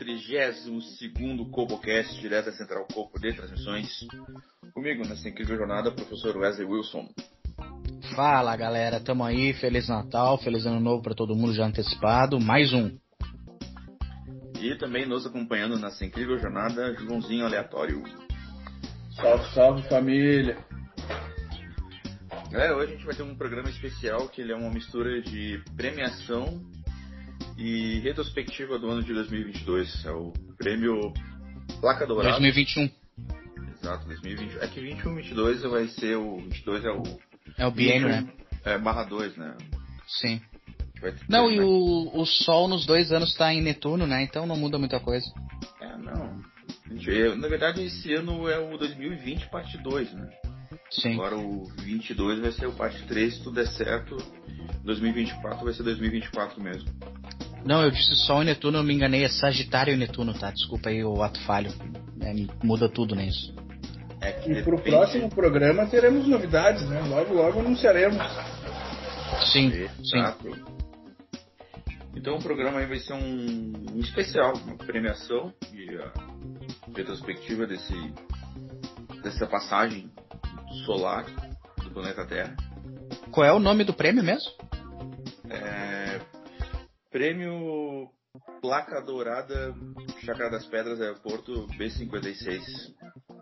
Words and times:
32 0.00 1.50
Cobocast, 1.50 2.18
direto 2.20 2.46
da 2.46 2.52
Central 2.52 2.86
Copo 2.90 3.20
de 3.20 3.34
Transmissões. 3.34 4.06
Comigo 4.72 5.06
nessa 5.06 5.28
incrível 5.28 5.58
jornada, 5.58 5.90
o 5.90 5.94
professor 5.94 6.34
Wesley 6.38 6.66
Wilson. 6.66 7.06
Fala 8.16 8.56
galera, 8.56 8.98
tamo 8.98 9.22
aí, 9.22 9.52
Feliz 9.52 9.88
Natal, 9.88 10.38
Feliz 10.38 10.64
Ano 10.64 10.80
Novo 10.80 11.02
para 11.02 11.14
todo 11.14 11.36
mundo 11.36 11.52
já 11.52 11.66
antecipado, 11.66 12.40
mais 12.40 12.72
um. 12.72 12.96
E 14.58 14.74
também 14.76 15.06
nos 15.06 15.26
acompanhando 15.26 15.78
nessa 15.78 16.02
incrível 16.04 16.38
jornada, 16.38 16.94
Joãozinho 16.94 17.44
Aleatório. 17.44 18.02
Salve, 19.16 19.54
salve 19.54 19.82
família! 19.82 20.56
Galera, 22.50 22.74
hoje 22.74 22.92
a 22.92 22.96
gente 22.96 23.04
vai 23.06 23.14
ter 23.14 23.22
um 23.22 23.36
programa 23.36 23.68
especial 23.68 24.28
que 24.30 24.40
ele 24.40 24.52
é 24.52 24.56
uma 24.56 24.70
mistura 24.70 25.20
de 25.20 25.62
premiação 25.76 26.60
e 27.60 28.00
retrospectiva 28.00 28.78
do 28.78 28.88
ano 28.88 29.02
de 29.02 29.12
2022. 29.12 30.06
É 30.06 30.10
o 30.10 30.32
prêmio 30.56 31.12
Placa 31.80 32.06
Dourada. 32.06 32.40
2021. 32.40 32.90
Exato, 33.78 34.06
2021. 34.06 34.60
É 34.62 34.66
que 34.66 34.80
21 34.80 35.14
22 35.14 35.62
vai 35.62 35.86
ser 35.88 36.16
o. 36.16 36.38
22 36.38 36.84
é 36.84 36.90
o. 36.90 37.02
É 37.58 37.66
o 37.66 37.70
biênio, 37.70 38.08
né? 38.08 38.26
É, 38.64 38.78
barra 38.78 39.04
2, 39.04 39.36
né? 39.36 39.56
Sim. 40.06 40.40
Não, 41.28 41.50
e 41.50 41.56
né? 41.56 41.62
o, 41.62 42.20
o 42.20 42.26
Sol 42.26 42.68
nos 42.68 42.84
dois 42.84 43.12
anos 43.12 43.34
tá 43.34 43.52
em 43.52 43.62
Netuno, 43.62 44.06
né? 44.06 44.22
Então 44.22 44.46
não 44.46 44.56
muda 44.56 44.78
muita 44.78 44.98
coisa. 45.00 45.26
É, 45.80 45.96
não. 45.96 46.40
É, 47.06 47.34
na 47.36 47.48
verdade, 47.48 47.82
esse 47.82 48.12
ano 48.14 48.48
é 48.48 48.58
o 48.58 48.76
2020 48.76 49.48
parte 49.48 49.78
2, 49.78 50.12
né? 50.12 50.28
Sim. 50.90 51.14
Agora 51.14 51.36
o 51.36 51.64
22 51.82 52.40
vai 52.40 52.52
ser 52.52 52.66
o 52.66 52.72
parte 52.72 53.02
3, 53.06 53.34
se 53.34 53.42
tudo 53.42 53.54
der 53.54 53.68
certo. 53.68 54.16
2024 54.84 55.64
vai 55.64 55.72
ser 55.74 55.82
2024 55.82 56.60
mesmo. 56.60 56.90
Não, 57.64 57.82
eu 57.82 57.90
disse 57.90 58.14
Sol 58.26 58.42
e 58.42 58.46
Netuno, 58.46 58.78
eu 58.78 58.84
me 58.84 58.94
enganei, 58.94 59.24
é 59.24 59.28
Sagitário 59.28 59.92
e 59.92 59.96
Netuno, 59.96 60.32
tá? 60.34 60.50
Desculpa 60.50 60.88
aí 60.88 61.04
o 61.04 61.22
ato 61.22 61.40
falho. 61.42 61.72
É, 62.22 62.32
muda 62.64 62.88
tudo 62.88 63.14
nisso. 63.14 63.54
É 64.20 64.50
e 64.50 64.62
pro 64.62 64.78
próximo 64.78 65.30
programa 65.30 65.86
teremos 65.86 66.26
novidades, 66.26 66.86
né? 66.88 67.00
Logo, 67.08 67.32
logo 67.32 67.60
anunciaremos. 67.60 68.18
Sim, 69.52 69.88
sim. 70.04 70.60
Então 72.14 72.36
o 72.36 72.42
programa 72.42 72.80
aí 72.80 72.86
vai 72.86 72.98
ser 72.98 73.14
um, 73.14 73.72
um 73.94 74.00
especial, 74.00 74.52
uma 74.54 74.76
premiação 74.76 75.52
e 75.72 75.96
a 75.96 76.12
retrospectiva 76.94 77.66
desse, 77.66 77.94
dessa 79.22 79.46
passagem 79.46 80.10
solar 80.84 81.24
do 81.82 81.90
planeta 81.90 82.26
Terra. 82.26 82.54
Qual 83.30 83.46
é 83.46 83.52
o 83.52 83.58
nome 83.58 83.84
do 83.84 83.94
prêmio 83.94 84.22
mesmo? 84.22 84.50
É, 85.48 85.79
prêmio 87.10 88.08
Placa 88.62 89.00
Dourada 89.00 89.74
Chácara 90.24 90.50
das 90.50 90.66
Pedras 90.66 91.00
Aeroporto 91.00 91.66
B56. 91.78 92.62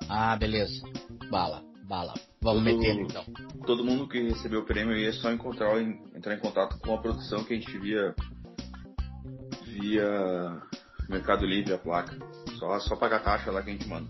Ah, 0.08 0.36
beleza. 0.36 0.82
Bala, 1.30 1.62
bala. 1.86 2.14
Vamos 2.40 2.64
todo, 2.64 2.78
meter 2.78 3.00
então. 3.00 3.24
Todo 3.66 3.84
mundo 3.84 4.08
que 4.08 4.20
recebeu 4.28 4.60
o 4.60 4.66
prêmio 4.66 4.96
ia 4.96 5.12
só 5.12 5.30
encontrar, 5.30 5.78
entrar 5.80 6.34
em 6.34 6.40
contato 6.40 6.78
com 6.78 6.94
a 6.94 6.98
produção 6.98 7.44
que 7.44 7.54
a 7.54 7.56
gente 7.56 7.78
via 7.78 8.14
via 9.66 10.62
Mercado 11.08 11.46
Livre 11.46 11.74
a 11.74 11.78
placa. 11.78 12.16
Só, 12.58 12.80
só 12.80 12.96
pagar 12.96 13.18
a 13.18 13.20
taxa 13.20 13.50
lá 13.50 13.62
que 13.62 13.70
a 13.70 13.72
gente 13.72 13.86
manda. 13.86 14.08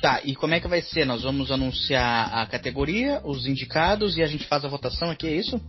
Tá, 0.00 0.20
e 0.24 0.34
como 0.34 0.52
é 0.52 0.60
que 0.60 0.68
vai 0.68 0.82
ser? 0.82 1.04
Nós 1.04 1.22
vamos 1.22 1.50
anunciar 1.50 2.34
a 2.34 2.44
categoria, 2.46 3.22
os 3.24 3.46
indicados 3.46 4.16
e 4.16 4.22
a 4.22 4.26
gente 4.26 4.46
faz 4.48 4.64
a 4.64 4.68
votação 4.68 5.10
aqui, 5.10 5.28
é 5.28 5.36
isso? 5.36 5.60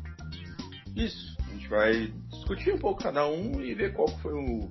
Isso. 0.96 1.38
A 1.40 1.54
gente 1.54 1.68
vai 1.68 2.12
discutir 2.44 2.74
um 2.74 2.78
pouco 2.78 3.02
cada 3.02 3.26
um 3.26 3.62
e 3.62 3.74
ver 3.74 3.94
qual 3.94 4.08
foi 4.20 4.34
o. 4.34 4.70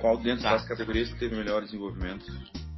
qual 0.00 0.16
dentro 0.16 0.44
tá. 0.44 0.52
das 0.52 0.66
categorias 0.66 1.12
que 1.12 1.18
teve 1.18 1.36
melhor 1.36 1.62
desenvolvimento. 1.62 2.24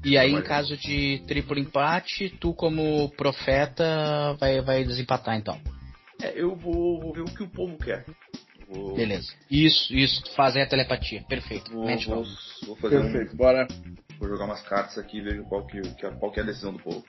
E 0.02 0.18
aí, 0.18 0.32
em 0.32 0.42
caso 0.42 0.76
de 0.76 1.22
triplo 1.26 1.58
empate, 1.58 2.28
tu 2.40 2.52
como 2.52 3.10
profeta 3.16 4.34
vai, 4.38 4.60
vai 4.60 4.84
desempatar 4.84 5.36
então. 5.36 5.58
É, 6.22 6.32
eu 6.38 6.54
vou, 6.54 7.00
vou 7.00 7.12
ver 7.12 7.22
o 7.22 7.24
que 7.24 7.42
o 7.42 7.48
povo 7.48 7.76
quer. 7.78 8.04
Vou... 8.68 8.94
Beleza. 8.94 9.32
Isso, 9.50 9.94
isso. 9.94 10.22
Fazer 10.34 10.62
a 10.62 10.66
telepatia. 10.66 11.22
Perfeito. 11.28 11.70
Vou, 11.70 11.86
vou, 11.86 12.24
vou 12.66 12.76
fazer 12.76 13.00
Perfeito. 13.00 13.34
Um... 13.34 13.36
Bora. 13.36 13.66
Vou 14.18 14.28
jogar 14.28 14.44
umas 14.44 14.62
cartas 14.62 14.96
aqui 14.98 15.18
e 15.18 15.22
ver 15.22 15.42
qual 15.44 15.66
que, 15.66 15.80
qual 16.18 16.30
que 16.30 16.40
é 16.40 16.42
a 16.42 16.46
decisão 16.46 16.72
do 16.72 16.78
povo. 16.78 17.04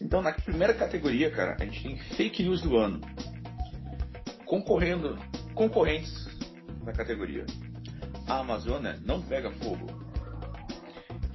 Então, 0.00 0.20
na 0.20 0.32
primeira 0.32 0.74
categoria, 0.74 1.30
cara, 1.30 1.56
a 1.58 1.64
gente 1.64 1.82
tem 1.82 1.98
fake 2.16 2.42
news 2.42 2.60
do 2.60 2.76
ano. 2.76 3.00
Concorrendo, 4.44 5.18
concorrentes 5.54 6.28
na 6.84 6.92
categoria. 6.92 7.46
A 8.26 8.40
Amazônia 8.40 8.98
não 9.04 9.22
pega 9.22 9.50
fogo. 9.52 9.86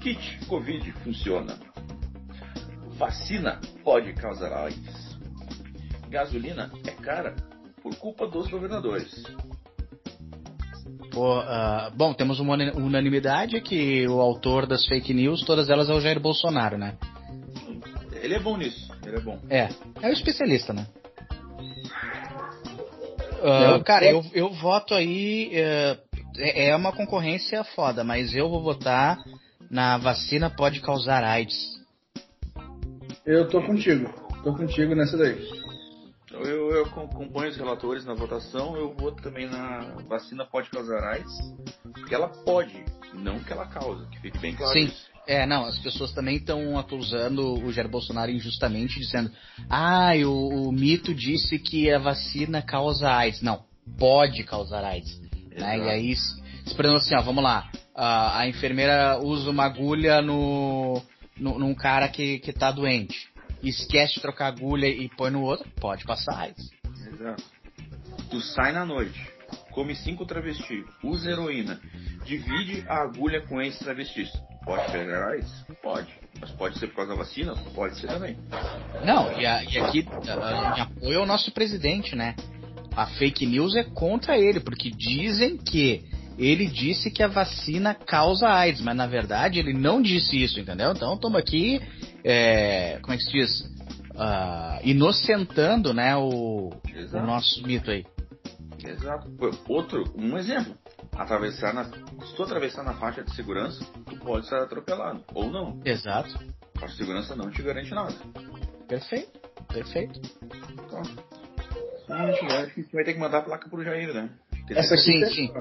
Kit 0.02 0.46
Covid 0.47 0.91
funciona. 1.03 1.57
Vacina 2.97 3.59
pode 3.84 4.13
causar 4.13 4.52
AIDS. 4.53 5.18
Gasolina 6.09 6.72
é 6.85 6.91
cara 6.91 7.35
por 7.81 7.96
culpa 7.96 8.28
dos 8.28 8.50
governadores. 8.50 9.24
Pô, 11.12 11.40
uh, 11.40 11.91
bom, 11.96 12.13
temos 12.13 12.40
uma 12.40 12.56
unanimidade 12.75 13.62
que 13.62 14.08
o 14.08 14.19
autor 14.19 14.66
das 14.66 14.85
fake 14.85 15.13
news, 15.13 15.44
todas 15.44 15.69
elas 15.69 15.90
é 15.90 15.94
o 15.94 16.00
Jair 16.00 16.19
Bolsonaro, 16.19 16.78
né? 16.78 16.97
Ele 18.22 18.35
é 18.35 18.40
bom 18.40 18.58
nisso, 18.58 18.91
ele 19.06 19.18
é 19.18 19.19
bom. 19.19 19.40
É, 19.50 19.69
é 20.02 20.09
o 20.09 20.13
especialista, 20.13 20.74
né? 20.74 20.88
Uh, 23.39 23.83
cara, 23.83 24.05
eu, 24.05 24.23
eu 24.33 24.50
voto 24.53 24.94
aí. 24.94 25.51
Uh, 25.53 26.09
é 26.38 26.75
uma 26.75 26.91
concorrência 26.91 27.63
foda, 27.63 28.03
mas 28.03 28.33
eu 28.33 28.50
vou 28.50 28.61
votar 28.61 29.17
na 29.69 29.97
vacina 29.97 30.50
pode 30.50 30.79
causar 30.81 31.23
AIDS. 31.23 31.57
Eu 33.25 33.47
tô 33.47 33.61
contigo. 33.61 34.09
Tô 34.44 34.55
contigo 34.55 34.95
nessa 34.95 35.17
daí. 35.17 35.38
Eu, 36.31 36.72
eu 36.72 36.85
acompanho 36.85 37.49
os 37.49 37.57
relatores 37.57 38.05
na 38.05 38.13
votação, 38.13 38.78
eu 38.78 38.94
voto 38.94 39.22
também 39.22 39.47
na 39.47 39.95
vacina 40.07 40.45
pode 40.45 40.69
causar 40.69 41.03
AIDS, 41.03 41.33
porque 41.94 42.13
ela 42.13 42.29
pode, 42.29 42.85
não 43.13 43.39
que 43.39 43.51
ela 43.51 43.67
causa, 43.67 44.05
que 44.07 44.19
fique 44.19 44.38
bem 44.38 44.55
claro 44.55 44.73
Sim. 44.73 44.85
Isso. 44.85 45.09
É, 45.29 45.45
não, 45.45 45.66
as 45.66 45.78
pessoas 45.78 46.12
também 46.12 46.38
estão 46.38 46.75
acusando 46.75 47.63
o 47.63 47.72
Jair 47.72 47.88
Bolsonaro 47.88 48.31
injustamente, 48.31 49.00
dizendo: 49.00 49.31
ah, 49.69 50.13
o, 50.25 50.69
o, 50.69 50.72
mito 50.72 51.13
disse 51.13 51.59
que 51.59 51.91
a 51.91 52.00
vacina 52.00 52.63
causa 52.63 53.12
AIDS. 53.12 53.44
Não, 53.44 53.63
pode 53.95 54.44
causar 54.44 54.84
AIDS. 54.84 55.22
Né? 55.51 55.78
E 55.78 55.90
aí, 55.90 56.16
esperando 56.66 56.97
assim, 56.97 57.13
ó, 57.13 57.22
vamos 57.22 57.44
lá. 57.44 57.69
A, 57.94 58.40
a 58.40 58.50
enfermeira 58.50 59.19
usa 59.22 59.51
uma 59.51 59.66
agulha 59.66 60.19
no, 60.19 61.00
no, 61.38 61.59
num 61.59 61.75
cara 61.75 62.07
que, 62.07 62.40
que 62.40 62.51
tá 62.51 62.72
doente 62.72 63.29
esquece 63.61 64.16
de 64.16 64.22
trocar 64.22 64.47
agulha 64.47 64.88
e 64.88 65.09
põe 65.09 65.29
no 65.29 65.41
outro, 65.41 65.69
pode 65.79 66.06
passar 66.06 66.40
AIDS. 66.40 66.72
Exato. 67.06 67.44
Tu 68.31 68.41
sai 68.41 68.72
na 68.72 68.84
noite, 68.84 69.19
come 69.73 69.96
cinco 69.96 70.26
travestis, 70.26 70.85
usa 71.03 71.29
heroína, 71.29 71.79
divide 72.26 72.84
a 72.87 73.03
agulha 73.03 73.41
com 73.41 73.61
esse 73.61 73.78
travestis. 73.78 74.31
Pode 74.66 74.91
pegar 74.91 75.29
AIDS? 75.29 75.66
Pode. 75.82 76.14
Mas 76.40 76.52
pode 76.52 76.78
ser 76.79 76.88
por 76.88 76.97
causa 76.97 77.11
da 77.11 77.17
vacina? 77.17 77.56
Pode 77.73 77.97
ser 78.00 78.08
também. 78.08 78.38
Não, 79.03 79.32
e, 79.40 79.46
a, 79.46 79.64
e 79.64 79.78
aqui 79.78 80.00
em 80.00 80.82
apoio 80.82 81.20
ao 81.20 81.26
nosso 81.26 81.52
presidente, 81.52 82.16
né? 82.16 82.35
A 82.96 83.06
fake 83.06 83.46
news 83.46 83.76
é 83.76 83.84
contra 83.84 84.38
ele, 84.38 84.59
porque 84.59 84.90
dizem 84.90 85.58
que 85.58 86.03
ele 86.38 86.67
disse 86.67 87.11
que 87.11 87.22
a 87.22 87.28
vacina 87.28 87.94
causa 87.94 88.47
AIDS, 88.47 88.82
mas 88.82 88.96
na 88.96 89.06
verdade 89.06 89.59
ele 89.59 89.73
não 89.73 90.02
disse 90.02 90.41
isso, 90.41 90.59
entendeu? 90.59 90.91
Então 90.94 91.14
estamos 91.14 91.38
aqui, 91.38 91.82
é, 92.23 92.97
como 93.02 93.14
é 93.14 93.17
que 93.17 93.23
se 93.23 93.32
diz? 93.32 93.62
Uh, 94.12 94.79
inocentando 94.84 95.94
né, 95.94 96.16
o, 96.16 96.70
o, 96.70 97.20
nosso 97.26 97.62
mito 97.66 97.91
aí. 97.91 98.05
Exato. 98.84 99.29
Outro, 99.67 100.03
um 100.16 100.38
exemplo. 100.38 100.73
Atravessar 101.19 101.73
na, 101.73 101.83
se 101.83 102.35
tu 102.35 102.43
atravessar 102.43 102.81
na 102.81 102.93
faixa 102.93 103.21
de 103.21 103.35
segurança, 103.35 103.85
tu 104.05 104.16
pode 104.19 104.47
ser 104.47 104.55
atropelado. 104.55 105.21
Ou 105.33 105.51
não. 105.51 105.81
Exato. 105.83 106.33
A 106.75 106.79
faixa 106.79 106.93
de 106.93 106.97
segurança 106.97 107.35
não 107.35 107.51
te 107.51 107.61
garante 107.61 107.93
nada. 107.93 108.16
Perfeito. 108.87 109.37
Perfeito. 109.67 110.21
Então, 110.71 111.01
a 112.09 112.31
gente 112.31 112.45
vai, 112.93 113.03
ter 113.03 113.13
que 113.13 113.19
mandar 113.19 113.39
a 113.39 113.41
placa 113.41 113.67
pro 113.69 113.83
Jair, 113.83 114.13
né? 114.13 114.29
Essa 114.69 114.95
aqui 114.95 115.03
sim, 115.03 115.25
sim. 115.25 115.51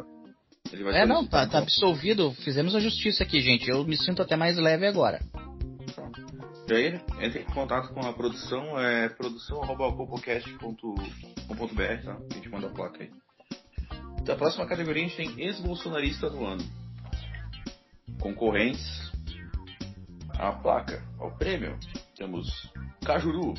É, 0.93 1.05
não, 1.05 1.26
tá, 1.26 1.38
tá 1.38 1.46
então. 1.46 1.62
absolvido. 1.62 2.31
Fizemos 2.44 2.76
a 2.76 2.81
justiça 2.81 3.25
aqui, 3.25 3.40
gente. 3.40 3.69
Eu 3.69 3.84
me 3.84 3.96
sinto 3.96 4.22
até 4.22 4.37
mais 4.37 4.56
leve 4.56 4.87
agora. 4.87 5.19
E 6.69 6.72
aí, 6.72 7.00
entre 7.20 7.40
em 7.40 7.46
contato 7.46 7.93
com 7.93 8.06
a 8.06 8.12
produção, 8.12 8.78
é 8.78 9.08
produção.copocast.com.br, 9.08 12.05
tá? 12.05 12.16
A 12.31 12.34
gente 12.34 12.49
manda 12.49 12.69
a 12.69 12.70
placa 12.70 13.02
aí. 13.02 13.10
Da 14.25 14.37
próxima 14.37 14.67
categoria 14.67 15.05
a 15.05 15.09
gente 15.09 15.17
tem 15.17 15.41
ex-bolsonarista 15.41 16.29
do 16.29 16.44
ano. 16.44 16.65
Concorrentes. 18.20 19.09
A 20.38 20.53
placa, 20.53 21.03
ao 21.19 21.32
prêmio. 21.37 21.79
Temos 22.17 22.49
Cajuru, 23.05 23.55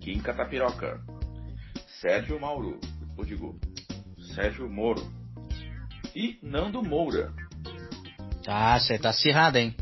Kim 0.00 0.20
Catapiroca, 0.20 1.00
Sérgio 2.00 2.40
Mauro, 2.40 2.78
ou 3.16 3.24
digo, 3.24 3.58
Sérgio 4.34 4.68
Moro 4.68 5.02
e 6.14 6.38
Nando 6.42 6.82
Moura. 6.82 7.32
Tá, 8.44 8.78
você 8.78 8.98
tá 8.98 9.10
acirrado, 9.10 9.58
hein? 9.58 9.74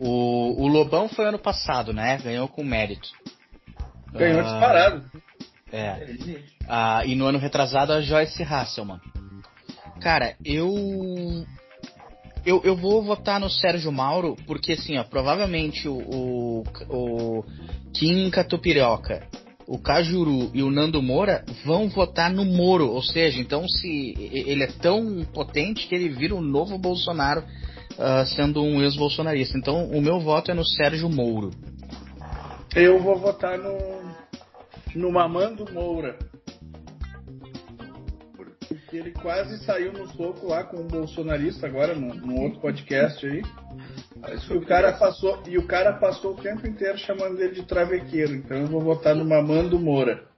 O, 0.00 0.62
o 0.62 0.66
Lobão 0.66 1.08
foi 1.08 1.26
ano 1.26 1.38
passado, 1.38 1.92
né? 1.92 2.18
Ganhou 2.18 2.48
com 2.48 2.64
mérito. 2.64 3.08
Ganhou 4.12 4.40
Ah, 4.40 4.42
disparado. 4.42 5.10
É. 5.72 6.42
Ah, 6.68 7.04
e 7.06 7.14
no 7.14 7.26
ano 7.26 7.38
retrasado 7.38 7.92
a 7.92 8.00
Joyce 8.00 8.42
Hasselman. 8.42 9.00
Cara, 10.02 10.34
eu. 10.44 11.46
Eu, 12.44 12.60
eu 12.64 12.74
vou 12.74 13.04
votar 13.04 13.38
no 13.38 13.48
Sérgio 13.48 13.92
Mauro, 13.92 14.36
porque 14.48 14.72
assim, 14.72 14.98
ó, 14.98 15.04
provavelmente 15.04 15.88
o, 15.88 15.94
o, 15.94 16.64
o 16.88 17.44
Kim 17.94 18.28
Catupiroca, 18.30 19.28
o 19.64 19.78
Cajuru 19.78 20.50
e 20.52 20.60
o 20.60 20.68
Nando 20.68 21.00
Moura 21.00 21.44
vão 21.64 21.88
votar 21.88 22.32
no 22.32 22.44
Moro. 22.44 22.88
Ou 22.88 23.00
seja, 23.00 23.40
então 23.40 23.68
se 23.68 24.14
ele 24.18 24.64
é 24.64 24.66
tão 24.66 25.24
potente 25.32 25.86
que 25.86 25.94
ele 25.94 26.08
vira 26.08 26.34
um 26.34 26.40
novo 26.40 26.76
Bolsonaro 26.76 27.44
ah, 27.96 28.24
sendo 28.26 28.62
um 28.62 28.82
ex-bolsonarista. 28.82 29.56
Então 29.56 29.84
o 29.84 30.00
meu 30.00 30.18
voto 30.18 30.50
é 30.50 30.54
no 30.54 30.64
Sérgio 30.64 31.08
Moro. 31.08 31.50
Eu 32.74 33.00
vou 33.00 33.16
votar 33.18 33.56
no. 33.56 34.02
No 34.94 35.12
Mamando 35.12 35.72
Moura. 35.72 36.18
Porque 38.92 39.08
ele 39.08 39.12
quase 39.12 39.56
saiu 39.64 39.90
no 39.90 40.06
soco 40.08 40.48
lá 40.48 40.64
com 40.64 40.76
um 40.76 40.86
bolsonarista 40.86 41.66
agora, 41.66 41.94
num, 41.94 42.12
num 42.12 42.42
outro 42.42 42.60
podcast 42.60 43.24
aí. 43.24 43.42
Isso 44.34 44.52
E 44.52 44.58
o, 44.58 44.66
cara 44.66 44.92
passou, 44.92 45.42
e 45.48 45.56
o 45.56 45.66
cara 45.66 45.94
passou 45.94 46.32
o 46.34 46.36
tempo 46.36 46.66
inteiro 46.66 46.98
chamando 46.98 47.40
ele 47.40 47.54
de 47.54 47.62
travequeiro. 47.62 48.34
Então 48.34 48.54
eu 48.54 48.66
vou 48.66 48.82
votar 48.82 49.14
no 49.14 49.24
Mamando 49.24 49.80
Moura. 49.80 50.28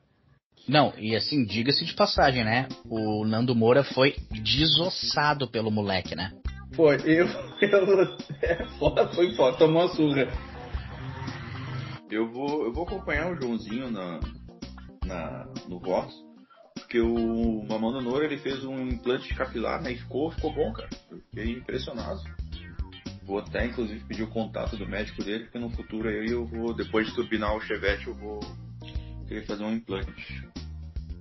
Não, 0.68 0.92
e 0.96 1.16
assim, 1.16 1.44
diga-se 1.44 1.84
de 1.84 1.94
passagem, 1.94 2.44
né? 2.44 2.68
O 2.88 3.24
Nando 3.24 3.56
Moura 3.56 3.82
foi 3.82 4.14
desossado 4.30 5.50
pelo 5.50 5.72
moleque, 5.72 6.14
né? 6.14 6.30
Foi, 6.76 6.94
eu. 7.04 7.26
eu 7.60 8.16
é, 8.40 8.64
foda, 8.78 9.08
foi 9.08 9.34
foda, 9.34 9.56
tomou 9.56 9.82
uma 9.82 9.88
surra. 9.88 10.28
Eu 12.08 12.30
vou, 12.30 12.66
eu 12.66 12.72
vou 12.72 12.84
acompanhar 12.84 13.32
o 13.32 13.34
Joãozinho 13.34 13.90
na, 13.90 14.20
na, 15.04 15.48
no 15.68 15.80
voto, 15.80 16.14
porque 16.94 17.00
o 17.00 17.66
Mamando 17.68 18.00
Noura 18.00 18.24
ele 18.24 18.38
fez 18.38 18.64
um 18.64 18.80
implante 18.86 19.34
capilar 19.34 19.82
né, 19.82 19.92
e 19.92 19.98
ficou, 19.98 20.30
ficou 20.30 20.52
bom, 20.52 20.72
cara. 20.72 20.88
Eu 21.10 21.18
fiquei 21.18 21.50
impressionado. 21.50 22.22
Vou 23.24 23.40
até 23.40 23.66
inclusive 23.66 24.04
pedir 24.04 24.22
o 24.22 24.30
contato 24.30 24.76
do 24.76 24.86
médico 24.86 25.24
dele, 25.24 25.44
porque 25.44 25.58
no 25.58 25.70
futuro 25.70 26.08
aí 26.08 26.30
eu 26.30 26.46
vou, 26.46 26.72
depois 26.72 27.08
de 27.08 27.14
turbinar 27.16 27.56
o 27.56 27.60
Chevette, 27.60 28.06
eu 28.06 28.14
vou 28.14 28.38
querer 29.26 29.44
fazer 29.44 29.64
um 29.64 29.72
implante. 29.72 30.46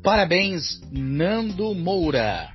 Parabéns, 0.04 0.80
Nando 0.92 1.74
Moura. 1.74 2.54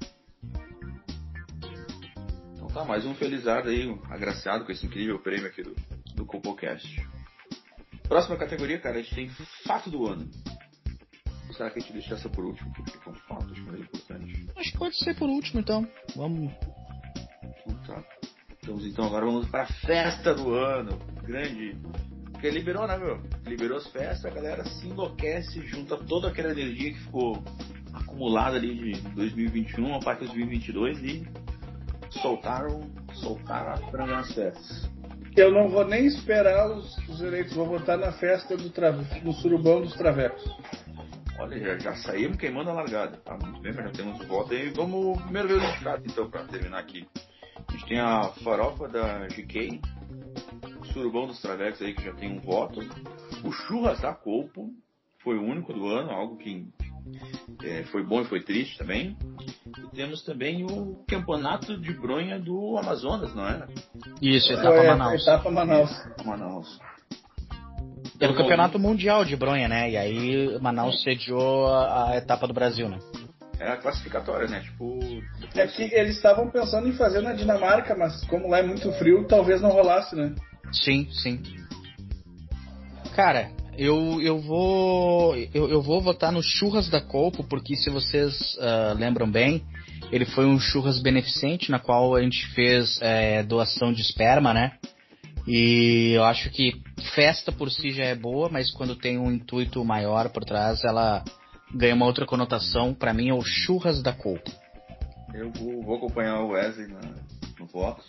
Então 2.55 2.69
tá, 2.69 2.85
mais 2.85 3.05
um 3.05 3.15
felizardo 3.15 3.69
aí, 3.69 3.99
agraciado 4.11 4.65
com 4.65 4.71
esse 4.71 4.87
incrível 4.87 5.19
prêmio 5.19 5.49
aqui 5.49 5.65
do, 5.65 5.75
do 6.15 6.25
CopoCast. 6.25 7.05
Próxima 8.07 8.37
categoria, 8.37 8.79
cara, 8.79 8.99
a 8.99 9.03
gente 9.03 9.15
tem 9.15 9.29
fato 9.67 9.91
do 9.91 10.07
ano. 10.07 10.31
Será 11.53 11.71
que 11.71 11.79
a 11.79 11.83
gente 11.83 11.93
deixa 11.93 12.15
essa 12.15 12.29
por 12.29 12.45
último? 12.45 12.73
Porque 12.73 12.93
é 12.97 13.11
um 13.11 13.15
fato, 13.15 13.53
acho 13.53 13.65
que 13.65 13.81
importante. 13.81 14.51
Acho 14.57 14.73
que 14.73 14.79
pode 14.79 14.97
ser 14.99 15.17
por 15.17 15.29
último, 15.29 15.61
então. 15.61 15.87
Vamos. 16.15 16.53
Então 17.67 17.75
tá. 17.87 18.05
Então, 18.63 18.79
então 18.81 19.05
agora 19.07 19.27
vamos 19.27 19.49
para 19.49 19.63
a 19.63 19.67
festa 19.67 20.35
do 20.35 20.53
ano. 20.53 20.99
Grande. 21.23 21.77
Porque 22.33 22.51
liberou, 22.51 22.87
né, 22.87 22.97
meu? 22.97 23.21
Liberou 23.47 23.79
as 23.79 23.87
festas, 23.89 24.25
a 24.25 24.35
galera 24.35 24.65
se 24.65 24.87
enlouquece, 24.87 25.67
junta 25.67 25.97
toda 25.97 26.29
aquela 26.29 26.53
energia 26.53 26.93
que 26.93 27.01
ficou 27.01 27.43
acumulada 27.93 28.57
ali 28.57 28.95
de 28.95 29.01
2021 29.11 29.95
a 29.95 29.99
parte 29.99 30.21
de 30.21 30.27
2022 30.27 31.03
e 31.03 31.29
soltaram, 32.11 32.89
soltaram 33.15 33.73
a 33.73 33.91
franga 33.91 34.13
nas 34.13 34.33
festas. 34.33 34.89
Eu 35.37 35.53
não 35.53 35.69
vou 35.69 35.85
nem 35.85 36.07
esperar 36.07 36.71
os, 36.71 36.97
os 37.09 37.21
eleitos, 37.21 37.55
vou 37.55 37.67
votar 37.67 37.97
na 37.97 38.13
festa 38.13 38.57
do, 38.57 38.69
do 38.69 39.33
surubão 39.35 39.81
dos 39.81 39.95
travecos. 39.95 40.43
Olha, 41.39 41.59
já, 41.59 41.79
já 41.79 41.97
saímos 41.97 42.37
queimando 42.37 42.71
a 42.71 42.75
largada. 42.75 43.17
Tá 43.19 43.37
muito 43.41 43.61
bem, 43.61 43.73
mas 43.73 43.85
já 43.87 43.93
temos 43.93 44.27
voto 44.27 44.53
aí. 44.53 44.71
Vamos 44.71 45.23
primeiro 45.23 45.49
ver 45.49 45.57
os 45.59 45.65
indicados 45.65 46.05
então, 46.05 46.29
para 46.29 46.45
terminar 46.45 46.79
aqui. 46.79 47.07
A 47.69 47.73
gente 47.73 47.87
tem 47.87 48.01
a 48.01 48.25
farofa 48.43 48.89
da 48.89 49.27
GK, 49.29 49.81
o 50.81 50.85
surubão 50.87 51.27
dos 51.27 51.41
travecos 51.41 51.81
aí 51.81 51.95
que 51.95 52.05
já 52.05 52.13
tem 52.15 52.31
um 52.31 52.41
voto. 52.41 52.81
O 53.45 53.53
churras 53.53 54.01
da 54.01 54.13
Colpo 54.13 54.71
foi 55.23 55.37
o 55.37 55.43
único 55.43 55.73
do 55.73 55.87
ano, 55.87 56.11
algo 56.11 56.37
que 56.39 56.67
é, 57.63 57.85
foi 57.85 58.03
bom 58.03 58.21
e 58.23 58.25
foi 58.25 58.43
triste 58.43 58.79
também. 58.79 59.17
E 59.79 59.97
temos 59.97 60.25
também 60.25 60.65
o 60.65 61.05
campeonato 61.07 61.79
de 61.79 61.93
bronha 61.93 62.39
do 62.39 62.77
Amazonas, 62.79 63.35
não 63.35 63.47
é? 63.47 63.67
Isso, 64.21 64.53
etapa 64.53 64.81
a 64.81 64.97
Manaus. 64.97 65.23
Etapa 65.23 65.51
Manaus. 65.51 65.91
Manaus. 66.25 66.81
Era 68.21 68.33
o 68.33 68.37
campeonato 68.37 68.79
mundial 68.79 69.25
de 69.25 69.37
bronha, 69.37 69.69
né? 69.69 69.91
E 69.91 69.97
aí 69.97 70.59
Manaus 70.61 71.03
sediou 71.03 71.67
a, 71.69 72.11
a 72.11 72.17
etapa 72.17 72.47
do 72.47 72.55
Brasil, 72.55 72.89
né? 72.89 72.99
É 73.61 73.73
a 73.73 73.77
classificatória, 73.77 74.49
né? 74.49 74.61
Tipo. 74.61 74.99
É 75.55 75.67
que 75.67 75.83
eles 75.83 76.17
estavam 76.17 76.51
pensando 76.51 76.89
em 76.89 76.93
fazer 76.93 77.21
na 77.21 77.33
Dinamarca, 77.33 77.97
mas 77.97 78.25
como 78.27 78.49
lá 78.49 78.59
é 78.59 78.63
muito 78.63 78.91
frio, 78.93 79.27
talvez 79.27 79.61
não 79.61 79.71
rolasse, 79.71 80.15
né? 80.15 80.35
Sim, 80.73 81.09
sim. 81.11 81.41
Cara, 83.15 83.51
eu, 83.77 84.21
eu 84.23 84.39
vou 84.41 85.37
eu, 85.55 85.69
eu 85.69 85.83
vou 85.83 86.01
votar 86.01 86.33
no 86.33 86.43
churras 86.43 86.89
da 86.89 87.01
Colpo 87.01 87.43
porque 87.45 87.75
se 87.75 87.91
vocês 87.91 88.57
ah, 88.61 88.95
lembram 88.97 89.31
bem, 89.31 89.65
ele 90.13 90.25
foi 90.25 90.47
um 90.47 90.59
churras 90.59 91.01
beneficente 91.01 91.71
na 91.71 91.79
qual 91.79 92.15
a 92.15 92.23
gente 92.23 92.47
fez 92.55 92.99
eh, 93.01 93.43
doação 93.43 93.93
de 93.93 94.01
esperma, 94.03 94.55
né? 94.55 94.73
E 95.51 96.13
eu 96.15 96.25
acho 96.25 96.51
que 96.51 96.83
festa 97.15 97.51
por 97.51 97.71
si 97.71 97.91
já 97.93 98.05
é 98.05 98.15
boa, 98.15 98.51
mas 98.51 98.71
quando 98.71 98.95
tem 98.95 99.17
um 99.19 99.33
intuito 99.33 99.83
maior 99.85 100.29
por 100.29 100.45
trás, 100.45 100.85
ela 100.85 101.25
ganha 101.75 101.95
uma 101.95 102.05
outra 102.05 102.27
conotação. 102.27 102.93
Pra 102.93 103.15
mim 103.15 103.31
é 103.31 103.35
o 103.35 103.41
churras 103.43 104.03
da 104.03 104.13
Colpo. 104.13 104.51
Eu 105.33 105.51
vou, 105.53 105.97
acompanhar 105.97 106.41
o 106.41 106.49
Wesley 106.49 106.89
na- 106.89 107.15
no 107.59 107.67
voto. 107.67 108.05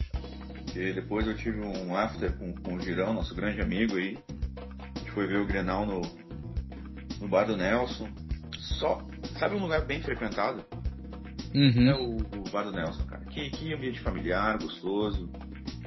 E 0.75 0.91
depois 0.93 1.25
eu 1.27 1.35
tive 1.35 1.61
um 1.61 1.95
after 1.95 2.37
com, 2.37 2.53
com 2.53 2.75
o 2.75 2.81
Girão, 2.81 3.13
nosso 3.13 3.33
grande 3.33 3.61
amigo 3.61 3.95
aí. 3.95 4.17
A 4.95 4.99
gente 4.99 5.11
foi 5.11 5.25
ver 5.25 5.39
o 5.39 5.45
Grenal 5.47 5.85
no, 5.85 6.01
no 7.21 7.27
bar 7.27 7.45
do 7.45 7.55
Nelson. 7.55 8.07
Só, 8.79 9.01
sabe 9.39 9.55
um 9.55 9.59
lugar 9.61 9.85
bem 9.85 10.01
frequentado? 10.01 10.63
É 11.53 11.57
Uhum. 11.57 12.17
o, 12.33 12.39
o 12.47 12.49
bar 12.51 12.63
do 12.63 12.71
Nelson, 12.71 13.03
cara. 13.05 13.25
Que, 13.25 13.49
que 13.49 13.73
ambiente 13.73 13.99
familiar, 14.01 14.57
gostoso. 14.59 15.29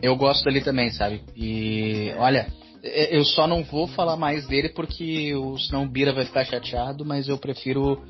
Eu 0.03 0.17
gosto 0.17 0.45
dele 0.45 0.61
também, 0.61 0.91
sabe? 0.91 1.23
E 1.37 2.13
olha, 2.19 2.49
eu 2.83 3.25
só 3.25 3.47
não 3.47 3.63
vou 3.63 3.87
falar 3.87 4.17
mais 4.17 4.47
dele 4.49 4.69
porque 4.71 5.33
o, 5.37 5.57
senão 5.57 5.85
o 5.85 5.89
Bira 5.89 6.13
vai 6.13 6.27
ficar 6.27 6.45
chateado, 6.45 7.05
mas 7.05 7.29
eu 7.29 7.39
prefiro 7.39 8.03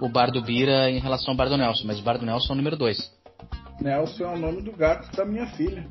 o 0.00 0.08
bar 0.08 0.30
do 0.30 0.40
Bira 0.40 0.88
em 0.88 1.00
relação 1.00 1.32
ao 1.32 1.36
bar 1.36 1.48
do 1.48 1.56
Nelson. 1.56 1.84
Mas 1.84 1.98
o 1.98 2.02
bar 2.02 2.18
do 2.18 2.24
Nelson 2.24 2.52
é 2.52 2.54
o 2.54 2.56
número 2.56 2.76
2. 2.76 3.22
Nelson 3.80 4.24
é 4.24 4.28
o 4.28 4.38
nome 4.38 4.62
do 4.62 4.70
gato 4.70 5.14
da 5.16 5.24
minha 5.24 5.46
filha. 5.48 5.84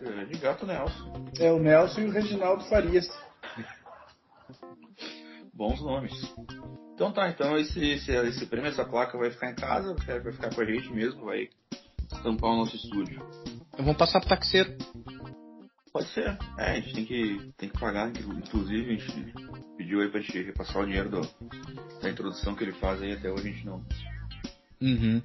É, 0.00 0.24
De 0.24 0.38
gato 0.38 0.64
Nelson. 0.64 1.26
É 1.38 1.52
o 1.52 1.58
Nelson 1.58 2.00
e 2.00 2.04
o 2.06 2.10
Reginaldo 2.10 2.64
Farias. 2.64 3.06
Bons 5.52 5.82
nomes. 5.82 6.14
Então 6.94 7.12
tá, 7.12 7.28
então 7.28 7.58
esse, 7.58 7.84
esse, 7.84 8.10
esse 8.10 8.46
prêmio, 8.46 8.70
essa 8.70 8.84
placa 8.84 9.18
vai 9.18 9.30
ficar 9.30 9.50
em 9.50 9.54
casa, 9.54 9.94
vai 10.06 10.20
vai 10.20 10.32
ficar 10.32 10.54
com 10.54 10.60
a 10.62 10.64
gente 10.64 10.90
mesmo, 10.92 11.26
vai 11.26 11.48
estampar 12.10 12.50
o 12.50 12.56
nosso 12.56 12.74
estúdio. 12.74 13.22
Eu 13.78 13.84
vou 13.84 13.94
passar 13.94 14.18
pro 14.18 14.28
taxeiro. 14.28 14.76
Pode 15.92 16.08
ser. 16.08 16.36
É, 16.58 16.72
a 16.72 16.74
gente 16.80 16.94
tem 16.94 17.04
que, 17.04 17.52
tem 17.56 17.68
que 17.68 17.78
pagar. 17.78 18.10
Inclusive, 18.10 18.90
a 18.90 18.96
gente 18.96 19.32
pediu 19.76 20.00
aí 20.00 20.08
pra 20.08 20.20
gente 20.20 20.42
repassar 20.42 20.82
o 20.82 20.84
dinheiro 20.84 21.08
do, 21.08 21.20
da 22.02 22.10
introdução 22.10 22.56
que 22.56 22.64
ele 22.64 22.72
faz 22.72 23.00
aí. 23.00 23.12
Até 23.12 23.30
hoje 23.30 23.48
a 23.48 23.52
gente 23.52 23.64
não. 23.64 23.84
Uhum. 24.82 25.22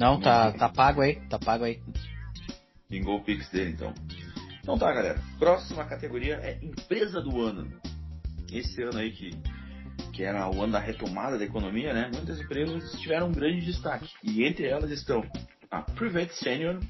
Não, 0.00 0.20
tá, 0.20 0.50
tá 0.52 0.68
pago 0.68 1.00
aí, 1.00 1.20
tá 1.28 1.38
pago 1.38 1.62
aí. 1.62 1.80
Pingou 2.88 3.18
o 3.18 3.24
Pix 3.24 3.48
dele, 3.50 3.70
então. 3.70 3.94
Então 4.60 4.76
tá, 4.76 4.92
galera. 4.92 5.20
Próxima 5.38 5.84
categoria 5.84 6.34
é 6.42 6.58
Empresa 6.60 7.20
do 7.20 7.40
Ano. 7.40 7.70
Esse 8.50 8.82
ano 8.82 8.98
aí 8.98 9.12
que, 9.12 9.30
que 10.12 10.24
era 10.24 10.50
o 10.50 10.60
ano 10.60 10.72
da 10.72 10.80
retomada 10.80 11.38
da 11.38 11.44
economia, 11.44 11.92
né? 11.94 12.10
Muitas 12.12 12.40
empresas 12.40 12.98
tiveram 13.00 13.28
um 13.28 13.32
grande 13.32 13.64
destaque. 13.64 14.10
E 14.24 14.42
entre 14.44 14.66
elas 14.66 14.90
estão 14.90 15.24
a 15.70 15.82
Private 15.82 16.34
Senior, 16.36 16.80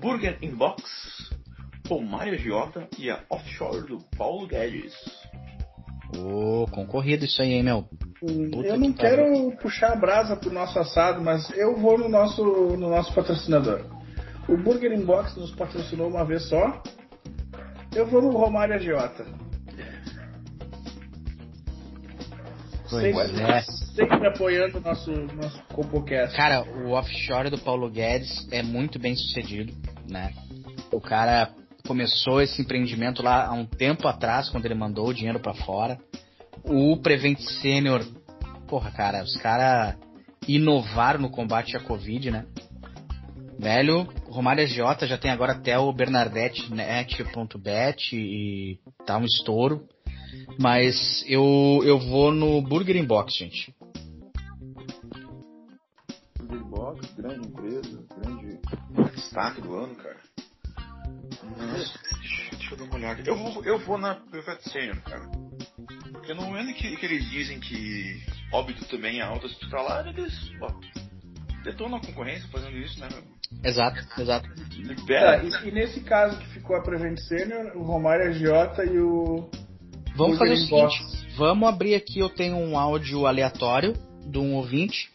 Burger 0.00 0.38
Inbox, 0.42 0.82
o 1.88 2.00
Mário 2.00 2.38
Giota 2.38 2.88
e 2.98 3.10
a 3.10 3.22
Offshore 3.30 3.86
do 3.86 3.98
Paulo 4.16 4.46
Guedes. 4.46 4.94
Ô, 6.16 6.62
oh, 6.62 6.66
concorrido 6.70 7.24
isso 7.24 7.40
aí, 7.40 7.52
hein, 7.52 7.62
meu? 7.62 7.82
Puta 8.20 8.68
eu 8.68 8.78
não 8.78 8.92
que 8.92 8.98
quero 8.98 9.52
puxar 9.56 9.92
a 9.92 9.96
brasa 9.96 10.36
pro 10.36 10.52
nosso 10.52 10.78
assado, 10.78 11.20
mas 11.22 11.50
eu 11.56 11.76
vou 11.76 11.98
no 11.98 12.08
nosso, 12.08 12.42
no 12.42 12.88
nosso 12.88 13.12
patrocinador. 13.14 13.84
O 14.48 14.56
Burger 14.56 14.92
Inbox 14.92 15.36
nos 15.36 15.50
patrocinou 15.52 16.08
uma 16.08 16.24
vez 16.24 16.48
só. 16.48 16.82
Eu 17.94 18.06
vou 18.06 18.22
no 18.22 18.30
Romário 18.30 18.74
Agiota. 18.74 19.26
Pois 22.88 23.02
sempre, 23.02 23.42
é. 23.42 23.62
sempre 23.62 24.28
apoiando 24.28 24.78
o 24.78 24.80
nosso, 24.80 25.10
nosso 25.10 25.62
CopoCast. 25.72 26.36
Cara, 26.36 26.62
o 26.62 26.92
offshore 26.92 27.50
do 27.50 27.58
Paulo 27.58 27.90
Guedes 27.90 28.46
é 28.52 28.62
muito 28.62 28.98
bem 28.98 29.16
sucedido, 29.16 29.72
né? 30.08 30.32
O 30.92 31.00
cara 31.00 31.52
começou 31.86 32.40
esse 32.40 32.60
empreendimento 32.60 33.22
lá 33.22 33.46
há 33.46 33.52
um 33.52 33.64
tempo 33.64 34.08
atrás, 34.08 34.48
quando 34.48 34.64
ele 34.66 34.74
mandou 34.74 35.08
o 35.08 35.14
dinheiro 35.14 35.40
para 35.40 35.54
fora. 35.54 35.98
O 36.64 36.96
Prevent 36.96 37.38
Senior, 37.38 38.04
porra, 38.66 38.90
cara, 38.90 39.22
os 39.22 39.36
caras 39.36 39.96
inovaram 40.48 41.20
no 41.20 41.30
combate 41.30 41.76
à 41.76 41.80
Covid, 41.80 42.30
né? 42.30 42.46
Velho, 43.58 44.06
Romário 44.28 44.62
Agiota 44.62 45.06
já 45.06 45.16
tem 45.16 45.30
agora 45.30 45.52
até 45.52 45.78
o 45.78 45.92
Bernardette.net 45.92 47.22
e 48.12 48.78
tá 49.06 49.16
um 49.16 49.24
estouro. 49.24 49.88
Mas 50.58 51.24
eu, 51.26 51.80
eu 51.84 51.98
vou 51.98 52.32
no 52.32 52.60
Burger 52.60 52.96
Inbox, 52.96 53.34
gente. 53.34 53.74
Burger 56.38 56.60
Inbox, 56.60 57.14
grande 57.14 57.48
empresa, 57.48 57.75
destaque 59.36 59.60
do 59.60 59.74
ano, 59.74 59.94
cara. 59.96 60.16
Nossa, 61.58 61.98
deixa, 62.20 62.56
deixa 62.56 62.74
eu 62.74 62.78
dar 62.78 62.84
uma 62.84 62.94
olhada. 62.94 63.22
Eu 63.26 63.36
vou, 63.36 63.64
eu 63.64 63.78
vou 63.80 63.98
na 63.98 64.14
Perfect 64.14 64.70
Senior, 64.70 64.96
cara. 65.02 65.28
Porque 66.12 66.32
no 66.32 66.42
momento 66.42 66.74
que, 66.74 66.96
que 66.96 67.06
eles 67.06 67.28
dizem 67.30 67.60
que 67.60 68.22
óbito 68.50 68.86
também 68.86 69.20
é 69.20 69.22
alta 69.22 69.46
hospitalar, 69.46 70.06
eles 70.06 70.32
ó, 70.60 70.68
detonam 71.62 71.98
a 71.98 72.00
concorrência 72.00 72.48
fazendo 72.50 72.78
isso, 72.78 72.98
né? 72.98 73.08
Exato, 73.62 74.00
exato. 74.18 74.48
Libera. 74.70 75.38
Tá, 75.38 75.64
e, 75.64 75.68
e, 75.68 75.70
nesse 75.70 76.00
caso 76.00 76.38
que 76.38 76.46
ficou 76.48 76.74
a 76.74 76.82
Prevent 76.82 77.18
Senior, 77.18 77.76
o 77.76 77.82
Romário 77.82 78.28
Agiota 78.28 78.84
e 78.84 78.98
o. 78.98 79.50
Vamos 80.16 80.38
fazer 80.38 80.54
o 80.54 80.56
seguinte: 80.56 81.36
vamos 81.36 81.68
abrir 81.68 81.94
aqui. 81.94 82.18
Eu 82.18 82.30
tenho 82.30 82.56
um 82.56 82.78
áudio 82.78 83.26
aleatório 83.26 83.92
de 84.24 84.38
um 84.38 84.54
ouvinte 84.54 85.12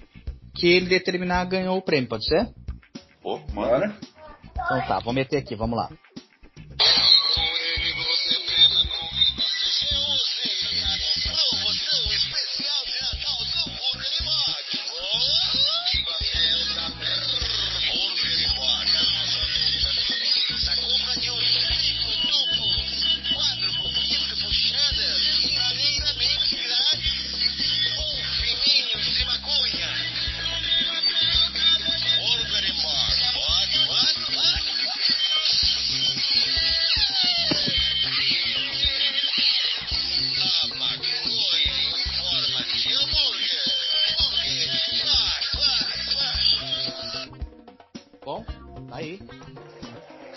que 0.54 0.68
ele 0.68 0.88
determinar 0.88 1.44
ganhou 1.46 1.78
o 1.78 1.82
prêmio, 1.82 2.08
pode 2.08 2.26
ser? 2.26 2.54
Pô, 3.22 3.40
mano. 3.54 3.94
Então 4.66 4.82
tá, 4.84 5.00
vou 5.02 5.14
meter 5.14 5.38
aqui, 5.38 5.56
vamos 5.56 5.78
lá. 5.78 5.94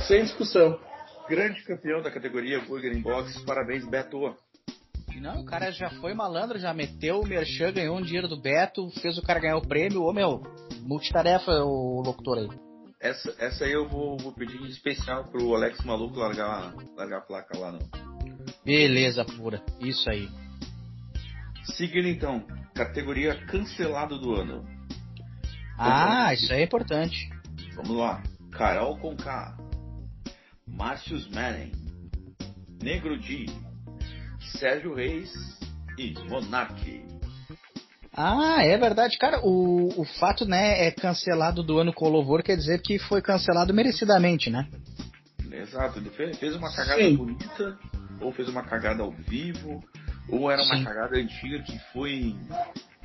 Sem 0.07 0.23
discussão. 0.23 0.79
Grande 1.29 1.63
campeão 1.65 2.03
da 2.03 2.11
categoria 2.11 2.61
Burger 2.61 2.97
in 2.97 3.01
Box, 3.01 3.43
parabéns, 3.45 3.87
Beto. 3.87 4.37
Não, 5.21 5.41
o 5.41 5.45
cara 5.45 5.71
já 5.71 5.89
foi 6.01 6.13
malandro, 6.13 6.59
já 6.59 6.75
meteu 6.75 7.21
o 7.21 7.27
Merchan, 7.27 7.73
ganhou 7.73 7.97
um 7.97 8.03
dinheiro 8.03 8.29
do 8.29 8.41
Beto, 8.41 8.91
fez 9.01 9.17
o 9.17 9.23
cara 9.23 9.41
ganhar 9.41 9.57
o 9.57 9.67
prêmio. 9.67 10.03
Ô 10.03 10.13
meu, 10.13 10.43
multitarefa 10.83 11.51
o 11.65 12.03
locutor 12.05 12.39
aí. 12.39 12.49
Essa, 13.01 13.35
essa 13.39 13.65
aí 13.65 13.73
eu 13.73 13.89
vou, 13.89 14.19
vou 14.19 14.33
pedir 14.33 14.61
em 14.61 14.67
especial 14.67 15.25
pro 15.25 15.55
Alex 15.55 15.83
Maluco 15.85 16.19
largar, 16.19 16.75
largar 16.97 17.19
a 17.19 17.23
placa 17.23 17.59
lá, 17.59 17.73
não. 17.73 17.79
Beleza, 18.65 19.25
pura. 19.25 19.63
Isso 19.81 20.09
aí. 20.11 20.29
Seguindo 21.77 22.09
então, 22.09 22.45
categoria 22.75 23.35
cancelado 23.47 24.19
do 24.19 24.35
ano. 24.35 24.67
Ah, 25.79 26.27
Vamos 26.27 26.43
isso 26.43 26.53
aí 26.53 26.61
é 26.61 26.65
importante. 26.65 27.29
Vamos 27.75 27.97
lá. 27.97 28.23
Carol 28.57 28.97
Conká. 28.99 29.57
Márcios 30.67 31.29
Manning, 31.29 31.73
Negro 32.83 33.19
Di, 33.19 33.47
Sérgio 34.59 34.95
Reis 34.95 35.31
e 35.99 36.15
Monarque. 36.29 37.05
Ah, 38.17 38.65
é 38.65 38.77
verdade, 38.79 39.19
cara. 39.19 39.41
O, 39.45 40.01
o 40.01 40.05
fato, 40.05 40.47
né, 40.47 40.87
é 40.87 40.91
cancelado 40.91 41.63
do 41.63 41.79
ano 41.79 41.93
com 41.93 42.09
louvor 42.09 42.43
quer 42.43 42.57
dizer 42.57 42.81
que 42.81 42.99
foi 42.99 43.21
cancelado 43.21 43.75
merecidamente, 43.75 44.51
né? 44.51 44.69
Exato, 45.53 45.99
ele 45.99 46.11
fez, 46.11 46.39
fez 46.39 46.55
uma 46.55 46.73
cagada 46.75 47.03
Sim. 47.03 47.17
bonita, 47.17 47.79
ou 48.21 48.33
fez 48.33 48.49
uma 48.49 48.63
cagada 48.63 49.03
ao 49.03 49.11
vivo, 49.11 49.83
ou 50.29 50.51
era 50.51 50.63
uma 50.63 50.77
Sim. 50.77 50.85
cagada 50.85 51.19
antiga 51.19 51.63
que 51.63 51.79
foi 51.93 52.37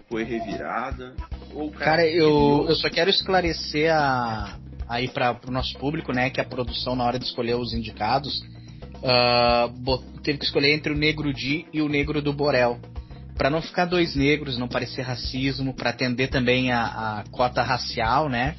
foi 0.08 0.24
revirada. 0.24 1.16
Ou 1.54 1.72
cara, 1.72 1.86
cara 1.86 2.08
eu, 2.08 2.66
eu 2.68 2.76
só 2.76 2.90
quero 2.90 3.10
esclarecer 3.10 3.94
a, 3.94 4.58
aí 4.90 5.08
para 5.08 5.40
o 5.48 5.52
nosso 5.52 5.78
público, 5.78 6.12
né, 6.12 6.32
que 6.32 6.42
a 6.42 6.46
produção 6.46 6.96
na 6.96 7.06
hora 7.06 7.20
de 7.20 7.26
escolher 7.26 7.56
os 7.56 7.74
indicados 7.74 8.42
uh, 8.96 10.22
teve 10.24 10.40
que 10.40 10.46
escolher 10.46 10.74
entre 10.74 10.92
o 10.92 10.98
Negro 10.98 11.32
Di 11.32 11.68
e 11.72 11.80
o 11.80 11.88
Negro 11.88 12.22
do 12.24 12.34
Borel, 12.34 12.80
para 13.38 13.52
não 13.52 13.62
ficar 13.62 13.86
dois 13.86 14.16
negros, 14.16 14.58
não 14.58 14.68
parecer 14.68 15.04
racismo, 15.04 15.74
para 15.74 15.92
atender 15.92 16.28
também 16.28 16.72
a, 16.72 17.20
a, 17.20 17.24
cota 17.32 17.62
racial, 17.62 18.28
né, 18.28 18.56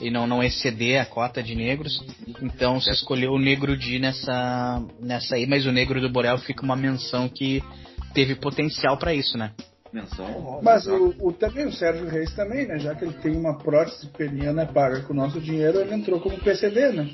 e 0.00 0.10
não 0.10 0.26
não 0.26 0.42
exceder 0.42 1.00
a 1.00 1.06
cota 1.06 1.42
de 1.42 1.54
negros. 1.54 2.02
Então 2.42 2.80
se 2.80 2.90
escolheu 2.90 3.32
o 3.32 3.38
Negro 3.38 3.76
Di 3.76 3.98
nessa 3.98 4.82
nessa 5.00 5.36
aí, 5.36 5.46
mas 5.46 5.66
o 5.66 5.70
Negro 5.70 6.00
do 6.00 6.10
Borel 6.10 6.38
fica 6.38 6.64
uma 6.64 6.74
menção 6.74 7.28
que 7.28 7.62
teve 8.12 8.34
potencial 8.34 8.96
para 8.96 9.14
isso, 9.14 9.38
né? 9.38 9.52
Menção 9.94 10.60
Mas 10.62 10.86
o, 10.86 11.14
o, 11.20 11.32
também 11.32 11.66
o 11.66 11.72
Sérgio 11.72 12.08
Reis 12.08 12.34
também, 12.34 12.66
né? 12.66 12.78
Já 12.78 12.94
que 12.94 13.04
ele 13.04 13.14
tem 13.14 13.36
uma 13.36 13.56
prótese 13.56 14.08
peniana 14.08 14.66
paga 14.66 15.00
com 15.02 15.12
o 15.12 15.16
nosso 15.16 15.40
dinheiro, 15.40 15.80
ele 15.80 15.94
entrou 15.94 16.20
como 16.20 16.38
PCD, 16.38 16.92
né? 16.92 17.08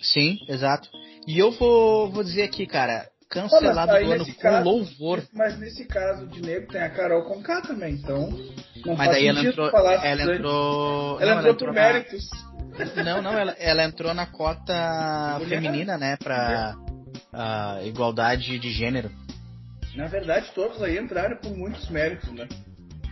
Sim, 0.00 0.38
exato. 0.48 0.88
E 1.26 1.38
eu 1.38 1.52
vou, 1.52 2.10
vou 2.10 2.24
dizer 2.24 2.42
aqui, 2.42 2.66
cara, 2.66 3.06
cancelado 3.28 3.92
do 3.92 4.12
ano 4.12 4.26
com 4.26 4.62
louvor. 4.62 5.22
Mas 5.32 5.58
nesse 5.58 5.84
caso 5.84 6.26
de 6.26 6.42
negro 6.42 6.68
tem 6.68 6.80
a 6.80 6.90
Carol 6.90 7.22
com 7.24 7.42
K 7.42 7.60
também, 7.62 7.94
então. 7.94 8.30
Não 8.84 8.96
mas 8.96 9.10
daí 9.10 9.28
ela 9.28 9.44
entrou. 9.44 9.70
Ela 9.70 10.34
entrou. 10.34 11.20
Ela 11.20 11.34
não, 11.34 11.40
entrou 11.40 11.54
por 11.54 11.72
méritos. 11.72 12.28
Não, 13.04 13.22
não, 13.22 13.38
ela, 13.38 13.52
ela 13.58 13.84
entrou 13.84 14.14
na 14.14 14.26
cota 14.26 15.38
feminina, 15.48 15.96
né? 15.96 16.16
Pra 16.16 16.74
uh, 17.32 17.86
igualdade 17.86 18.58
de 18.58 18.70
gênero. 18.70 19.10
Na 19.94 20.06
verdade, 20.06 20.50
todos 20.54 20.82
aí 20.82 20.98
entraram 20.98 21.36
com 21.36 21.50
muitos 21.50 21.88
méritos, 21.90 22.30
né? 22.32 22.48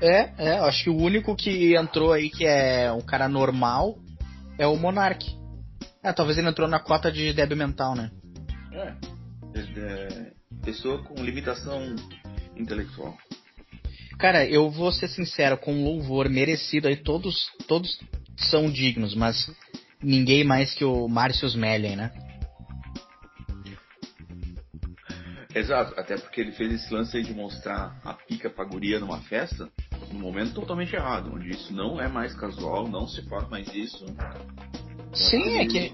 É, 0.01 0.33
é, 0.39 0.59
acho 0.61 0.85
que 0.85 0.91
o 0.91 0.97
único 0.97 1.37
que 1.37 1.77
entrou 1.77 2.13
aí 2.13 2.31
que 2.31 2.47
é 2.47 2.91
um 2.91 3.03
cara 3.03 3.29
normal 3.29 3.99
é 4.59 4.67
o 4.67 4.77
Monark. 4.77 5.39
É, 6.03 6.13
talvez 6.13 6.39
ele 6.39 6.49
entrou 6.49 6.67
na 6.67 6.81
cota 6.81 7.13
de 7.13 7.33
débil 7.35 7.57
mental, 7.57 7.95
né? 7.95 8.11
É. 8.73 8.95
é 9.55 10.33
pessoa 10.65 11.03
com 11.03 11.23
limitação 11.23 11.95
intelectual. 12.57 13.17
Cara, 14.19 14.47
eu 14.47 14.71
vou 14.71 14.93
ser 14.93 15.09
sincero, 15.09 15.57
com 15.59 15.85
louvor 15.85 16.29
merecido 16.29 16.89
aí, 16.89 16.97
todos, 16.97 17.51
todos 17.67 17.99
são 18.37 18.71
dignos, 18.71 19.15
mas 19.15 19.51
ninguém 20.03 20.45
mais 20.45 20.75
que 20.75 20.85
o 20.85 21.09
Márcio 21.09 21.49
Smelling, 21.49 21.97
né? 21.97 22.11
Exato, 25.55 25.99
até 25.99 26.17
porque 26.17 26.41
ele 26.41 26.53
fez 26.53 26.73
esse 26.73 26.93
lance 26.93 27.17
aí 27.17 27.23
de 27.23 27.35
mostrar 27.35 27.99
a 28.05 28.15
pica 28.15 28.49
pra 28.49 28.65
guria 28.65 29.01
numa 29.01 29.19
festa 29.23 29.69
num 30.13 30.21
momento 30.21 30.55
totalmente 30.55 30.95
errado, 30.95 31.31
onde 31.33 31.51
isso 31.51 31.73
não 31.73 32.01
é 32.01 32.09
mais 32.09 32.35
casual, 32.35 32.89
não 32.89 33.07
se 33.07 33.23
faz 33.29 33.49
mais 33.49 33.73
isso. 33.75 34.05
Sim, 35.13 35.59
é 35.59 35.67
que, 35.67 35.93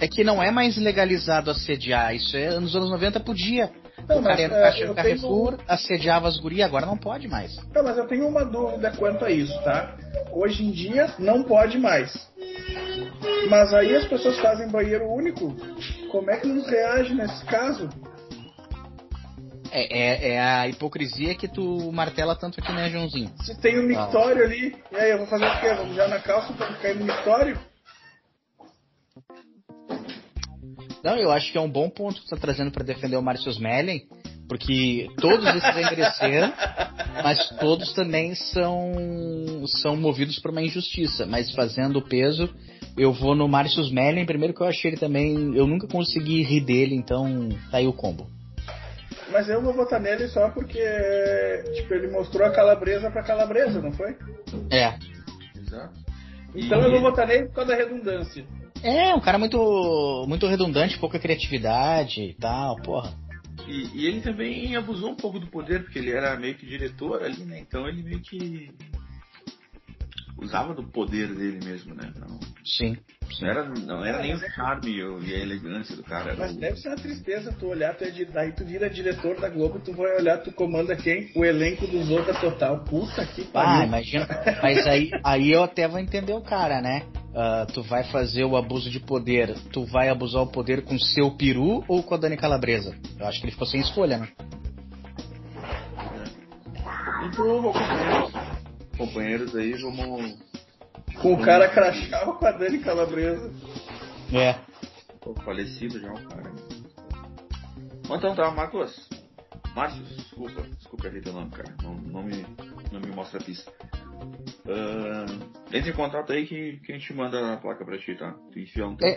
é 0.00 0.08
que 0.08 0.24
não 0.24 0.42
é 0.42 0.50
mais 0.50 0.76
legalizado 0.76 1.50
assediar, 1.50 2.14
isso 2.14 2.36
é 2.36 2.58
nos 2.58 2.74
anos 2.74 2.90
90 2.90 3.20
podia. 3.20 3.70
Não, 4.08 4.20
o 4.20 4.22
cara 4.22 4.40
ia 4.40 4.48
no 4.48 4.54
é, 4.54 4.94
Carrefour, 4.94 5.56
tenho... 5.56 5.68
assediava 5.68 6.28
as 6.28 6.38
gurias, 6.38 6.66
agora 6.66 6.86
não 6.86 6.96
pode 6.96 7.28
mais. 7.28 7.56
Não, 7.74 7.82
mas 7.82 7.98
eu 7.98 8.06
tenho 8.06 8.26
uma 8.26 8.44
dúvida 8.44 8.92
quanto 8.96 9.24
a 9.24 9.30
isso, 9.30 9.52
tá? 9.64 9.96
Hoje 10.32 10.64
em 10.64 10.70
dia 10.70 11.12
não 11.18 11.42
pode 11.42 11.78
mais. 11.78 12.12
Mas 13.50 13.72
aí 13.74 13.94
as 13.94 14.06
pessoas 14.06 14.38
fazem 14.38 14.68
banheiro 14.68 15.04
único. 15.08 15.54
Como 16.10 16.30
é 16.30 16.38
que 16.38 16.46
nos 16.46 16.66
reage 16.68 17.14
nesse 17.14 17.44
caso? 17.44 17.88
É, 19.70 19.98
é, 19.98 20.32
é 20.32 20.40
a 20.40 20.68
hipocrisia 20.68 21.34
que 21.34 21.48
tu 21.48 21.92
martela 21.92 22.34
tanto 22.34 22.60
aqui, 22.60 22.72
né, 22.72 22.90
Joãozinho? 22.90 23.30
Se 23.42 23.60
tem 23.60 23.78
um 23.78 23.86
mictório 23.86 24.44
ali, 24.44 24.76
e 24.90 24.96
aí 24.96 25.10
eu 25.10 25.18
vou 25.18 25.26
fazer 25.26 25.46
o 25.46 25.60
quê? 25.60 25.74
Vamos 25.74 25.96
já 25.96 26.08
na 26.08 26.18
calça 26.20 26.52
pra 26.52 26.72
cair 26.74 26.96
no 26.96 27.04
mictório? 27.04 27.58
Não, 31.02 31.16
eu 31.16 31.30
acho 31.30 31.52
que 31.52 31.58
é 31.58 31.60
um 31.60 31.70
bom 31.70 31.88
ponto 31.88 32.20
que 32.20 32.26
tu 32.26 32.30
tá 32.30 32.36
trazendo 32.36 32.70
para 32.70 32.84
defender 32.84 33.16
o 33.16 33.22
Márcio 33.22 33.50
Smelling, 33.50 34.02
porque 34.48 35.08
todos 35.18 35.46
esses 35.46 35.76
engreceram, 35.76 36.52
mas 37.22 37.48
todos 37.60 37.92
também 37.92 38.34
são 38.34 38.92
são 39.66 39.96
movidos 39.96 40.38
por 40.38 40.50
uma 40.50 40.62
injustiça. 40.62 41.26
Mas 41.26 41.52
fazendo 41.52 41.98
o 41.98 42.02
peso, 42.02 42.48
eu 42.96 43.12
vou 43.12 43.34
no 43.34 43.46
Márcio 43.46 43.82
Smelling, 43.82 44.26
primeiro 44.26 44.54
que 44.54 44.60
eu 44.60 44.66
achei 44.66 44.90
ele 44.90 44.98
também, 44.98 45.54
eu 45.54 45.66
nunca 45.66 45.86
consegui 45.86 46.42
rir 46.42 46.62
dele, 46.62 46.94
então 46.94 47.48
tá 47.70 47.78
aí 47.78 47.86
o 47.86 47.92
combo. 47.92 48.37
Mas 49.30 49.48
eu 49.48 49.60
vou 49.62 49.72
votar 49.74 50.00
nele 50.00 50.26
só 50.28 50.48
porque, 50.50 50.82
tipo, 51.74 51.92
ele 51.94 52.08
mostrou 52.08 52.46
a 52.46 52.50
calabresa 52.50 53.10
pra 53.10 53.22
calabresa, 53.22 53.80
não 53.80 53.92
foi? 53.92 54.16
É. 54.70 54.94
Exato. 55.56 55.94
Então 56.54 56.80
E- 56.80 56.84
eu 56.84 56.90
vou 56.92 57.00
votar 57.00 57.26
nele 57.26 57.46
por 57.46 57.54
causa 57.56 57.70
da 57.72 57.76
redundância. 57.76 58.44
É, 58.82 59.12
um 59.14 59.20
cara 59.20 59.38
muito 59.38 60.24
muito 60.28 60.46
redundante, 60.46 60.98
pouca 60.98 61.18
criatividade 61.18 62.22
e 62.22 62.34
tal, 62.34 62.76
porra. 62.76 63.12
E, 63.66 63.90
e 64.02 64.06
ele 64.06 64.20
também 64.20 64.76
abusou 64.76 65.10
um 65.10 65.16
pouco 65.16 65.38
do 65.38 65.46
poder, 65.48 65.82
porque 65.82 65.98
ele 65.98 66.12
era 66.12 66.36
meio 66.36 66.54
que 66.54 66.64
diretor 66.64 67.22
ali, 67.22 67.44
né? 67.44 67.58
Então 67.58 67.86
ele 67.88 68.02
meio 68.02 68.20
que 68.20 68.70
usava 70.40 70.74
do 70.74 70.82
poder 70.84 71.34
dele 71.34 71.64
mesmo, 71.64 71.94
né? 71.94 72.12
Não, 72.18 72.38
Sim. 72.64 72.96
não 73.40 73.48
era, 73.48 73.64
não 73.64 74.04
era 74.04 74.18
nem 74.22 74.34
o 74.34 74.38
charme 74.52 74.90
e 74.90 74.98
e 75.28 75.34
a 75.34 75.38
elegância 75.38 75.96
do 75.96 76.02
cara. 76.02 76.34
Mas 76.36 76.54
o- 76.56 76.60
deve 76.60 76.76
ser 76.76 76.88
uma 76.88 76.96
tristeza 76.96 77.52
tu 77.58 77.66
olhar, 77.66 77.94
tu 77.96 78.04
é 78.04 78.10
de, 78.10 78.24
daí 78.24 78.52
tu 78.52 78.64
vira 78.64 78.88
diretor 78.88 79.40
da 79.40 79.48
Globo, 79.48 79.78
tu 79.80 79.92
vai 79.92 80.16
olhar, 80.16 80.38
tu 80.38 80.52
comanda 80.52 80.94
quem? 80.96 81.30
O 81.34 81.44
elenco 81.44 81.86
dos 81.86 82.08
outros 82.10 82.38
total. 82.40 82.84
Puta 82.84 83.26
que 83.26 83.42
Ah, 83.42 83.46
pariu. 83.52 83.82
imagina. 83.84 84.26
Mas 84.62 84.86
aí, 84.86 85.10
aí 85.24 85.50
eu 85.52 85.62
até 85.62 85.86
vou 85.88 85.98
entender 85.98 86.32
o 86.32 86.40
cara, 86.42 86.80
né? 86.80 87.02
Ah, 87.34 87.66
tu 87.72 87.82
vai 87.82 88.04
fazer 88.04 88.44
o 88.44 88.56
abuso 88.56 88.90
de 88.90 88.98
poder, 89.00 89.54
tu 89.72 89.84
vai 89.84 90.08
abusar 90.08 90.42
o 90.42 90.46
poder 90.46 90.82
com 90.82 90.98
seu 90.98 91.30
peru 91.32 91.84
ou 91.88 92.02
com 92.02 92.14
a 92.14 92.18
Dani 92.18 92.36
Calabresa? 92.36 92.96
Eu 93.18 93.26
acho 93.26 93.38
que 93.40 93.44
ele 93.46 93.52
ficou 93.52 93.66
sem 93.66 93.80
escolha, 93.80 94.18
né? 94.18 94.28
Então, 97.24 97.62
companheiros, 97.62 98.32
companheiros 98.98 99.54
aí, 99.56 99.72
vamos. 99.74 100.36
Com 101.22 101.34
o 101.34 101.42
cara 101.42 101.68
crachá 101.68 102.24
ou 102.26 102.34
com 102.34 102.46
a 102.46 102.52
Dani 102.52 102.78
Calabresa. 102.80 103.50
É. 104.32 104.54
Pô, 105.20 105.34
falecido 105.44 105.98
já 105.98 106.12
o 106.12 106.28
cara. 106.28 106.52
Então 108.04 108.34
tá, 108.34 108.50
Marcos. 108.50 109.08
Márcio, 109.74 110.02
desculpa, 110.02 110.62
desculpa 110.62 111.06
errei 111.06 111.20
teu 111.20 111.32
nome, 111.32 111.50
cara. 111.50 111.72
Não, 111.82 111.94
não, 111.94 112.22
me, 112.22 112.44
não 112.90 113.00
me 113.00 113.14
mostra 113.14 113.40
a 113.40 113.42
pista. 113.44 113.70
Ah, 114.66 115.26
entre 115.72 115.90
em 115.90 115.94
contato 115.94 116.32
aí 116.32 116.46
que, 116.46 116.78
que 116.84 116.92
a 116.92 116.98
gente 116.98 117.12
manda 117.14 117.54
a 117.54 117.56
placa 117.58 117.84
pra 117.84 117.96
ti, 117.98 118.14
tá? 118.16 118.34
Tu 118.52 118.58
enfia 118.60 118.86
um 118.86 118.96
É. 119.00 119.16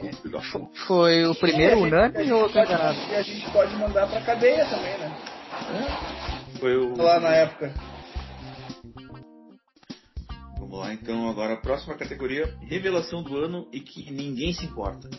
Foi 0.87 1.25
o 1.25 1.35
primeiro 1.35 1.71
E 1.71 1.73
a 1.73 1.75
gente- 1.83 1.93
unânime 1.93 2.31
ou 2.33 2.49
caralho? 2.49 2.99
E 3.11 3.15
a 3.15 3.21
gente 3.21 3.51
pode 3.51 3.75
mandar 3.75 4.07
pra 4.07 4.21
cadeia 4.21 4.65
também, 4.65 4.97
né? 4.97 5.17
Foi 6.59 6.77
o. 6.77 6.95
Lá 6.95 7.19
na 7.19 7.29
época. 7.29 7.73
Vamos 10.71 10.85
lá 10.85 10.93
então, 10.93 11.29
agora 11.29 11.55
a 11.55 11.57
próxima 11.57 11.95
categoria: 11.95 12.57
Revelação 12.61 13.21
do 13.21 13.37
ano 13.37 13.67
e 13.73 13.81
que 13.81 14.09
ninguém 14.09 14.53
se 14.53 14.65
importa. 14.65 15.09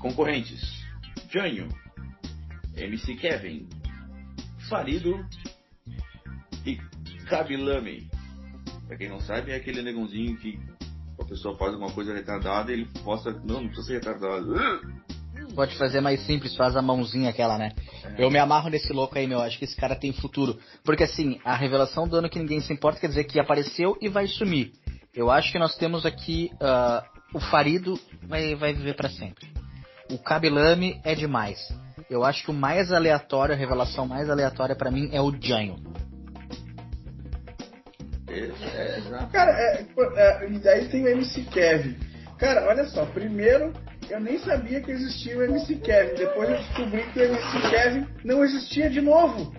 Concorrentes: 0.00 0.60
Jânio, 1.30 1.68
MC 2.76 3.14
Kevin, 3.14 3.68
Farido 4.68 5.24
e 6.66 6.76
Kabilame. 7.28 8.10
Pra 8.88 8.96
quem 8.96 9.08
não 9.08 9.20
sabe, 9.20 9.52
é 9.52 9.54
aquele 9.54 9.82
negãozinho 9.82 10.36
que 10.36 10.58
a 11.20 11.24
pessoa 11.24 11.56
faz 11.56 11.76
uma 11.76 11.92
coisa 11.92 12.12
retardada 12.12 12.72
e 12.72 12.74
ele 12.74 12.88
posta. 13.04 13.30
Não, 13.30 13.62
não 13.62 13.68
precisa 13.68 13.86
ser 13.86 13.94
retardado. 13.94 14.52
Pode 15.54 15.78
fazer 15.78 16.00
mais 16.00 16.26
simples, 16.26 16.56
faz 16.56 16.74
a 16.74 16.82
mãozinha 16.82 17.30
aquela, 17.30 17.56
né? 17.56 17.72
Eu 18.18 18.30
me 18.30 18.38
amarro 18.38 18.68
nesse 18.68 18.92
louco 18.92 19.18
aí, 19.18 19.26
meu. 19.26 19.40
Acho 19.40 19.58
que 19.58 19.64
esse 19.64 19.76
cara 19.76 19.96
tem 19.96 20.12
futuro. 20.12 20.58
Porque 20.84 21.04
assim, 21.04 21.40
a 21.44 21.54
revelação 21.54 22.06
do 22.06 22.16
ano 22.16 22.28
que 22.28 22.38
ninguém 22.38 22.60
se 22.60 22.72
importa 22.72 23.00
quer 23.00 23.08
dizer 23.08 23.24
que 23.24 23.40
apareceu 23.40 23.96
e 24.00 24.08
vai 24.08 24.26
sumir. 24.26 24.72
Eu 25.14 25.30
acho 25.30 25.52
que 25.52 25.58
nós 25.58 25.76
temos 25.76 26.04
aqui 26.04 26.50
ah, 26.60 27.04
o 27.32 27.40
Farido 27.40 27.98
vai, 28.22 28.54
vai 28.54 28.72
viver 28.72 28.94
pra 28.94 29.08
sempre. 29.08 29.48
O 30.10 30.18
Kabilame 30.18 31.00
é 31.04 31.14
demais. 31.14 31.58
Eu 32.10 32.24
acho 32.24 32.44
que 32.44 32.50
o 32.50 32.54
mais 32.54 32.92
aleatório, 32.92 33.54
a 33.54 33.58
revelação 33.58 34.06
mais 34.06 34.28
aleatória 34.28 34.76
pra 34.76 34.90
mim 34.90 35.08
é 35.12 35.20
o 35.20 35.32
Janho. 35.40 35.76
É, 38.28 38.38
é. 38.38 39.26
Cara, 39.32 39.52
é, 39.52 39.86
é, 40.16 40.50
e 40.50 40.58
daí 40.58 40.88
tem 40.88 41.04
o 41.04 41.08
MC 41.08 41.42
Kevin. 41.44 41.96
Cara, 42.38 42.66
olha 42.68 42.84
só, 42.86 43.06
primeiro 43.06 43.72
eu 44.10 44.20
nem 44.20 44.38
sabia 44.38 44.80
que 44.80 44.90
existia 44.90 45.36
o 45.36 45.42
MC 45.42 45.76
Kevin. 45.76 46.14
Depois 46.16 46.48
eu 46.50 46.56
descobri 46.56 47.02
que 47.12 47.18
o 47.18 47.22
MC 47.22 47.70
Kevin 47.70 48.06
não 48.24 48.44
existia 48.44 48.90
de 48.90 49.00
novo. 49.00 49.54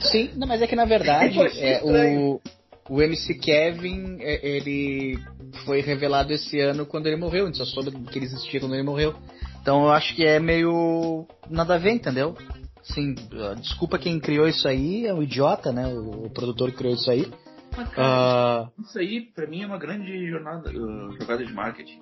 Sim, 0.00 0.30
não, 0.36 0.46
mas 0.48 0.62
é 0.62 0.66
que 0.66 0.76
na 0.76 0.84
verdade 0.84 1.38
é, 1.60 1.80
o, 1.82 2.40
o 2.88 3.02
MC 3.02 3.34
Kevin 3.34 4.18
é, 4.20 4.46
ele 4.46 5.18
foi 5.64 5.80
revelado 5.80 6.32
esse 6.32 6.58
ano 6.60 6.86
quando 6.86 7.06
ele 7.06 7.16
morreu. 7.16 7.44
A 7.44 7.46
gente 7.46 7.58
só 7.58 7.64
soube 7.64 7.90
que 8.10 8.18
ele 8.18 8.26
existia 8.26 8.60
quando 8.60 8.74
ele 8.74 8.82
morreu. 8.82 9.14
Então 9.60 9.84
eu 9.84 9.90
acho 9.90 10.14
que 10.14 10.24
é 10.24 10.40
meio 10.40 11.26
nada 11.48 11.74
a 11.74 11.78
ver, 11.78 11.92
entendeu? 11.92 12.36
Assim, 12.80 13.14
ah, 13.34 13.54
desculpa 13.54 13.98
quem 13.98 14.18
criou 14.18 14.48
isso 14.48 14.66
aí, 14.66 15.06
é 15.06 15.12
o 15.12 15.22
idiota, 15.22 15.70
né? 15.70 15.86
O, 15.86 16.26
o 16.26 16.30
produtor 16.30 16.70
que 16.70 16.78
criou 16.78 16.94
isso 16.94 17.10
aí. 17.10 17.30
Mas, 17.76 17.88
cara, 17.90 18.06
Ah, 18.06 18.68
Isso 18.80 18.98
aí, 18.98 19.20
pra 19.20 19.46
mim, 19.46 19.62
é 19.62 19.66
uma 19.66 19.78
grande 19.78 20.28
jornada, 20.28 20.70
uh, 20.70 21.12
jogada 21.20 21.44
de 21.44 21.52
marketing. 21.52 22.00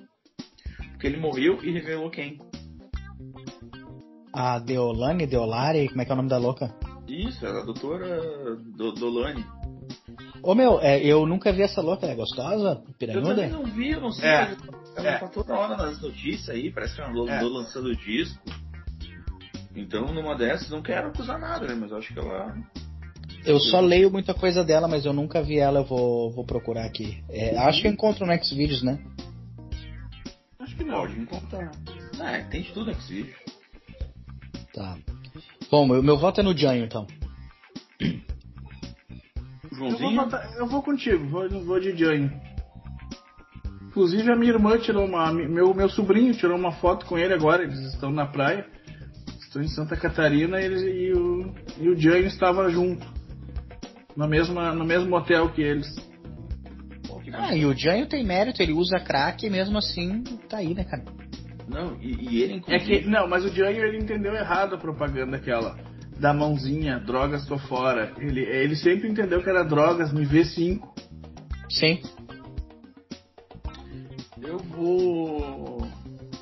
Porque 0.98 1.06
ele 1.06 1.16
morreu 1.18 1.60
e 1.62 1.70
revelou 1.70 2.10
quem. 2.10 2.40
a 4.32 4.58
Deolane, 4.58 5.28
Deolare, 5.28 5.88
como 5.88 6.02
é 6.02 6.04
que 6.04 6.10
é 6.10 6.14
o 6.14 6.16
nome 6.16 6.28
da 6.28 6.38
louca? 6.38 6.74
Isso, 7.06 7.46
era 7.46 7.60
a 7.60 7.64
doutora 7.64 8.56
Do- 8.76 8.90
Dolane. 8.92 9.44
Ô 10.42 10.56
meu, 10.56 10.80
é, 10.80 11.00
eu 11.00 11.24
nunca 11.24 11.52
vi 11.52 11.62
essa 11.62 11.80
louca, 11.80 12.04
ela 12.04 12.14
é 12.14 12.16
gostosa? 12.16 12.68
Eu 12.68 12.74
também 12.74 12.84
Piranhuda? 12.98 13.46
não 13.46 13.64
vi, 13.64 13.90
eu 13.92 14.00
não 14.00 14.10
sei. 14.10 14.28
É, 14.28 14.56
ela 14.96 15.08
é. 15.08 15.18
tá 15.18 15.28
toda 15.28 15.54
hora 15.54 15.76
nas 15.76 16.00
notícias 16.02 16.48
aí, 16.48 16.68
parece 16.72 16.96
que 16.96 17.00
ela 17.00 17.10
andou, 17.10 17.28
É. 17.28 17.42
lançando 17.42 17.94
disco. 17.94 18.42
Então, 19.76 20.12
numa 20.12 20.34
dessas, 20.36 20.68
não 20.68 20.82
quero 20.82 21.08
acusar 21.08 21.38
nada, 21.38 21.64
né? 21.68 21.74
Mas 21.74 21.92
eu 21.92 21.96
acho 21.98 22.12
que 22.12 22.18
ela. 22.18 22.56
Eu 23.46 23.60
só 23.60 23.78
leio 23.78 24.10
muita 24.10 24.34
coisa 24.34 24.64
dela, 24.64 24.88
mas 24.88 25.06
eu 25.06 25.12
nunca 25.12 25.40
vi 25.42 25.60
ela, 25.60 25.78
eu 25.80 25.84
vou, 25.84 26.32
vou 26.32 26.44
procurar 26.44 26.84
aqui. 26.86 27.22
É, 27.28 27.56
acho 27.56 27.80
que 27.82 27.86
eu 27.86 27.92
encontro 27.92 28.26
no 28.26 28.44
Xvideos, 28.44 28.82
né? 28.82 28.98
Pode 30.90 31.20
encontrar. 31.20 31.70
É, 32.20 32.42
tem 32.44 32.62
de 32.62 32.72
tudo 32.72 32.86
nesse 32.86 33.12
vídeo. 33.12 33.34
Tá. 34.74 34.96
Bom, 35.70 35.86
meu, 35.86 36.02
meu 36.02 36.16
voto 36.16 36.40
é 36.40 36.42
no 36.42 36.56
Janho, 36.56 36.84
então. 36.84 37.06
O 38.00 38.04
Eu 39.70 39.78
vou, 39.78 39.90
Joãozinho. 39.90 40.22
botar- 40.22 40.54
eu 40.56 40.66
vou 40.66 40.82
contigo, 40.82 41.26
vou, 41.28 41.48
vou 41.64 41.78
de 41.80 41.92
Johnny. 41.92 42.30
Inclusive 43.88 44.30
a 44.30 44.36
minha 44.36 44.52
irmã 44.52 44.78
tirou 44.78 45.04
uma. 45.04 45.32
Meu, 45.32 45.72
meu 45.74 45.88
sobrinho 45.88 46.34
tirou 46.34 46.56
uma 46.56 46.72
foto 46.72 47.06
com 47.06 47.16
ele 47.18 47.32
agora, 47.34 47.62
eles 47.62 47.78
estão 47.92 48.10
na 48.10 48.26
praia. 48.26 48.66
Estão 49.40 49.62
em 49.62 49.68
Santa 49.68 49.96
Catarina 49.96 50.60
eles, 50.60 50.82
e 50.82 51.12
o, 51.12 51.54
e 51.80 51.88
o 51.88 51.94
Johnny 51.96 52.26
estava 52.26 52.68
junto. 52.70 53.06
Na 54.16 54.26
mesma, 54.26 54.72
no 54.74 54.84
mesmo 54.84 55.14
hotel 55.16 55.50
que 55.50 55.62
eles. 55.62 55.86
Que 57.30 57.36
Ah, 57.36 57.54
e 57.54 57.64
o 57.66 57.76
Janho 57.76 58.06
tem 58.06 58.24
mérito, 58.24 58.62
ele 58.62 58.72
usa 58.72 58.98
crack 59.00 59.46
e 59.46 59.50
mesmo 59.50 59.78
assim 59.78 60.22
tá 60.48 60.58
aí, 60.58 60.74
né, 60.74 60.84
cara? 60.84 61.04
Não, 61.68 61.96
e, 62.00 62.14
e 62.30 62.42
ele, 62.42 62.52
É 62.54 62.56
inclusive. 62.56 63.00
que, 63.00 63.08
não, 63.08 63.28
mas 63.28 63.44
o 63.44 63.50
Johnny 63.50 63.78
ele 63.78 63.98
entendeu 63.98 64.34
errado 64.34 64.74
a 64.74 64.78
propaganda 64.78 65.36
aquela. 65.36 65.76
Da 66.18 66.32
mãozinha, 66.34 66.98
drogas 66.98 67.46
tô 67.46 67.58
fora. 67.58 68.12
Ele, 68.18 68.40
ele 68.40 68.74
sempre 68.74 69.08
entendeu 69.08 69.42
que 69.42 69.48
era 69.48 69.62
drogas 69.62 70.12
no 70.12 70.20
IV5. 70.20 70.80
Sim. 71.70 72.00
Eu 74.40 74.58
vou. 74.58 75.86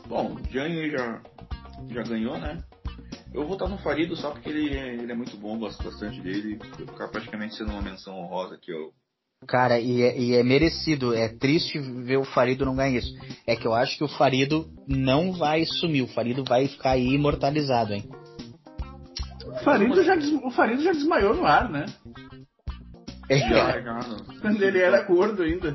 Bom, 0.09 0.35
o 0.35 0.53
Janho 0.53 0.91
já, 0.91 1.21
já 1.91 2.03
ganhou, 2.03 2.39
né? 2.39 2.59
Eu 3.35 3.41
vou 3.43 3.49
votar 3.51 3.69
no 3.69 3.77
Farido 3.79 4.17
só 4.17 4.31
porque 4.31 4.49
ele 4.49 4.75
é, 4.75 4.95
ele 4.95 5.13
é 5.13 5.15
muito 5.15 5.37
bom, 5.37 5.59
gosto 5.59 5.83
bastante 5.83 6.21
dele. 6.23 6.57
Vai 6.57 6.87
ficar 6.87 7.09
praticamente 7.09 7.57
sendo 7.57 7.73
uma 7.73 7.83
menção 7.83 8.17
honrosa 8.19 8.55
aqui. 8.55 8.71
Eu... 8.71 8.93
Cara, 9.47 9.79
e 9.79 10.03
é, 10.03 10.19
e 10.19 10.35
é 10.35 10.43
merecido. 10.43 11.15
É 11.15 11.29
triste 11.29 11.79
ver 11.79 12.17
o 12.17 12.25
Farido 12.25 12.65
não 12.65 12.75
ganhar 12.77 12.99
isso. 12.99 13.13
É 13.47 13.55
que 13.55 13.67
eu 13.67 13.75
acho 13.75 13.97
que 13.99 14.05
o 14.05 14.09
Farido 14.09 14.69
não 14.89 15.33
vai 15.33 15.65
sumir. 15.65 16.03
O 16.03 16.09
Farido 16.09 16.43
vai 16.45 16.67
ficar 16.69 16.93
aí 16.93 17.15
imortalizado, 17.15 17.93
hein? 17.93 18.09
O 19.47 19.59
Farido, 19.65 20.03
já, 20.03 20.17
des- 20.17 20.33
o 20.33 20.51
Farido 20.51 20.83
já 20.83 20.93
desmaiou 20.93 21.35
no 21.35 21.47
ar, 21.47 21.69
né? 21.71 21.87
Já, 23.31 23.81
já, 23.81 24.05
Quando 24.41 24.63
ele 24.63 24.79
era 24.79 25.03
gordo 25.03 25.43
ainda. 25.43 25.73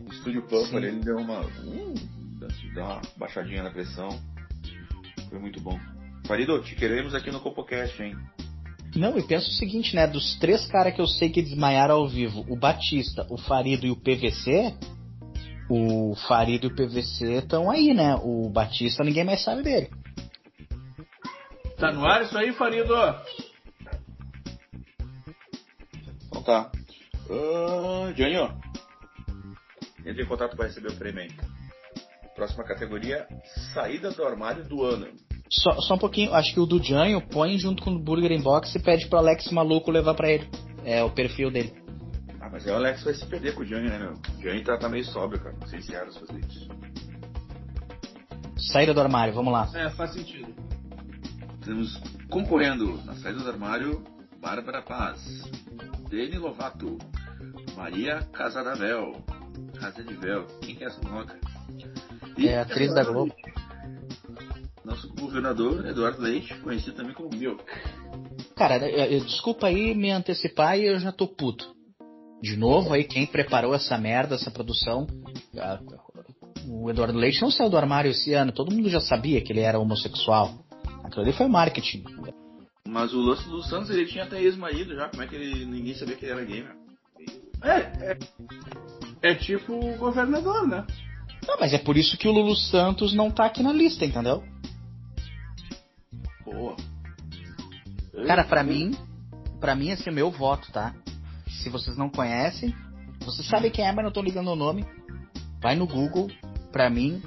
no 0.00 0.12
estúdio 0.12 0.42
Pampa, 0.42 0.76
ele 0.76 0.92
deu 1.00 1.16
uma. 1.16 1.40
Uh, 1.40 1.94
deu 2.74 2.84
uma 2.84 3.00
baixadinha 3.16 3.62
na 3.62 3.70
pressão. 3.70 4.08
Foi 5.28 5.38
muito 5.38 5.60
bom. 5.60 5.78
Farido, 6.26 6.62
te 6.62 6.74
queremos 6.74 7.14
aqui 7.14 7.30
no 7.30 7.40
CopoCast, 7.40 8.02
hein? 8.02 8.16
Não, 8.94 9.18
e 9.18 9.22
penso 9.22 9.48
o 9.48 9.52
seguinte, 9.52 9.96
né? 9.96 10.06
Dos 10.06 10.38
três 10.38 10.66
caras 10.66 10.94
que 10.94 11.00
eu 11.00 11.06
sei 11.06 11.30
que 11.30 11.40
desmaiaram 11.40 11.94
ao 11.94 12.08
vivo, 12.08 12.44
o 12.48 12.56
Batista, 12.56 13.26
o 13.30 13.38
Farido 13.38 13.86
e 13.86 13.90
o 13.90 13.96
PVC, 13.96 14.74
o 15.70 16.14
Farido 16.28 16.66
e 16.66 16.70
o 16.70 16.74
PVC 16.74 17.38
estão 17.38 17.70
aí, 17.70 17.94
né? 17.94 18.14
O 18.16 18.50
Batista 18.50 19.02
ninguém 19.02 19.24
mais 19.24 19.42
sabe 19.42 19.62
dele. 19.62 19.90
Tá 21.78 21.90
no 21.90 22.04
ar 22.04 22.22
isso 22.22 22.36
aí, 22.36 22.52
Farido? 22.52 22.94
Então 26.26 26.42
tá. 26.42 26.70
Uh, 27.30 28.14
Jânio, 28.14 28.54
entre 30.04 30.22
em 30.22 30.26
contato 30.26 30.54
para 30.54 30.66
receber 30.66 30.90
o 30.90 30.96
prêmio 30.96 31.22
aí. 31.22 31.30
Próxima 32.34 32.64
categoria, 32.64 33.26
saída 33.72 34.10
do 34.10 34.24
armário 34.24 34.64
do 34.64 34.84
ano. 34.84 35.08
Só, 35.52 35.72
só 35.82 35.94
um 35.94 35.98
pouquinho, 35.98 36.32
acho 36.32 36.54
que 36.54 36.60
o 36.60 36.64
do 36.64 36.82
Janho 36.82 37.20
põe 37.20 37.58
junto 37.58 37.82
com 37.82 37.90
o 37.90 37.98
Burger 37.98 38.32
Inbox 38.32 38.74
e 38.74 38.78
pede 38.78 39.06
pro 39.06 39.18
Alex 39.18 39.50
Maluco 39.50 39.90
levar 39.90 40.14
pra 40.14 40.30
ele. 40.30 40.48
É 40.82 41.04
o 41.04 41.10
perfil 41.10 41.50
dele. 41.50 41.74
Ah, 42.40 42.48
mas 42.50 42.66
aí 42.66 42.72
o 42.72 42.76
Alex 42.76 43.04
vai 43.04 43.12
se 43.12 43.26
perder 43.26 43.54
com 43.54 43.60
o 43.60 43.64
Jânio, 43.66 43.90
né, 43.90 43.98
meu? 43.98 44.12
O 44.12 44.42
Jânio 44.42 44.64
tá, 44.64 44.78
tá 44.78 44.88
meio 44.88 45.04
sóbrio, 45.04 45.42
cara. 45.42 45.54
Não 45.60 45.66
sei 45.66 45.82
se 45.82 45.94
era 45.94 46.10
fazer 46.10 46.40
isso. 46.40 46.68
Saída 48.56 48.94
do 48.94 49.00
armário, 49.00 49.34
vamos 49.34 49.52
lá. 49.52 49.70
É, 49.74 49.90
faz 49.90 50.14
sentido. 50.14 50.54
Temos 51.62 52.00
concorrendo 52.30 52.98
na 53.04 53.14
saída 53.16 53.40
do 53.40 53.50
armário 53.50 54.02
Bárbara 54.40 54.80
Paz, 54.80 55.20
Deni 56.08 56.38
Lovato, 56.38 56.96
Maria 57.76 58.22
Casadavel, 58.32 59.22
Casa 59.78 60.02
de 60.02 60.14
Véu. 60.14 60.46
Quem 60.62 60.74
que 60.74 60.84
é 60.84 60.86
essa 60.86 61.00
louca? 61.06 61.38
É 62.38 62.58
atriz 62.58 62.94
da 62.94 63.04
Globo. 63.04 63.34
Nosso 64.84 65.08
governador, 65.14 65.86
Eduardo 65.86 66.20
Leite, 66.20 66.54
conhecido 66.56 66.96
também 66.96 67.14
como 67.14 67.30
Milk. 67.30 67.62
Cara, 68.56 68.78
eu- 68.88 69.18
eu- 69.18 69.24
desculpa 69.24 69.68
aí 69.68 69.94
me 69.94 70.10
antecipar 70.10 70.78
e 70.78 70.86
eu 70.86 70.98
já 70.98 71.12
tô 71.12 71.28
puto. 71.28 71.72
De 72.42 72.56
novo 72.56 72.92
aí, 72.92 73.04
quem 73.04 73.24
preparou 73.24 73.74
essa 73.74 73.96
merda, 73.96 74.34
essa 74.34 74.50
produção. 74.50 75.06
a- 75.56 75.78
O 76.66 76.88
Eduardo 76.90 77.18
Leite 77.18 77.42
não 77.42 77.50
saiu 77.50 77.68
do 77.68 77.76
armário 77.76 78.10
esse 78.10 78.32
ano, 78.34 78.52
todo 78.52 78.72
mundo 78.74 78.88
já 78.88 79.00
sabia 79.00 79.40
que 79.40 79.52
ele 79.52 79.60
era 79.60 79.78
homossexual. 79.78 80.64
Aquilo 81.04 81.22
ali 81.22 81.32
foi 81.32 81.46
marketing. 81.46 82.04
Mas 82.88 83.12
o 83.12 83.20
lance 83.20 83.48
do 83.48 83.62
Santos, 83.62 83.90
ele 83.90 84.06
tinha 84.06 84.24
até 84.24 84.40
ex-marido 84.40 84.94
já. 84.94 85.08
Como 85.08 85.22
é 85.22 85.26
que 85.26 85.34
ele, 85.34 85.64
ninguém 85.66 85.94
sabia 85.94 86.16
que 86.16 86.24
ele 86.24 86.32
era 86.32 86.44
gay, 86.44 86.62
meu? 86.62 86.72
É, 87.70 87.78
é, 88.12 89.30
é 89.30 89.34
tipo 89.34 89.74
o 89.74 89.96
governador, 89.96 90.66
né? 90.66 90.84
Não, 91.46 91.58
mas 91.60 91.72
é 91.72 91.78
por 91.78 91.96
isso 91.96 92.16
que 92.16 92.28
o 92.28 92.32
Lulu 92.32 92.56
Santos 92.56 93.12
não 93.12 93.30
tá 93.30 93.44
aqui 93.46 93.62
na 93.62 93.72
lista, 93.72 94.04
entendeu? 94.04 94.42
Cara, 98.26 98.44
pra 98.44 98.62
mim, 98.62 98.92
pra 99.60 99.74
mim 99.74 99.90
esse 99.90 100.08
é 100.08 100.12
o 100.12 100.14
meu 100.14 100.30
voto, 100.30 100.70
tá? 100.72 100.94
Se 101.62 101.68
vocês 101.68 101.96
não 101.96 102.08
conhecem, 102.08 102.74
vocês 103.24 103.46
sabem 103.48 103.70
quem 103.70 103.86
é, 103.86 103.92
mas 103.92 104.04
não 104.04 104.12
tô 104.12 104.22
ligando 104.22 104.50
o 104.50 104.56
nome. 104.56 104.84
Vai 105.60 105.76
no 105.76 105.86
Google, 105.86 106.28
pra 106.72 106.88
mim, 106.90 107.22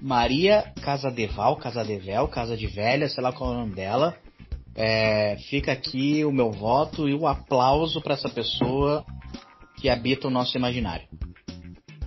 Maria 0.00 0.72
Casadeval, 0.82 1.56
Casadevel, 1.56 2.28
Casa 2.28 2.56
de 2.56 2.66
Velha, 2.66 3.08
sei 3.08 3.22
lá 3.22 3.32
qual 3.32 3.52
é 3.52 3.56
o 3.56 3.58
nome 3.60 3.74
dela. 3.74 4.16
É, 4.74 5.36
fica 5.50 5.72
aqui 5.72 6.24
o 6.24 6.32
meu 6.32 6.50
voto 6.50 7.08
e 7.08 7.14
o 7.14 7.26
aplauso 7.26 8.00
pra 8.00 8.14
essa 8.14 8.28
pessoa 8.28 9.04
que 9.76 9.88
habita 9.88 10.28
o 10.28 10.30
nosso 10.30 10.56
imaginário. 10.56 11.06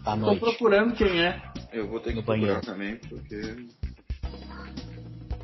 À 0.05 0.11
Tô 0.11 0.17
noite. 0.17 0.39
procurando 0.39 0.93
quem 0.93 1.21
é. 1.21 1.41
Eu 1.73 1.87
vou 1.89 1.99
ter 1.99 2.11
que 2.11 2.15
No 2.17 2.23
procurar 2.23 2.61
banheiro. 2.61 2.61
também, 2.65 2.95
porque. 3.09 3.67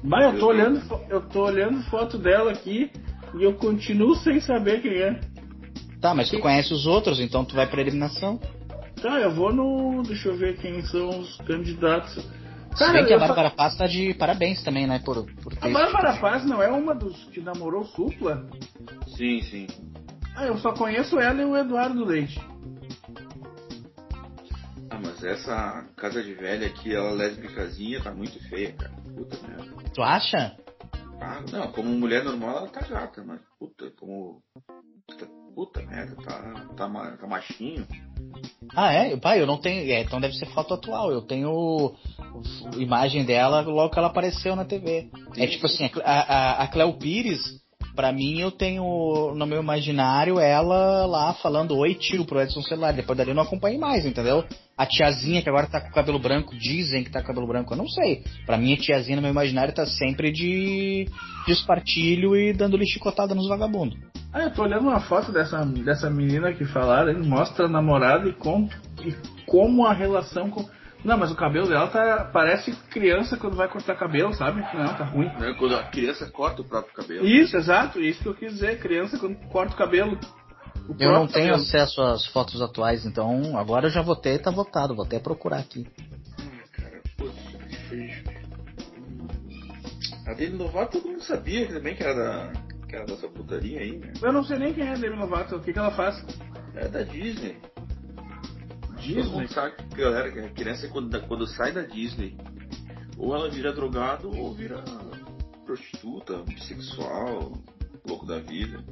Mas 0.04 0.34
eu 0.34 0.40
tô 0.40 0.48
olhando, 0.48 0.82
eu 1.10 1.22
tô 1.22 1.44
olhando 1.44 1.84
foto 1.84 2.18
dela 2.18 2.52
aqui 2.52 2.92
e 3.36 3.44
eu 3.44 3.54
continuo 3.54 4.16
sem 4.16 4.40
saber 4.40 4.82
quem 4.82 4.94
é. 4.94 5.20
Tá, 6.02 6.16
mas 6.16 6.30
tu 6.30 6.40
conhece 6.40 6.74
os 6.74 6.88
outros, 6.88 7.20
então 7.20 7.46
tu 7.46 7.56
vai 7.56 7.68
pra 7.68 7.82
eliminação. 7.82 8.40
Tá, 9.02 9.20
eu 9.20 9.32
vou 9.32 9.54
no. 9.54 10.02
Deixa 10.04 10.30
eu 10.30 10.36
ver 10.36 10.58
quem 10.58 10.82
são 10.84 11.10
os 11.10 11.38
candidatos. 11.42 12.14
Se 12.76 12.92
bem 12.92 13.06
que 13.06 13.14
a 13.14 13.20
Bárbara 13.20 13.50
Paz 13.52 13.76
tá 13.76 13.86
de 13.86 14.14
parabéns 14.14 14.64
também, 14.64 14.88
né? 14.88 15.00
Por, 15.04 15.26
por 15.44 15.54
a 15.54 15.56
ter 15.58 15.74
Bárbara 15.74 16.18
Paz 16.18 16.46
não 16.46 16.62
é 16.62 16.70
uma 16.70 16.96
dos 16.96 17.26
que 17.26 17.42
namorou 17.42 17.84
Supla? 17.86 18.48
Sim, 19.16 19.42
sim. 19.42 19.68
Ah, 20.36 20.46
eu 20.46 20.58
só 20.58 20.72
conheço 20.72 21.20
ela 21.20 21.42
e 21.42 21.46
o 21.46 21.56
Eduardo 21.56 22.06
Leite. 22.06 22.40
Mas 25.22 25.24
essa 25.24 25.86
casa 25.96 26.24
de 26.24 26.34
velha 26.34 26.68
aqui, 26.68 26.94
ela 26.94 27.12
lésbicazinha, 27.12 28.02
tá 28.02 28.12
muito 28.12 28.40
feia, 28.50 28.74
cara. 28.74 28.92
Puta 29.16 29.38
merda. 29.48 29.90
Tu 29.94 30.02
acha? 30.02 30.56
Ah, 31.22 31.44
não, 31.52 31.72
como 31.72 31.90
mulher 31.90 32.24
normal 32.24 32.58
ela 32.58 32.68
tá 32.68 32.82
gata, 32.82 33.24
mas 33.24 33.40
puta, 33.60 33.92
como. 34.00 34.42
Puta, 35.08 35.28
puta 35.54 35.82
merda, 35.84 36.16
tá, 36.24 36.66
tá, 36.76 37.18
tá 37.18 37.28
machinho. 37.28 37.86
Ah, 38.76 38.92
é? 38.92 39.16
Pai, 39.18 39.40
eu 39.40 39.46
não 39.46 39.58
tenho. 39.60 39.92
é, 39.92 40.02
então 40.02 40.20
deve 40.20 40.34
ser 40.36 40.48
foto 40.48 40.74
atual. 40.74 41.12
Eu 41.12 41.22
tenho 41.22 41.96
imagem 42.78 43.24
dela 43.24 43.62
logo 43.62 43.92
que 43.94 44.00
ela 44.00 44.08
apareceu 44.08 44.56
na 44.56 44.66
TV. 44.66 45.12
É 45.38 45.46
tipo 45.46 45.68
assim, 45.68 45.86
a, 45.86 45.90
Cle- 45.90 46.04
a, 46.04 46.12
a- 46.22 46.64
a 46.64 46.68
Cleo 46.68 46.94
Pires, 46.98 47.61
pra 47.96 48.12
mim, 48.12 48.40
eu 48.40 48.52
tenho 48.52 49.34
no 49.36 49.46
meu 49.46 49.62
imaginário 49.62 50.40
ela 50.40 51.06
lá 51.06 51.34
falando 51.36 51.78
oi 51.78 51.96
tio 51.96 52.26
pro 52.26 52.42
Edson 52.42 52.62
Celular. 52.62 52.94
Depois 52.94 53.18
dali 53.18 53.32
eu 53.32 53.36
não 53.36 53.44
acompanhei 53.44 53.78
mais, 53.78 54.06
entendeu? 54.06 54.44
A 54.78 54.86
tiazinha 54.86 55.42
que 55.42 55.50
agora 55.50 55.68
tá 55.68 55.80
com 55.80 55.92
cabelo 55.92 56.20
branco, 56.20 56.56
dizem 56.56 57.04
que 57.04 57.12
tá 57.12 57.22
com 57.22 57.28
cabelo 57.28 57.48
branco, 57.48 57.74
eu 57.74 57.78
não 57.78 57.88
sei. 57.88 58.24
Pra 58.46 58.58
mim, 58.58 58.74
a 58.74 58.78
tiazinha 58.78 59.16
no 59.16 59.22
meu 59.22 59.32
imaginário 59.32 59.74
tá 59.74 59.86
sempre 59.86 60.32
de, 60.32 61.08
de 61.46 61.52
espartilho 61.52 62.36
e 62.36 62.54
dando-lhe 62.54 62.88
chicotada 62.88 63.36
nos 63.36 63.48
vagabundos. 63.48 63.98
Ah, 64.34 64.44
eu 64.44 64.54
tô 64.54 64.64
olhando 64.64 64.88
uma 64.88 65.02
foto 65.02 65.32
dessa, 65.32 65.66
dessa 65.66 66.10
menina 66.10 66.54
que 66.54 66.64
falaram, 66.66 67.22
mostra 67.24 67.66
a 67.66 67.70
namorada 67.70 68.30
e 68.30 68.34
como, 68.34 68.70
e 69.04 69.14
como 69.46 69.86
a 69.86 69.94
relação 69.94 70.50
com. 70.50 70.66
Não, 71.04 71.18
mas 71.18 71.32
o 71.32 71.36
cabelo 71.36 71.68
dela 71.68 71.88
tá. 71.88 72.30
Parece 72.32 72.72
criança 72.90 73.36
quando 73.38 73.56
vai 73.56 73.68
cortar 73.68 73.96
cabelo, 73.96 74.34
sabe? 74.34 74.62
Não, 74.62 74.94
tá 74.94 75.04
ruim. 75.04 75.26
Né? 75.40 75.56
Quando 75.58 75.76
a 75.76 75.84
criança 75.84 76.30
corta 76.30 76.62
o 76.62 76.66
próprio 76.66 76.94
cabelo. 76.94 77.26
Isso, 77.26 77.58
exato, 77.58 78.00
isso 78.00 78.22
que 78.22 78.28
eu 78.28 78.36
quis 78.36 78.54
dizer, 78.54 78.80
criança 78.80 79.18
quando 79.18 79.36
corta 79.48 79.74
o 79.74 79.78
cabelo. 79.78 80.18
O 80.88 80.96
Eu 81.00 81.12
não 81.12 81.28
tenho 81.28 81.52
cabelo. 81.52 81.56
acesso 81.56 82.02
às 82.02 82.26
fotos 82.28 82.62
atuais, 82.62 83.06
então 83.06 83.58
agora 83.58 83.88
eu 83.88 83.92
já 83.92 84.02
votei, 84.02 84.38
tá 84.38 84.52
votado, 84.52 84.96
vou 84.96 85.06
até 85.06 85.20
procurar 85.20 85.58
aqui. 85.60 85.88
Cara, 86.72 87.02
putz, 87.18 87.36
que 87.68 87.76
feio. 87.88 88.42
A 90.28 90.34
dele 90.34 90.56
Lovato 90.56 91.00
todo 91.00 91.10
mundo 91.12 91.24
sabia 91.24 91.68
também 91.68 91.96
que 91.96 92.04
era 92.04 92.14
da, 92.14 92.54
que 92.88 92.96
era 92.96 93.06
dessa 93.06 93.28
putaria 93.28 93.80
aí, 93.80 93.98
né? 93.98 94.14
Eu 94.22 94.32
não 94.32 94.44
sei 94.44 94.58
nem 94.60 94.74
quem 94.74 94.86
é 94.88 94.92
a 94.92 94.96
Demi 94.96 95.16
Lovato, 95.16 95.56
o 95.56 95.60
que, 95.60 95.74
que 95.74 95.80
ela 95.80 95.92
faz? 95.92 96.24
É 96.76 96.88
da 96.88 97.02
Disney. 97.02 97.58
Disney? 99.02 99.48
sabe 99.50 99.76
que 99.76 99.96
galera, 100.02 100.46
a 100.46 100.50
criança 100.50 100.88
quando, 100.90 101.22
quando 101.28 101.48
sai 101.48 101.72
da 101.72 101.82
Disney, 101.82 102.38
ou 103.18 103.36
ela 103.36 103.50
vira 103.50 103.72
drogado 103.74 104.30
ou 104.36 104.54
vira 104.54 104.84
prostituta, 105.66 106.38
bissexual, 106.44 107.54
louco 108.08 108.26
da 108.26 108.40
vida. 108.40 108.84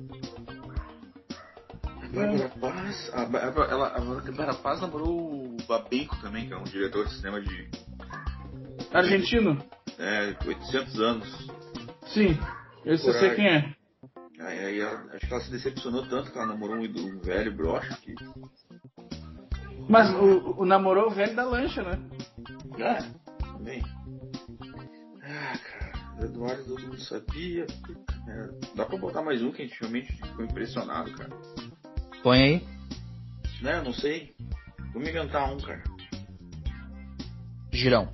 A 2.02 2.08
Bárbara 2.12 2.50
Paz, 2.50 3.12
a, 3.13 3.22
ela, 3.69 3.88
a 3.88 4.00
Bárbara 4.00 4.54
Paz 4.56 4.82
namorou 4.82 5.45
o 5.54 5.58
Babenco 5.67 6.15
também, 6.22 6.48
que 6.48 6.54
é 6.54 6.58
um 6.58 6.63
diretor 6.63 7.06
de 7.08 7.15
cinema 7.15 7.41
de 7.41 7.69
Argentino? 8.91 9.63
é, 9.98 10.36
800 10.48 11.00
anos. 11.00 11.48
Sim, 12.08 12.38
esse 12.86 13.08
eu 13.08 13.13
sei 13.13 13.36
quem 13.36 13.48
é. 13.48 13.76
Aí, 14.39 14.60
aí 14.65 14.80
ela- 14.80 15.06
acho 15.13 15.28
que 15.28 15.34
ela 15.34 15.43
se 15.43 15.52
decepcionou 15.52 16.08
tanto 16.08 16.32
que 16.32 16.38
ela 16.38 16.48
namorou 16.48 16.78
um, 16.78 16.84
um 16.84 17.19
velho 17.19 17.54
broxa 17.56 17.95
que. 18.02 18.15
Mas 19.89 20.08
o, 20.13 20.62
o 20.62 20.65
namorou 20.65 21.08
o 21.08 21.10
velho 21.10 21.36
da 21.36 21.43
lancha, 21.43 21.82
né? 21.82 21.99
É, 22.78 22.99
também. 23.43 23.84
Ah, 25.23 25.58
cara, 25.58 26.19
o 26.21 26.25
Eduardo 26.25 26.63
todo 26.63 26.82
mundo 26.84 27.02
sabia. 27.02 27.65
Merda. 28.23 28.60
Dá 28.75 28.86
pra 28.86 28.97
botar 28.99 29.23
mais 29.23 29.41
um 29.41 29.52
que 29.52 29.63
a 29.63 29.65
gente 29.65 29.80
realmente 29.80 30.13
ficou 30.13 30.45
impressionado, 30.45 31.12
cara. 31.13 31.32
Põe 32.21 32.39
aí. 32.39 32.67
Né, 33.63 33.82
não 33.82 33.91
sei. 33.91 34.36
Vamos 34.93 35.10
inventar 35.10 35.52
um, 35.52 35.58
cara. 35.58 35.84
Girão. 37.73 38.12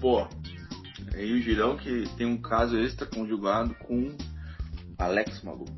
Pô, 0.00 0.28
aí 1.12 1.32
o 1.32 1.42
Girão 1.42 1.76
que 1.76 2.04
tem 2.16 2.26
um 2.26 2.40
caso 2.40 2.78
extra 2.78 3.04
conjugado 3.04 3.74
com 3.74 4.16
Alex 4.96 5.42
Maluco. 5.42 5.76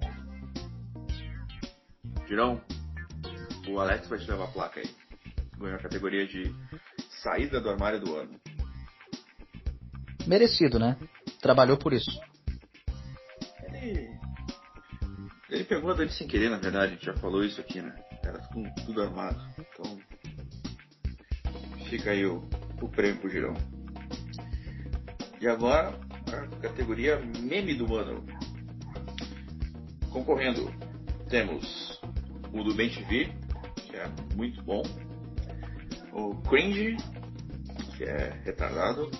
Girão, 2.26 2.60
o 3.70 3.80
Alex 3.80 4.08
vai 4.08 4.18
te 4.18 4.30
levar 4.30 4.44
a 4.44 4.48
placa 4.48 4.80
aí. 4.80 4.90
Ganhou 5.58 5.76
a 5.76 5.82
categoria 5.82 6.26
de 6.26 6.54
saída 7.22 7.60
do 7.60 7.68
armário 7.68 8.00
do 8.00 8.16
ano. 8.16 8.40
Merecido, 10.26 10.78
né? 10.78 10.96
Trabalhou 11.40 11.76
por 11.76 11.92
isso. 11.92 12.10
Ele. 13.72 14.18
Ele 15.48 15.64
pegou 15.64 15.90
a 15.90 15.94
Dani 15.94 16.10
sem 16.10 16.28
querer, 16.28 16.50
na 16.50 16.58
verdade, 16.58 16.92
a 16.92 16.94
gente 16.94 17.06
já 17.06 17.14
falou 17.14 17.42
isso 17.42 17.60
aqui, 17.60 17.80
né? 17.80 17.94
Era 18.22 18.38
tudo, 18.48 18.70
tudo 18.84 19.02
armado. 19.02 19.40
Então. 19.58 19.98
fica 21.88 22.10
aí 22.10 22.26
o, 22.26 22.46
o 22.82 22.88
prêmio 22.88 23.20
pro 23.20 23.30
Girão. 23.30 23.54
E 25.40 25.48
agora, 25.48 25.98
a 26.32 26.60
categoria 26.60 27.18
meme 27.18 27.74
do 27.74 27.96
ano. 27.96 28.24
Concorrendo, 30.10 30.72
temos 31.28 32.00
o 32.52 32.62
do 32.62 32.74
Ben 32.74 32.90
TV, 32.90 33.32
é 33.98 34.36
muito 34.36 34.62
bom. 34.62 34.82
O 36.12 36.34
Cringe, 36.48 36.96
que 37.96 38.04
é 38.04 38.40
retardado. 38.44 39.10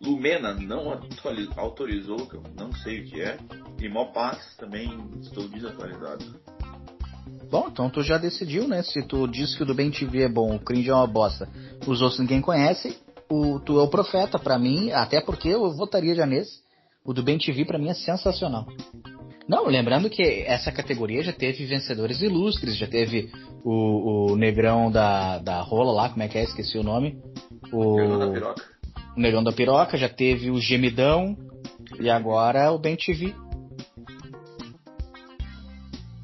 Lumena 0.00 0.52
não 0.54 1.00
autorizou, 1.56 2.26
que 2.26 2.34
eu 2.34 2.42
não 2.58 2.72
sei 2.72 3.00
o 3.00 3.04
que 3.04 3.20
é. 3.20 3.38
E 3.80 3.88
Mopaz 3.88 4.56
também 4.56 4.98
estou 5.20 5.48
desatualizado. 5.48 6.40
Bom, 7.50 7.68
então 7.70 7.90
tu 7.90 8.02
já 8.02 8.18
decidiu, 8.18 8.66
né? 8.66 8.82
Se 8.82 9.02
tu 9.06 9.28
diz 9.28 9.54
que 9.54 9.62
o 9.62 9.66
do 9.66 9.74
Bem 9.74 9.90
TV 9.90 10.22
é 10.22 10.28
bom, 10.28 10.56
o 10.56 10.58
Cringe 10.58 10.88
é 10.88 10.94
uma 10.94 11.06
bosta, 11.06 11.48
os 11.86 12.00
outros 12.00 12.18
ninguém 12.18 12.40
conhece, 12.40 12.98
o, 13.30 13.60
tu 13.60 13.78
é 13.78 13.82
o 13.82 13.88
profeta 13.88 14.38
pra 14.38 14.58
mim, 14.58 14.90
até 14.90 15.20
porque 15.20 15.48
eu 15.48 15.70
votaria 15.76 16.14
já 16.14 16.26
nesse. 16.26 16.62
O 17.04 17.12
do 17.12 17.22
Bem 17.22 17.38
TV 17.38 17.64
pra 17.64 17.78
mim 17.78 17.88
é 17.88 17.94
sensacional. 17.94 18.66
Não, 19.48 19.66
lembrando 19.66 20.08
que 20.08 20.22
essa 20.46 20.70
categoria 20.70 21.22
já 21.22 21.32
teve 21.32 21.66
vencedores 21.66 22.22
ilustres, 22.22 22.76
já 22.76 22.86
teve 22.86 23.30
o, 23.64 24.32
o 24.32 24.36
negrão 24.36 24.90
da, 24.90 25.38
da 25.38 25.60
rola 25.60 25.92
lá, 25.92 26.08
como 26.08 26.22
é 26.22 26.28
que 26.28 26.38
é? 26.38 26.44
Esqueci 26.44 26.78
o 26.78 26.82
nome. 26.82 27.20
O, 27.72 27.96
Perdão 27.96 28.18
da 28.18 28.30
piroca. 28.30 28.64
o 29.16 29.20
negão 29.20 29.44
da 29.44 29.52
piroca, 29.52 29.96
já 29.96 30.08
teve 30.08 30.50
o 30.50 30.60
gemidão 30.60 31.36
e 32.00 32.10
agora 32.10 32.70
o 32.72 32.78
Bem 32.78 32.96
TV. 32.96 33.34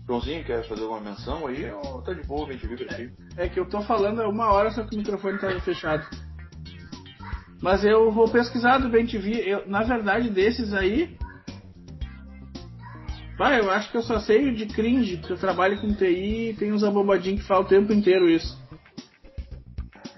Joãozinho, 0.07 0.43
quer 0.45 0.67
fazer 0.67 0.85
uma 0.85 1.01
menção 1.01 1.47
aí 1.47 1.71
ou 1.71 2.01
tá 2.01 2.15
de 2.15 2.27
boa, 2.27 2.47
bem 2.47 2.57
TV 2.57 2.77
pra 2.83 2.97
ti? 2.97 3.13
É 3.37 3.47
que 3.47 3.61
eu 3.61 3.69
tô 3.69 3.83
falando 3.83 4.23
há 4.23 4.29
uma 4.29 4.51
hora, 4.51 4.71
só 4.71 4.83
que 4.83 4.95
o 4.95 4.99
microfone 4.99 5.39
tá 5.39 5.61
fechado. 5.61 6.07
Mas 7.61 7.85
eu 7.85 8.11
vou 8.11 8.27
pesquisar 8.31 8.79
do 8.79 8.89
BenTV. 8.89 9.43
Eu, 9.45 9.69
na 9.69 9.83
verdade, 9.83 10.31
desses 10.31 10.73
aí. 10.73 11.17
Vai, 13.39 13.61
eu 13.61 13.71
acho 13.71 13.91
que 13.91 13.97
eu 13.97 14.03
só 14.03 14.19
sei 14.19 14.53
de 14.53 14.67
cringe, 14.67 15.17
porque 15.19 15.33
eu 15.33 15.39
trabalho 15.39 15.81
com 15.81 15.95
TI 15.95 16.51
e 16.51 16.55
tem 16.55 16.73
uns 16.73 16.83
abobadinhos 16.83 17.41
que 17.43 17.47
falam 17.47 17.65
o 17.65 17.69
tempo 17.69 17.93
inteiro 17.93 18.29
isso. 18.29 18.59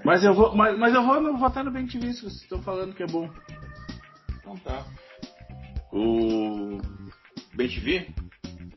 Mas 0.03 0.25
eu 0.25 0.33
vou, 0.33 0.57
mas, 0.57 0.79
mas 0.79 0.95
eu 0.95 1.03
vou 1.05 1.37
votar 1.37 1.63
no 1.63 1.71
BenTV 1.71 2.15
se 2.15 2.23
vocês 2.23 2.43
estão 2.43 2.63
falando 2.63 2.95
que 2.95 3.03
é 3.03 3.07
bom. 3.07 3.31
Então 4.39 4.57
tá. 4.57 4.87
O 5.93 6.79
Bem 7.55 7.69
TV, 7.69 8.09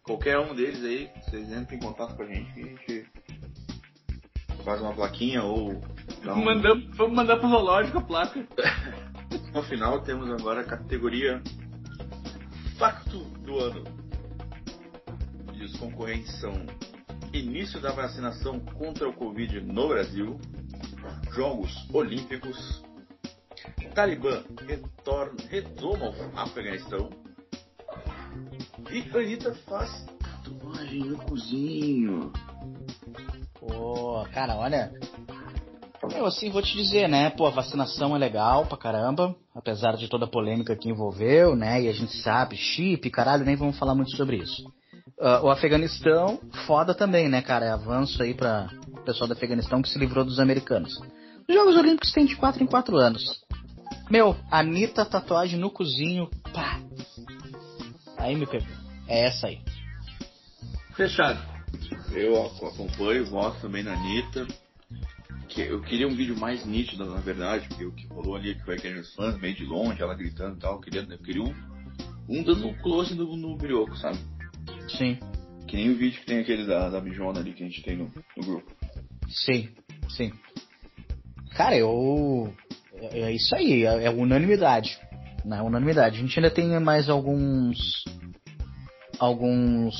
qualquer 0.04 0.38
um 0.40 0.54
deles 0.54 0.84
aí, 0.84 1.10
vocês 1.24 1.50
entrem 1.52 1.80
em 1.80 1.82
contato 1.82 2.16
com 2.16 2.24
a 2.24 2.26
gente 2.26 2.52
que 2.54 2.62
a 2.62 2.66
gente 2.66 4.64
faz 4.66 4.82
uma 4.82 4.94
plaquinha 4.94 5.44
ou 5.44 5.82
dá 6.26 6.34
um... 6.34 6.44
Mandam- 6.44 6.84
vamos 6.96 7.16
mandar 7.16 7.38
pro 7.38 7.48
zoológico 7.50 8.00
a 8.00 8.02
placa. 8.02 8.46
No 9.54 9.62
final 9.64 10.02
temos 10.02 10.30
agora 10.32 10.62
a 10.62 10.64
categoria 10.64 11.42
Facto 12.78 13.20
do 13.42 13.60
Ano. 13.60 13.84
Os 15.64 15.78
concorrentes 15.78 16.40
são 16.40 16.54
Início 17.34 17.80
da 17.80 17.92
vacinação 17.92 18.60
contra 18.60 19.10
o 19.10 19.14
Covid 19.14 19.62
no 19.62 19.88
Brasil, 19.88 20.40
Jogos 21.32 21.74
Olímpicos, 21.92 22.84
Talibã 23.96 24.44
retorna, 24.68 25.38
retoma 25.50 26.10
o 26.10 26.40
Afeganistão 26.40 27.10
e 28.92 29.18
Anitta 29.18 29.56
faz 29.68 30.06
tatuagem 30.44 31.06
no 31.06 31.18
cozinho. 31.18 32.32
Pô, 33.60 34.26
cara, 34.32 34.56
olha. 34.56 34.92
Eu 36.16 36.26
assim 36.26 36.52
vou 36.52 36.62
te 36.62 36.76
dizer, 36.76 37.08
né? 37.08 37.30
Pô, 37.32 37.48
a 37.48 37.52
vacinação 37.52 38.16
é 38.16 38.20
legal 38.20 38.66
pra 38.66 38.78
caramba, 38.78 39.36
apesar 39.56 39.96
de 39.96 40.08
toda 40.08 40.26
a 40.26 40.30
polêmica 40.30 40.76
que 40.76 40.90
envolveu, 40.90 41.56
né? 41.56 41.82
E 41.82 41.88
a 41.88 41.94
gente 41.94 42.16
sabe, 42.18 42.58
chip, 42.58 43.10
caralho, 43.10 43.46
nem 43.46 43.56
vamos 43.56 43.80
falar 43.80 43.96
muito 43.96 44.16
sobre 44.16 44.38
isso. 44.38 44.72
Ah, 45.20 45.42
o 45.44 45.50
Afeganistão, 45.50 46.40
foda 46.66 46.94
também, 46.94 47.30
né, 47.30 47.42
cara? 47.42 47.66
É 47.66 47.72
avanço 47.72 48.22
aí 48.22 48.34
pra 48.34 48.70
o 48.88 49.02
pessoal 49.02 49.28
do 49.28 49.34
Afeganistão 49.34 49.82
que 49.82 49.90
se 49.90 50.00
livrou 50.00 50.26
dos 50.26 50.40
americanos. 50.40 50.94
Os 51.48 51.54
Jogos 51.54 51.76
Olímpicos 51.76 52.12
tem 52.12 52.26
de 52.26 52.36
4 52.36 52.64
em 52.64 52.68
4 52.68 52.96
anos. 52.98 53.44
Meu, 54.10 54.36
Anitta 54.52 55.06
tatuagem 55.06 55.60
no 55.60 55.70
cozinho, 55.70 56.30
pá. 56.54 56.80
Aí 58.18 58.36
me 58.36 58.46
pegou. 58.46 58.68
É 59.08 59.28
essa 59.28 59.48
aí. 59.48 59.60
Fechado. 60.96 61.40
Eu 62.12 62.46
acompanho, 62.46 63.30
gosto 63.30 63.62
também 63.62 63.84
da 63.84 63.94
Anitta. 63.94 64.48
Que 65.50 65.62
eu 65.62 65.82
queria 65.82 66.08
um 66.08 66.16
vídeo 66.16 66.38
mais 66.38 66.66
nítido, 66.66 67.06
na 67.06 67.20
verdade, 67.20 67.68
porque 67.68 67.86
o 67.86 67.92
que 67.92 68.08
rolou 68.08 68.36
ali 68.36 68.56
que 68.56 68.64
foi 68.64 68.76
aqueles 68.76 69.14
fãs 69.14 69.38
meio 69.38 69.56
de 69.56 69.66
longe, 69.66 70.02
ela 70.02 70.16
gritando 70.16 70.56
e 70.58 70.60
tal. 70.60 70.76
Eu 70.76 70.80
queria, 70.80 71.02
eu 71.02 71.18
queria 71.20 71.44
um, 71.44 71.54
um 72.30 72.44
dando 72.44 72.68
um 72.68 72.74
close 72.82 73.14
no, 73.14 73.36
no 73.36 73.56
brioco, 73.56 73.96
sabe? 73.98 74.18
Sim, 74.90 75.18
Que 75.68 75.76
nem 75.78 75.90
o 75.90 75.96
vídeo 75.98 76.20
que 76.20 76.26
tem 76.26 76.40
aquele 76.40 76.66
da, 76.66 76.90
da 76.90 77.00
bijona 77.00 77.40
ali 77.40 77.54
que 77.54 77.64
a 77.64 77.68
gente 77.68 77.82
tem 77.82 77.98
no, 77.98 78.12
no 78.38 78.46
grupo. 78.46 78.72
sim, 79.28 79.70
sim. 80.10 80.32
Cara, 81.56 81.76
eu. 81.78 82.54
É 82.96 83.20
é 83.22 83.32
isso 83.32 83.56
aí, 83.56 83.86
é, 83.86 84.06
é 84.06 84.10
unanimidade. 84.10 84.98
Né? 85.46 85.62
Unanimidade. 85.62 86.18
A 86.18 86.22
gente 86.22 86.38
ainda 86.40 86.50
tem 86.50 86.80
mais 86.80 87.10
alguns. 87.10 88.04
Alguns. 89.20 89.96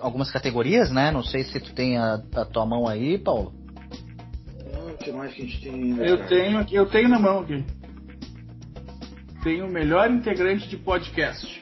Algumas 0.00 0.30
categorias, 0.30 0.90
né? 0.92 1.10
Não 1.10 1.24
sei 1.24 1.42
se 1.42 1.58
tu 1.58 1.74
tem 1.74 1.98
a, 1.98 2.22
a 2.34 2.44
tua 2.44 2.64
mão 2.64 2.86
aí, 2.86 3.18
Paulo. 3.18 3.52
O 4.92 4.96
que 5.02 5.10
mais 5.10 5.32
que 5.34 5.42
a 5.42 5.44
gente 5.46 5.60
tem 5.62 5.74
ainda? 5.74 6.04
Eu 6.04 6.26
tenho 6.28 6.58
aqui, 6.58 6.74
eu 6.74 6.86
tenho 6.86 7.08
na 7.08 7.18
mão 7.18 7.40
aqui. 7.40 7.64
Tenho 9.42 9.66
o 9.66 9.70
melhor 9.70 10.10
integrante 10.10 10.68
de 10.68 10.76
podcast. 10.76 11.59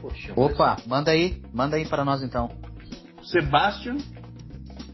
Poxa, 0.00 0.32
Opa, 0.34 0.76
manda 0.86 1.10
aí, 1.10 1.42
manda 1.52 1.76
aí 1.76 1.86
para 1.86 2.04
nós 2.04 2.22
então. 2.22 2.48
Sebastian 3.22 3.98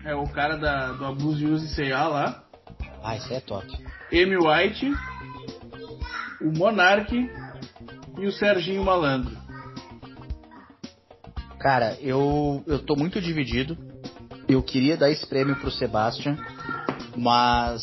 é 0.04 0.14
o 0.14 0.24
cara 0.28 0.56
da, 0.56 0.92
do 0.92 1.04
Abuso 1.04 1.38
de 1.38 1.46
Use 1.46 1.68
C.A. 1.68 2.08
lá. 2.08 2.44
Ah, 3.02 3.16
isso 3.16 3.32
é 3.32 3.40
top. 3.40 3.66
Amy 4.12 4.36
White, 4.36 4.92
o 6.40 6.56
Monark 6.56 7.12
e 8.18 8.26
o 8.26 8.32
Serginho 8.32 8.84
Malandro. 8.84 9.36
Cara, 11.58 11.96
eu, 12.00 12.62
eu 12.66 12.78
tô 12.80 12.96
muito 12.96 13.20
dividido. 13.20 13.76
Eu 14.48 14.62
queria 14.62 14.96
dar 14.96 15.10
esse 15.10 15.26
prêmio 15.26 15.56
pro 15.56 15.70
Sebastian, 15.70 16.36
mas 17.16 17.82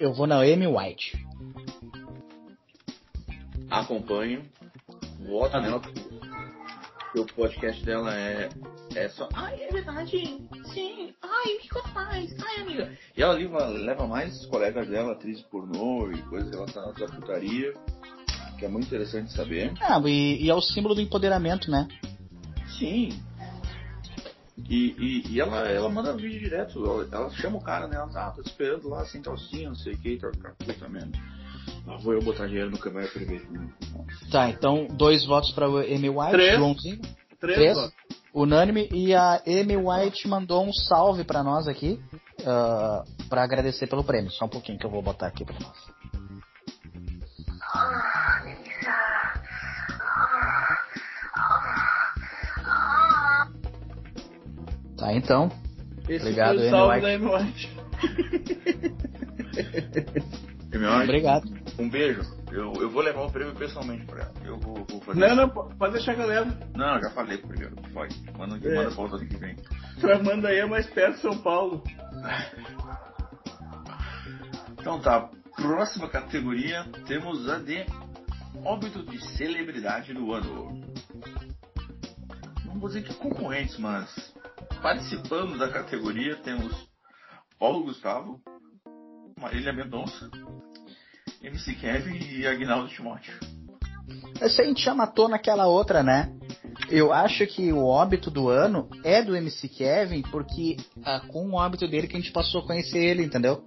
eu 0.00 0.12
vou 0.12 0.26
na 0.26 0.36
Amy 0.40 0.66
White. 0.66 1.22
acompanho, 3.72 4.42
voto 5.22 5.60
nela, 5.60 5.80
porque 5.80 7.20
o 7.20 7.26
podcast 7.26 7.84
dela 7.84 8.14
é, 8.16 8.48
é 8.94 9.08
só. 9.10 9.28
Ai, 9.34 9.62
é 9.62 9.68
verdade, 9.68 10.48
sim, 10.72 11.14
ai, 11.22 11.56
o 11.56 11.60
que 11.60 11.76
eu 11.76 11.82
faz? 11.88 12.34
Ai, 12.42 12.62
amiga. 12.62 12.98
E 13.16 13.22
ela 13.22 13.34
leva, 13.34 13.66
leva 13.66 14.06
mais 14.06 14.46
colegas 14.46 14.88
dela, 14.88 15.12
atriz 15.12 15.40
pornô 15.42 16.10
e 16.10 16.22
coisas 16.22 16.50
relacionadas 16.50 17.02
à 17.02 17.06
putaria, 17.06 17.72
que 18.58 18.64
é 18.64 18.68
muito 18.68 18.86
interessante 18.86 19.32
saber. 19.32 19.72
Ah, 19.80 20.00
e, 20.06 20.44
e 20.44 20.50
é 20.50 20.54
o 20.54 20.60
símbolo 20.60 20.94
do 20.94 21.00
empoderamento, 21.00 21.70
né? 21.70 21.86
Sim. 22.78 23.10
E, 24.68 24.94
e, 24.98 25.32
e 25.32 25.40
ela, 25.40 25.68
ela 25.68 25.88
manda 25.88 26.16
vídeo 26.16 26.40
direto, 26.40 26.84
ela, 26.84 27.08
ela 27.10 27.30
chama 27.30 27.58
o 27.58 27.62
cara, 27.62 27.86
né? 27.88 27.96
Ela 27.96 28.08
tá, 28.08 28.30
tá 28.30 28.42
te 28.42 28.48
esperando 28.48 28.88
lá 28.88 29.04
sem 29.04 29.20
calcinha, 29.20 29.68
não 29.68 29.76
sei 29.76 29.94
o 29.94 29.98
que, 29.98 30.16
tá, 30.16 30.30
tá, 30.30 30.52
puta 30.58 30.88
merda. 30.88 31.18
Lá 31.92 31.98
vou 31.98 32.14
eu 32.14 32.22
botar 32.22 32.46
dinheiro 32.46 32.70
no 32.70 32.78
pra 32.78 32.90
ver. 32.90 33.46
Tá, 34.30 34.48
então 34.48 34.86
dois 34.90 35.26
votos 35.26 35.52
pra 35.52 35.66
Amy 35.66 36.08
White, 36.08 36.30
Três. 36.32 36.56
Joãozinho, 36.58 37.00
Três, 37.38 37.58
Três. 37.58 37.76
votos. 37.76 37.92
unânime, 38.34 38.88
e 38.90 39.14
a 39.14 39.42
Amy 39.46 39.76
White 39.76 40.26
mandou 40.26 40.64
um 40.66 40.72
salve 40.72 41.22
pra 41.22 41.42
nós 41.42 41.68
aqui, 41.68 42.00
ah, 42.46 43.04
pra 43.28 43.42
agradecer 43.44 43.86
pelo 43.88 44.02
prêmio. 44.04 44.30
Só 44.30 44.46
um 44.46 44.48
pouquinho 44.48 44.78
que 44.78 44.86
eu 44.86 44.90
vou 44.90 45.02
botar 45.02 45.26
aqui 45.26 45.44
pra 45.44 45.54
nós. 45.60 45.92
Tá, 54.96 55.12
então. 55.12 55.50
Esse 56.08 56.22
Obrigado, 56.28 56.58
foi 56.58 56.70
o 56.70 56.70
Amy 56.70 56.70
salve 56.70 56.94
White. 56.94 57.02
da 57.02 57.14
Amy 57.14 57.26
White. 57.44 57.70
Obrigado. 61.04 61.51
Um 61.78 61.88
beijo. 61.88 62.20
Eu, 62.50 62.72
eu 62.74 62.90
vou 62.90 63.02
levar 63.02 63.22
o 63.22 63.30
prêmio 63.32 63.54
pessoalmente 63.54 64.04
pra 64.06 64.22
ela. 64.24 64.32
Eu 64.44 64.58
vou, 64.58 64.84
vou 64.88 65.00
fazer. 65.00 65.20
Não, 65.20 65.34
não, 65.34 65.48
pode 65.48 65.92
deixar 65.94 66.14
que 66.14 66.20
eu 66.20 66.26
levo. 66.26 66.50
Não, 66.74 67.00
já 67.00 67.10
falei 67.10 67.38
primeiro. 67.38 67.74
Foi. 67.92 68.08
Manda, 68.36 68.56
É. 68.68 68.74
manda 68.74 69.00
outra 69.00 69.16
ano 69.16 69.26
que 69.26 69.36
vem. 69.36 69.56
Tu 69.56 70.24
manda 70.24 70.48
aí 70.48 70.58
é 70.58 70.66
mais 70.66 70.86
perto 70.90 71.16
de 71.16 71.22
São 71.22 71.38
Paulo. 71.38 71.82
Então 74.78 75.00
tá. 75.00 75.30
Próxima 75.54 76.08
categoria 76.08 76.84
temos 77.06 77.48
a 77.48 77.58
de 77.58 77.84
óbito 78.64 79.02
de 79.04 79.20
celebridade 79.36 80.12
do 80.14 80.32
ano. 80.32 80.80
Não 82.64 82.78
vou 82.80 82.88
dizer 82.88 83.02
que 83.02 83.14
concorrentes, 83.14 83.78
mas 83.78 84.34
participando 84.80 85.58
da 85.58 85.68
categoria 85.68 86.36
temos 86.36 86.88
Paulo 87.58 87.84
Gustavo, 87.84 88.40
Marília 89.38 89.72
Mendonça, 89.72 90.30
MC 91.42 91.74
Kevin 91.74 92.18
e 92.18 92.46
Agnaldo 92.46 92.88
Timóteo. 92.88 93.34
Esse 94.40 94.60
a 94.60 94.64
gente 94.64 94.82
já 94.82 94.94
matou 94.94 95.28
naquela 95.28 95.66
outra, 95.66 96.02
né? 96.02 96.32
Eu 96.88 97.12
acho 97.12 97.46
que 97.46 97.72
o 97.72 97.84
óbito 97.84 98.30
do 98.30 98.48
ano 98.48 98.88
é 99.04 99.22
do 99.22 99.36
MC 99.36 99.68
Kevin, 99.68 100.22
porque 100.22 100.76
ah, 101.04 101.20
com 101.28 101.48
o 101.48 101.54
óbito 101.54 101.88
dele 101.88 102.06
que 102.06 102.16
a 102.16 102.20
gente 102.20 102.32
passou 102.32 102.62
a 102.62 102.66
conhecer 102.66 102.98
ele, 102.98 103.24
entendeu? 103.24 103.64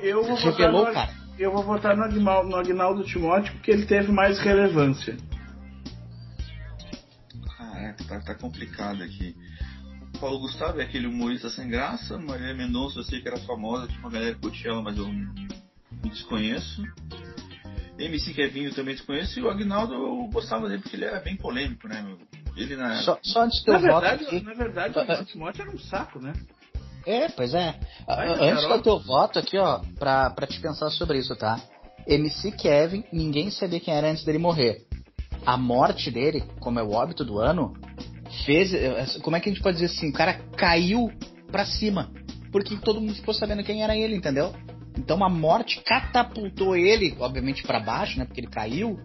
Eu 0.00 0.24
vou 0.24 0.36
Revelou, 0.36 0.86
votar 0.86 0.88
no, 0.88 0.94
cara. 0.94 1.14
Eu 1.38 1.52
vou 1.52 1.62
votar 1.62 1.96
no 1.96 2.04
Agnaldo, 2.04 2.48
no 2.48 2.56
Agnaldo 2.56 3.04
Timóteo 3.04 3.52
porque 3.54 3.70
ele 3.70 3.86
teve 3.86 4.10
mais 4.12 4.38
relevância. 4.38 5.16
Ah, 7.58 7.80
é, 7.80 7.92
tá, 8.08 8.20
tá 8.20 8.34
complicado 8.34 9.02
aqui. 9.02 9.36
Paulo 10.20 10.40
Gustavo 10.40 10.80
é 10.80 10.84
aquele 10.84 11.06
humorista 11.06 11.48
sem 11.48 11.68
graça, 11.68 12.18
Marília 12.18 12.54
Mendonça 12.54 12.98
eu 12.98 13.04
sei 13.04 13.20
que 13.20 13.28
era 13.28 13.38
famosa, 13.38 13.86
tinha 13.86 14.00
uma 14.00 14.10
galera 14.10 14.34
que 14.34 14.40
curtia 14.40 14.70
ela, 14.70 14.82
mas 14.82 14.96
eu 14.96 15.06
desconheço. 16.02 16.82
MC 17.98 18.32
Kevinho 18.32 18.68
eu 18.68 18.74
também 18.74 18.94
desconheço, 18.94 19.38
e 19.38 19.42
o 19.42 19.50
Agnaldo 19.50 19.92
eu 19.94 20.28
gostava 20.32 20.68
dele 20.68 20.82
porque 20.82 20.96
ele 20.96 21.04
era 21.04 21.20
bem 21.20 21.36
polêmico, 21.36 21.88
né? 21.88 22.00
meu? 22.02 22.16
Ele 22.56 22.76
na. 22.76 23.02
Só, 23.02 23.18
só 23.22 23.42
antes 23.42 23.62
do 23.64 23.72
Na 23.72 23.78
voto 23.78 24.00
verdade, 24.00 24.24
aqui. 24.24 24.40
na 24.40 24.54
verdade, 24.54 24.96
o 24.96 25.00
Agnaldo 25.00 25.24
Timóteo 25.24 25.62
era 25.62 25.70
um 25.70 25.78
saco, 25.78 26.20
né? 26.20 26.32
É, 27.06 27.28
pois 27.28 27.54
é. 27.54 27.74
Ah, 28.06 28.16
Vai, 28.16 28.28
Antes 28.50 28.62
Carol. 28.62 28.76
do 28.78 28.82
teu 28.82 28.98
voto 29.00 29.38
aqui, 29.38 29.56
ó, 29.58 29.80
pra, 29.98 30.30
pra 30.30 30.46
te 30.46 30.60
pensar 30.60 30.90
sobre 30.90 31.18
isso, 31.18 31.34
tá? 31.36 31.60
MC 32.06 32.52
Kevin, 32.52 33.04
ninguém 33.12 33.50
sabia 33.50 33.80
quem 33.80 33.94
era 33.94 34.10
antes 34.10 34.24
dele 34.24 34.38
morrer. 34.38 34.86
A 35.46 35.56
morte 35.56 36.10
dele, 36.10 36.42
como 36.60 36.78
é 36.78 36.82
o 36.82 36.90
óbito 36.92 37.24
do 37.24 37.38
ano, 37.38 37.74
fez. 38.44 38.72
eh, 38.74 39.06
Como 39.22 39.36
é 39.36 39.40
que 39.40 39.48
a 39.48 39.52
gente 39.52 39.62
pode 39.62 39.78
dizer 39.78 39.86
assim? 39.94 40.10
O 40.10 40.12
cara 40.12 40.34
caiu 40.56 41.10
pra 41.50 41.64
cima. 41.64 42.10
Porque 42.52 42.76
todo 42.76 43.00
mundo 43.00 43.14
ficou 43.14 43.32
sabendo 43.34 43.62
quem 43.64 43.82
era 43.82 43.96
ele, 43.96 44.14
entendeu? 44.16 44.52
Então 44.98 45.22
a 45.24 45.28
morte 45.28 45.80
catapultou 45.84 46.76
ele, 46.76 47.14
obviamente, 47.20 47.62
pra 47.62 47.80
baixo, 47.80 48.18
né? 48.18 48.24
Porque 48.24 48.40
ele 48.40 48.48
caiu. 48.48 48.98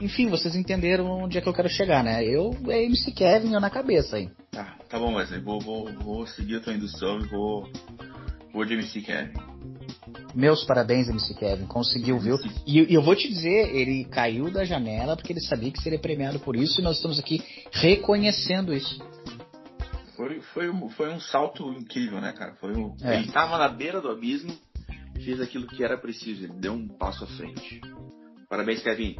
Enfim, 0.00 0.28
vocês 0.28 0.56
entenderam 0.56 1.06
onde 1.06 1.38
é 1.38 1.40
que 1.40 1.48
eu 1.48 1.52
quero 1.52 1.68
chegar, 1.68 2.02
né? 2.02 2.24
Eu 2.24 2.50
é 2.68 2.82
MC 2.84 3.12
Kevin 3.12 3.52
eu 3.52 3.60
na 3.60 3.70
cabeça 3.70 4.16
aí. 4.16 4.28
Tá, 4.50 4.76
tá 4.88 4.98
bom, 4.98 5.14
Wesley, 5.14 5.40
vou, 5.40 5.60
vou, 5.60 5.92
vou 5.92 6.26
seguir 6.26 6.56
a 6.56 6.60
tua 6.60 6.72
indução 6.74 7.20
e 7.20 7.26
vou. 7.28 7.68
Vou 8.52 8.64
de 8.64 8.74
MC 8.74 9.00
Kevin. 9.02 9.32
Meus 10.34 10.64
parabéns, 10.64 11.08
MC 11.08 11.34
Kevin. 11.34 11.66
Conseguiu, 11.66 12.18
viu? 12.18 12.36
E, 12.66 12.80
e 12.90 12.94
eu 12.94 13.02
vou 13.02 13.14
te 13.14 13.28
dizer, 13.28 13.74
ele 13.74 14.04
caiu 14.06 14.50
da 14.50 14.64
janela 14.64 15.16
porque 15.16 15.32
ele 15.32 15.40
sabia 15.40 15.70
que 15.70 15.80
seria 15.82 15.98
premiado 15.98 16.40
por 16.40 16.56
isso 16.56 16.80
e 16.80 16.84
nós 16.84 16.96
estamos 16.96 17.18
aqui 17.18 17.42
reconhecendo 17.72 18.72
isso. 18.74 18.98
Foi, 20.16 20.40
foi, 20.52 20.70
um- 20.70 20.88
foi 20.90 21.12
um 21.12 21.20
salto 21.20 21.72
incrível, 21.72 22.20
né, 22.20 22.32
cara? 22.32 22.54
Foi 22.60 22.72
um, 22.76 22.94
É. 23.02 23.16
Ele 23.16 23.30
tava 23.32 23.58
na 23.58 23.68
beira 23.68 24.00
do 24.00 24.08
abismo, 24.08 24.52
fez 25.22 25.40
aquilo 25.40 25.66
que 25.66 25.82
era 25.84 25.96
preciso, 25.98 26.44
ele 26.44 26.54
deu 26.54 26.72
um 26.72 26.88
passo 26.88 27.24
à 27.24 27.26
frente. 27.26 27.80
Parabéns, 28.48 28.82
Kevin. 28.82 29.16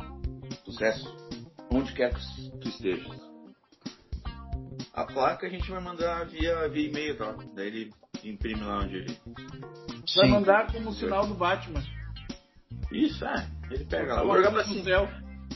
Sucesso. 0.64 1.14
Onde 1.70 1.92
quer 1.92 2.12
que 2.14 2.58
tu 2.60 2.68
estejas. 2.68 3.20
A 4.92 5.04
placa 5.04 5.46
a 5.46 5.50
gente 5.50 5.68
vai 5.70 5.82
mandar 5.82 6.24
via, 6.26 6.68
via 6.68 6.88
e-mail, 6.88 7.16
tá? 7.16 7.34
Daí 7.54 7.66
ele 7.66 7.90
imprime 8.22 8.60
lá 8.62 8.78
onde 8.80 8.96
ele. 8.96 9.18
Vai 9.26 10.26
Sim. 10.26 10.30
mandar 10.30 10.72
como 10.72 10.92
sinal 10.92 11.26
do 11.26 11.34
Batman. 11.34 11.82
Isso, 12.92 13.24
é. 13.24 13.48
Ele 13.70 13.84
pega 13.86 14.14
lá. 14.14 14.20
Eu 14.22 14.26
Tá 14.26 14.32
vou 14.32 14.36
jogar 14.36 14.50
pra 14.52 14.64
cima. 14.64 14.84
céu. 14.84 15.08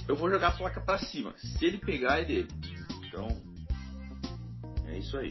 Eu 0.09 0.17
vou 0.17 0.31
jogar 0.31 0.49
a 0.49 0.53
placa 0.53 0.81
pra 0.81 0.99
cima. 0.99 1.35
Se 1.37 1.65
ele 1.65 1.79
pegar, 1.79 2.21
é 2.21 2.25
dele. 2.25 2.49
Então. 3.07 3.29
É 4.87 4.99
isso 4.99 5.17
aí. 5.19 5.31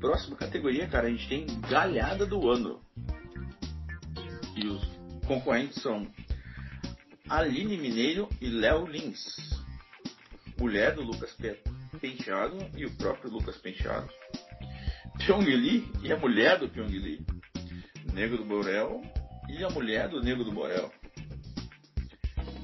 Próxima 0.00 0.36
categoria, 0.36 0.88
cara, 0.88 1.06
a 1.06 1.10
gente 1.10 1.28
tem 1.28 1.46
galhada 1.68 2.26
do 2.26 2.50
ano. 2.50 2.80
E 4.56 4.66
os 4.66 4.82
concorrentes 5.26 5.82
são 5.82 6.06
Aline 7.28 7.76
Mineiro 7.76 8.28
e 8.40 8.48
Léo 8.48 8.86
Lins. 8.86 9.24
Mulher 10.58 10.94
do 10.94 11.02
Lucas 11.02 11.32
Pe- 11.32 11.58
Penteado 12.00 12.58
e 12.76 12.84
o 12.86 12.90
próprio 12.96 13.30
Lucas 13.30 13.56
Penteado. 13.56 14.08
Pyong 15.18 15.44
Lee 15.44 15.88
e 16.02 16.12
a 16.12 16.16
mulher 16.16 16.58
do 16.58 16.68
Pyong 16.68 16.88
Lee. 16.90 17.24
Negro 18.12 18.38
do 18.38 18.44
Borel 18.44 19.02
e 19.48 19.64
a 19.64 19.70
mulher 19.70 20.08
do 20.08 20.22
Negro 20.22 20.44
do 20.44 20.52
Borel. 20.52 20.90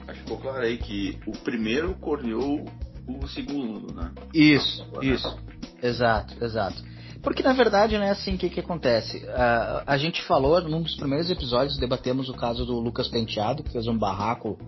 Acho 0.06 0.14
que 0.14 0.24
ficou 0.24 0.38
claro 0.38 0.62
aí 0.64 0.78
que 0.78 1.18
o 1.26 1.32
primeiro 1.32 1.94
corneou 1.96 2.64
o 3.06 3.26
segundo, 3.28 3.92
né? 3.94 4.12
Isso, 4.34 4.86
isso. 5.02 5.38
Exato, 5.82 6.44
exato. 6.44 6.82
Porque 7.22 7.42
na 7.42 7.52
verdade, 7.52 7.98
né, 7.98 8.10
assim, 8.10 8.34
o 8.34 8.38
que, 8.38 8.48
que 8.48 8.60
acontece? 8.60 9.26
Ah, 9.28 9.82
a 9.86 9.96
gente 9.96 10.22
falou 10.22 10.60
num 10.62 10.82
dos 10.82 10.96
primeiros 10.96 11.30
episódios, 11.30 11.78
debatemos 11.78 12.28
o 12.28 12.34
caso 12.34 12.64
do 12.64 12.78
Lucas 12.80 13.08
Penteado, 13.08 13.62
que 13.62 13.70
fez 13.70 13.86
um 13.86 13.96
barraco 13.96 14.58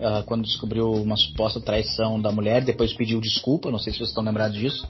ah, 0.00 0.22
quando 0.26 0.42
descobriu 0.42 0.90
uma 0.90 1.16
suposta 1.16 1.60
traição 1.60 2.20
da 2.20 2.32
mulher, 2.32 2.64
depois 2.64 2.92
pediu 2.94 3.20
desculpa, 3.20 3.70
não 3.70 3.78
sei 3.78 3.92
se 3.92 3.98
vocês 3.98 4.10
estão 4.10 4.24
lembrados 4.24 4.56
disso. 4.56 4.86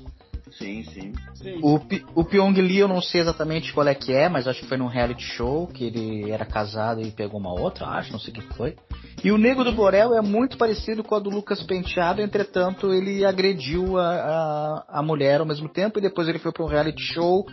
Sim, 0.52 0.83
sim. 0.85 1.12
Sim. 1.35 1.61
O, 1.62 1.81
o 2.14 2.24
Pyong 2.24 2.61
Lee 2.61 2.78
eu 2.78 2.88
não 2.88 3.00
sei 3.00 3.20
exatamente 3.20 3.72
qual 3.72 3.87
é 3.87 3.94
que 3.94 4.12
é, 4.12 4.28
mas 4.28 4.48
acho 4.48 4.61
que 4.61 4.66
foi 4.66 4.76
num 4.76 4.87
reality 4.87 5.22
show 5.22 5.66
que 5.66 5.85
ele 5.85 6.31
era 6.31 6.44
casado 6.44 7.00
e 7.00 7.11
pegou 7.11 7.38
uma 7.38 7.52
outra, 7.52 7.87
acho, 7.87 8.12
não 8.12 8.18
sei 8.18 8.33
o 8.33 8.35
que 8.35 8.54
foi. 8.54 8.76
E 9.22 9.33
o 9.33 9.38
Nego 9.38 9.64
do 9.64 9.72
Borel 9.72 10.14
é 10.14 10.22
muito 10.22 10.57
parecido 10.57 11.02
com 11.02 11.14
a 11.14 11.18
do 11.18 11.28
Lucas 11.28 11.62
Penteado, 11.62 12.22
entretanto 12.22 12.92
ele 12.92 13.24
agrediu 13.24 13.98
a, 13.98 14.04
a, 14.11 14.85
a 15.00 15.02
mulher 15.02 15.40
ao 15.40 15.46
mesmo 15.46 15.68
tempo 15.68 15.98
e 15.98 16.02
depois 16.02 16.28
ele 16.28 16.38
foi 16.38 16.52
para 16.52 16.64
um 16.64 16.68
reality 16.68 17.02
show 17.02 17.44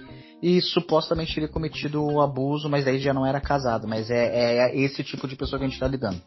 e 0.42 0.62
supostamente 0.62 1.34
teria 1.34 1.50
cometido 1.50 2.04
o 2.04 2.22
abuso, 2.22 2.70
mas 2.70 2.86
daí 2.86 3.00
já 3.00 3.14
não 3.14 3.26
era 3.26 3.42
casado. 3.42 3.88
Mas 3.88 4.12
é, 4.12 4.60
é 4.60 4.80
esse 4.80 5.04
tipo 5.04 5.28
de 5.28 5.36
pessoa 5.36 5.58
que 5.58 5.66
a 5.66 5.68
gente 5.68 5.80
tá 5.80 5.88
lidando. 5.88 6.22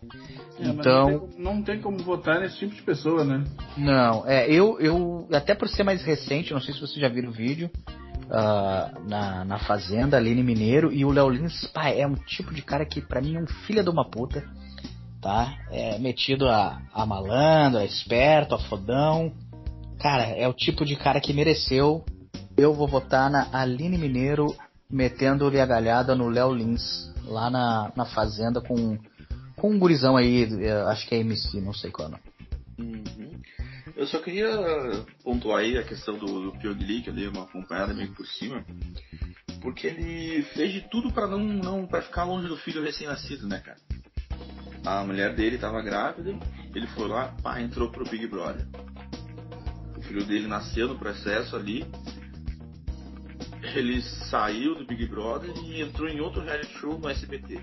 É, 0.58 0.66
então. 0.66 1.08
não, 1.08 1.18
tem, 1.20 1.38
não 1.38 1.62
tem 1.62 1.80
como 1.80 1.98
votar 1.98 2.40
nesse 2.40 2.58
tipo 2.58 2.74
de 2.74 2.82
pessoa, 2.82 3.24
né? 3.24 3.44
Não, 3.76 4.26
é, 4.26 4.50
eu, 4.50 4.80
eu, 4.80 5.28
até 5.32 5.54
por 5.54 5.68
ser 5.68 5.84
mais 5.84 6.02
recente, 6.02 6.52
não 6.52 6.60
sei 6.60 6.74
se 6.74 6.80
vocês 6.80 6.98
já 6.98 7.08
viram 7.08 7.28
o 7.28 7.32
vídeo, 7.32 7.70
ah, 8.30 8.90
na, 9.08 9.44
na 9.44 9.58
Fazenda, 9.60 10.16
Aline 10.16 10.42
Mineiro, 10.42 10.92
e 10.92 11.04
o 11.04 11.10
Léo 11.10 11.28
Lins, 11.30 11.66
pá, 11.68 11.88
é 11.90 12.06
um 12.06 12.14
tipo 12.14 12.52
de 12.52 12.62
cara 12.62 12.84
que 12.84 13.00
pra 13.00 13.20
mim 13.20 13.36
é 13.36 13.40
um 13.40 13.46
filho 13.46 13.84
de 13.84 13.90
uma 13.90 14.08
puta, 14.08 14.42
tá? 15.20 15.58
É 15.70 15.98
metido 15.98 16.48
a, 16.48 16.80
a 16.92 17.06
malandro, 17.06 17.78
a 17.78 17.84
esperto, 17.84 18.54
a 18.54 18.58
fodão. 18.58 19.32
Cara, 20.00 20.24
é 20.24 20.46
o 20.46 20.52
tipo 20.52 20.84
de 20.84 20.96
cara 20.96 21.20
que 21.20 21.32
mereceu. 21.32 22.04
Eu 22.56 22.74
vou 22.74 22.88
votar 22.88 23.30
na 23.30 23.48
Aline 23.52 23.98
Mineiro 23.98 24.54
metendo-lhe 24.90 25.60
a 25.60 25.66
galhada 25.66 26.14
no 26.14 26.28
Léo 26.28 26.54
Lins, 26.54 27.12
lá 27.26 27.50
na, 27.50 27.92
na 27.94 28.06
Fazenda 28.06 28.60
com, 28.60 28.98
com 29.54 29.70
um 29.70 29.78
gurizão 29.78 30.16
aí, 30.16 30.48
eh, 30.64 30.82
acho 30.86 31.06
que 31.06 31.14
é 31.14 31.18
MC, 31.18 31.60
não 31.60 31.74
sei 31.74 31.90
qual 31.90 32.08
é 32.08 32.10
o 32.10 32.12
nome. 32.12 32.22
Uhum. 32.78 33.40
Eu 33.96 34.06
só 34.06 34.18
queria 34.20 34.48
pontuar 35.24 35.60
aí 35.60 35.76
a 35.76 35.82
questão 35.82 36.16
do, 36.16 36.50
do 36.50 36.58
Pyong 36.58 37.02
que 37.02 37.10
eu 37.10 37.14
dei 37.14 37.26
uma 37.28 37.42
acompanhada 37.42 37.92
meio 37.92 38.12
por 38.12 38.26
cima, 38.26 38.64
porque 39.60 39.88
ele 39.88 40.42
fez 40.54 40.72
de 40.72 40.88
tudo 40.88 41.12
pra 41.12 41.26
não, 41.26 41.40
não 41.40 41.86
para 41.86 42.02
ficar 42.02 42.24
longe 42.24 42.48
do 42.48 42.56
filho 42.56 42.82
recém-nascido, 42.82 43.46
né, 43.46 43.58
cara? 43.58 43.78
A 44.84 45.04
mulher 45.04 45.34
dele 45.34 45.58
tava 45.58 45.82
grávida, 45.82 46.34
ele 46.74 46.86
foi 46.88 47.08
lá, 47.08 47.34
pá, 47.42 47.60
entrou 47.60 47.90
pro 47.90 48.08
Big 48.08 48.26
Brother. 48.26 48.66
O 49.96 50.00
filho 50.02 50.24
dele 50.24 50.46
nasceu 50.46 50.88
no 50.88 50.98
processo 50.98 51.56
ali. 51.56 51.84
Ele 53.74 54.00
saiu 54.30 54.74
do 54.76 54.86
Big 54.86 55.06
Brother 55.06 55.50
e 55.64 55.82
entrou 55.82 56.08
em 56.08 56.20
outro 56.20 56.42
reality 56.42 56.72
show 56.78 56.98
no 56.98 57.08
SBT. 57.08 57.60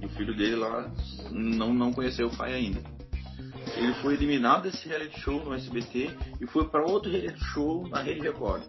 E 0.00 0.06
o 0.06 0.08
filho 0.10 0.34
dele 0.36 0.56
lá 0.56 0.90
não, 1.30 1.74
não 1.74 1.92
conheceu 1.92 2.28
o 2.28 2.36
pai 2.36 2.54
ainda. 2.54 2.80
Ele 3.76 3.92
foi 3.94 4.14
eliminado 4.14 4.62
desse 4.62 4.88
reality 4.88 5.20
show 5.20 5.44
no 5.44 5.52
SBT 5.54 6.10
e 6.40 6.46
foi 6.46 6.68
para 6.68 6.84
outro 6.86 7.10
reality 7.10 7.44
show 7.52 7.86
na 7.88 8.00
Rede 8.00 8.20
Record. 8.20 8.62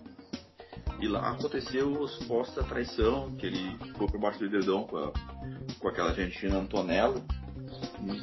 E 0.99 1.07
lá 1.07 1.29
aconteceu 1.31 2.03
a 2.03 2.07
suposta 2.07 2.63
traição, 2.63 3.35
que 3.35 3.45
ele 3.45 3.77
ficou 3.85 4.07
por 4.07 4.19
baixo 4.19 4.39
do 4.39 4.49
dedão 4.49 4.83
com, 4.85 4.97
a- 4.97 5.11
com 5.79 5.87
aquela 5.87 6.09
argentina 6.09 6.57
Antonella 6.57 7.23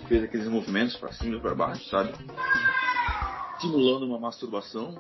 fez 0.09 0.25
aqueles 0.25 0.49
movimentos 0.49 0.97
para 0.97 1.13
cima 1.13 1.37
e 1.37 1.41
para 1.41 1.55
baixo, 1.55 1.89
sabe? 1.89 2.13
Simulando 3.61 4.07
uma 4.07 4.19
masturbação. 4.19 4.95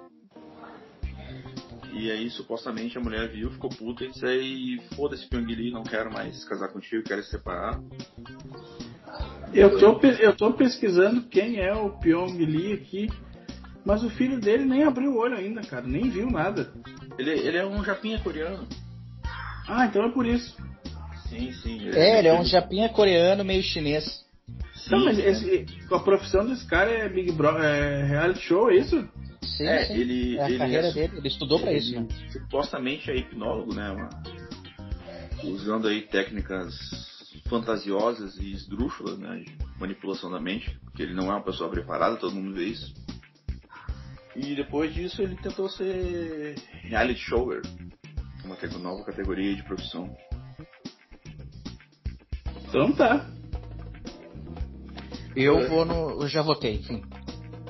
E 1.93 2.11
aí, 2.11 2.29
supostamente, 2.29 2.99
a 2.99 3.01
mulher 3.01 3.29
viu, 3.29 3.53
ficou 3.53 3.71
puta 3.71 4.05
e 4.05 4.09
disse 4.09 4.27
aí, 4.27 4.81
foda-se 4.97 5.29
Pyong 5.29 5.47
Lee, 5.47 5.71
não 5.71 5.85
quero 5.85 6.13
mais 6.13 6.45
casar 6.45 6.69
contigo, 6.69 7.05
quero 7.05 7.23
se 7.23 7.31
separar. 7.31 7.81
Eu 9.53 9.79
tô, 9.79 10.01
eu 10.19 10.37
tô 10.37 10.53
pesquisando 10.55 11.23
quem 11.23 11.61
é 11.61 11.73
o 11.73 11.91
Pyong 11.91 12.37
Lee 12.37 12.73
aqui, 12.73 13.09
mas 13.85 14.03
o 14.03 14.11
filho 14.11 14.41
dele 14.41 14.65
nem 14.65 14.83
abriu 14.83 15.13
o 15.13 15.19
olho 15.19 15.37
ainda, 15.37 15.61
cara, 15.61 15.87
nem 15.87 16.11
viu 16.11 16.29
nada. 16.29 16.73
Ele, 17.17 17.31
ele 17.31 17.59
é 17.59 17.65
um 17.65 17.85
japinha 17.85 18.19
coreano. 18.19 18.67
Ah, 19.69 19.87
então 19.87 20.05
é 20.05 20.11
por 20.11 20.27
isso. 20.27 20.57
Sim, 21.29 21.53
sim. 21.53 21.89
É, 21.91 22.19
ele 22.19 22.29
é 22.29 22.35
um 22.35 22.45
japinha 22.45 22.89
coreano 22.89 23.45
meio 23.45 23.63
chinês. 23.63 24.24
Sim, 24.85 24.97
Então, 24.97 25.05
mas 25.07 25.19
esse, 25.19 25.65
a 25.91 25.99
profissão 25.99 26.47
desse 26.47 26.67
cara 26.67 26.91
é 26.91 27.09
Big 27.09 27.33
Brother, 27.33 27.65
é 27.65 28.05
reality 28.05 28.41
show, 28.41 28.71
é 28.71 28.77
isso? 28.77 29.09
Sim, 29.43 29.67
é, 29.67 29.85
sim. 29.87 29.95
ele. 29.95 30.37
É 30.37 30.43
a 30.43 30.49
ele 30.51 30.59
carreira 30.59 30.89
é- 30.89 30.93
dele, 30.93 31.19
ele 31.19 31.29
estudou 31.29 31.59
pra 31.59 31.71
ele 31.71 31.79
isso, 31.81 31.95
né? 32.01 32.07
Supostamente 32.31 33.11
é 33.11 33.17
hipnólogo, 33.17 33.75
né? 33.75 33.91
uma- 33.91 34.11
usando 35.45 35.89
aí 35.89 36.03
técnicas 36.03 36.75
fantasiosas 37.49 38.37
e 38.37 38.53
esdrúxulas, 38.53 39.19
né? 39.19 39.39
De 39.39 39.57
manipulação 39.79 40.31
da 40.31 40.41
mente, 40.41 40.79
porque 40.85 41.03
ele 41.03 41.15
não 41.15 41.25
é 41.31 41.35
uma 41.35 41.43
pessoa 41.43 41.71
preparada, 41.71 42.17
todo 42.17 42.35
mundo 42.35 42.55
vê 42.55 42.65
isso. 42.65 42.93
E 44.37 44.55
depois 44.55 44.93
disso 44.93 45.23
ele 45.23 45.37
tentou 45.37 45.69
ser 45.69 46.57
reality 46.83 47.21
shower, 47.21 47.63
uma 48.45 48.57
nova 48.79 49.05
categoria 49.05 49.55
de 49.55 49.63
profissão. 49.63 50.15
Então 52.69 52.93
tá. 52.93 53.31
Eu 55.37 55.59
É. 55.61 55.69
vou 55.69 55.85
no. 55.85 56.23
Eu 56.23 56.29
já 56.29 56.43
votei, 56.43 56.77
enfim. 56.77 57.03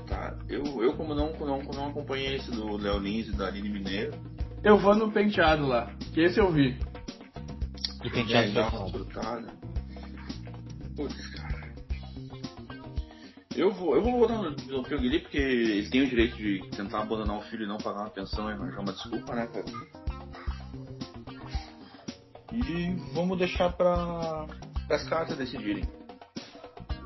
Tá, 0.06 0.36
eu, 0.48 0.62
eu 0.82 0.94
como 0.96 1.14
não, 1.14 1.32
não, 1.38 1.62
não 1.62 1.88
acompanhei 1.88 2.36
esse 2.36 2.50
do 2.50 2.76
Léo 2.76 2.98
Lins 2.98 3.28
e 3.28 3.32
da 3.32 3.46
Aline 3.48 3.68
Mineiro, 3.70 4.12
Eu 4.62 4.78
vou 4.78 4.94
no 4.94 5.10
penteado 5.10 5.66
lá. 5.66 5.90
Que 6.12 6.20
esse 6.22 6.38
eu 6.38 6.50
vi. 6.52 6.72
Do 8.02 8.10
penteado 8.10 8.58
É, 8.58 8.70
foda. 8.70 8.88
surtada. 8.90 9.54
Putz, 10.96 11.26
cara. 11.34 11.74
Eu 13.56 13.72
vou, 13.72 13.94
eu 13.94 14.02
vou 14.02 14.18
votar 14.18 14.36
no, 14.42 14.50
no 14.50 14.82
Pyongyi 14.82 15.20
porque 15.20 15.38
ele 15.38 15.88
tem 15.88 16.02
o 16.02 16.08
direito 16.08 16.36
de 16.36 16.60
tentar 16.76 17.02
abandonar 17.02 17.38
o 17.38 17.42
filho 17.42 17.64
e 17.64 17.68
não 17.68 17.78
pagar 17.78 18.00
uma 18.00 18.10
pensão 18.10 18.48
e 18.50 18.52
arranjar 18.52 18.80
uma 18.80 18.92
desculpa, 18.92 19.34
né, 19.34 19.46
cara? 19.46 19.64
E 22.52 22.94
vamos 23.14 23.38
deixar 23.38 23.72
pra, 23.72 24.46
as 24.90 25.08
cartas 25.08 25.36
decidirem. 25.36 25.84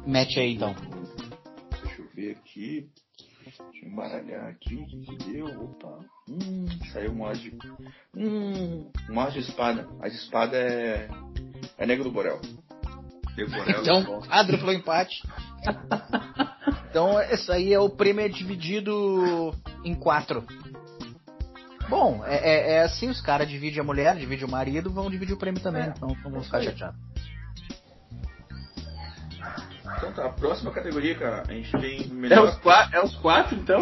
Mete 0.09 0.41
aí 0.41 0.55
então. 0.55 0.75
Deixa 1.83 2.01
eu 2.01 2.09
ver 2.15 2.31
aqui. 2.31 2.89
Deixa 3.45 3.63
eu 3.85 3.91
embaralhar 3.91 4.47
aqui. 4.47 4.75
O 4.77 4.87
que 4.87 5.01
que 5.05 5.17
deu? 5.33 5.47
Opa. 5.65 5.99
Hum, 6.27 6.67
saiu 6.91 7.13
um 7.13 7.27
as 7.27 7.39
de. 7.39 7.53
Hum, 8.17 8.91
um 9.11 9.21
as 9.21 9.35
de 9.35 9.41
espada. 9.41 9.87
As 10.01 10.13
de 10.13 10.19
espada 10.19 10.57
é. 10.57 11.11
É 11.77 11.85
Negro 11.87 12.05
do 12.05 12.11
Borel. 12.11 12.41
Negro 13.37 13.53
do 13.53 13.59
Borel. 13.59 13.81
Então, 13.83 14.21
quádruplo 14.23 14.73
empate. 14.73 15.23
então, 16.89 17.21
esse 17.21 17.53
aí 17.53 17.75
é 17.75 17.79
o 17.79 17.91
prêmio 17.91 18.25
é 18.25 18.31
dividido 18.31 19.55
em 19.85 19.95
quatro. 19.95 20.43
Bom, 21.91 22.25
é, 22.25 22.37
é- 22.37 22.73
é 22.77 22.83
assim, 22.83 23.11
os 23.11 23.21
caras 23.21 23.47
dividem 23.49 23.81
a 23.81 23.85
mulher, 23.85 24.17
dividem 24.17 24.47
o 24.47 24.51
marido, 24.51 24.91
vão 24.91 25.11
dividir 25.11 25.35
o 25.35 25.39
prêmio 25.39 25.63
também, 25.63 25.87
então 25.89 26.17
não 26.25 26.33
vão 26.33 26.43
ficar 26.43 26.63
chateados. 26.63 26.99
Então 29.99 30.13
tá, 30.13 30.27
a 30.27 30.33
próxima 30.33 30.71
categoria, 30.73 31.15
cara, 31.19 31.43
a 31.49 31.53
gente 31.53 31.71
tem 31.73 32.03
É 32.05 32.07
melhor. 32.07 32.49
os, 32.49 32.57
qua- 32.61 32.89
é 32.93 33.01
os 33.03 33.15
quatro, 33.17 33.57
então? 33.57 33.81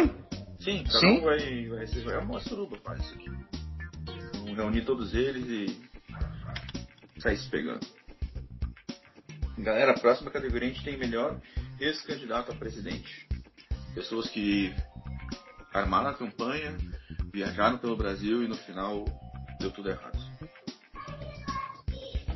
Sim, 0.59 0.83
cada 0.83 0.99
Sim. 0.99 1.19
um 1.19 1.21
vai, 1.21 1.67
vai 1.67 1.87
ser. 1.87 2.07
É 2.07 2.17
uma 2.17 2.39
suruba, 2.39 2.77
faz 2.83 2.99
isso 3.01 3.13
aqui. 3.13 3.29
Vamos 4.33 4.55
reunir 4.57 4.81
todos 4.85 5.13
eles 5.13 5.45
e. 5.45 5.81
sair 7.21 7.37
se 7.37 7.47
pegando. 7.49 7.85
Galera, 9.59 9.91
a 9.91 9.99
próxima 9.99 10.29
categoria 10.31 10.69
a 10.69 10.71
gente 10.73 10.83
tem 10.83 10.97
melhor 10.97 11.39
ex-candidato 11.79 12.51
a 12.51 12.55
presidente. 12.55 13.27
Pessoas 13.93 14.29
que 14.29 14.73
armaram 15.73 16.09
a 16.09 16.13
campanha, 16.13 16.75
viajaram 17.33 17.77
pelo 17.77 17.95
Brasil 17.97 18.43
e 18.43 18.47
no 18.47 18.55
final 18.55 19.05
deu 19.59 19.71
tudo 19.71 19.89
errado. 19.89 20.17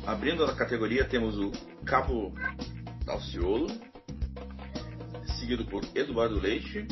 Abrindo 0.06 0.44
a 0.44 0.54
categoria 0.56 1.04
temos 1.04 1.36
o 1.38 1.52
Cabo 1.84 2.34
Dalciolo, 3.04 3.66
seguido 5.38 5.64
por 5.64 5.82
Eduardo 5.94 6.38
Leite, 6.40 6.86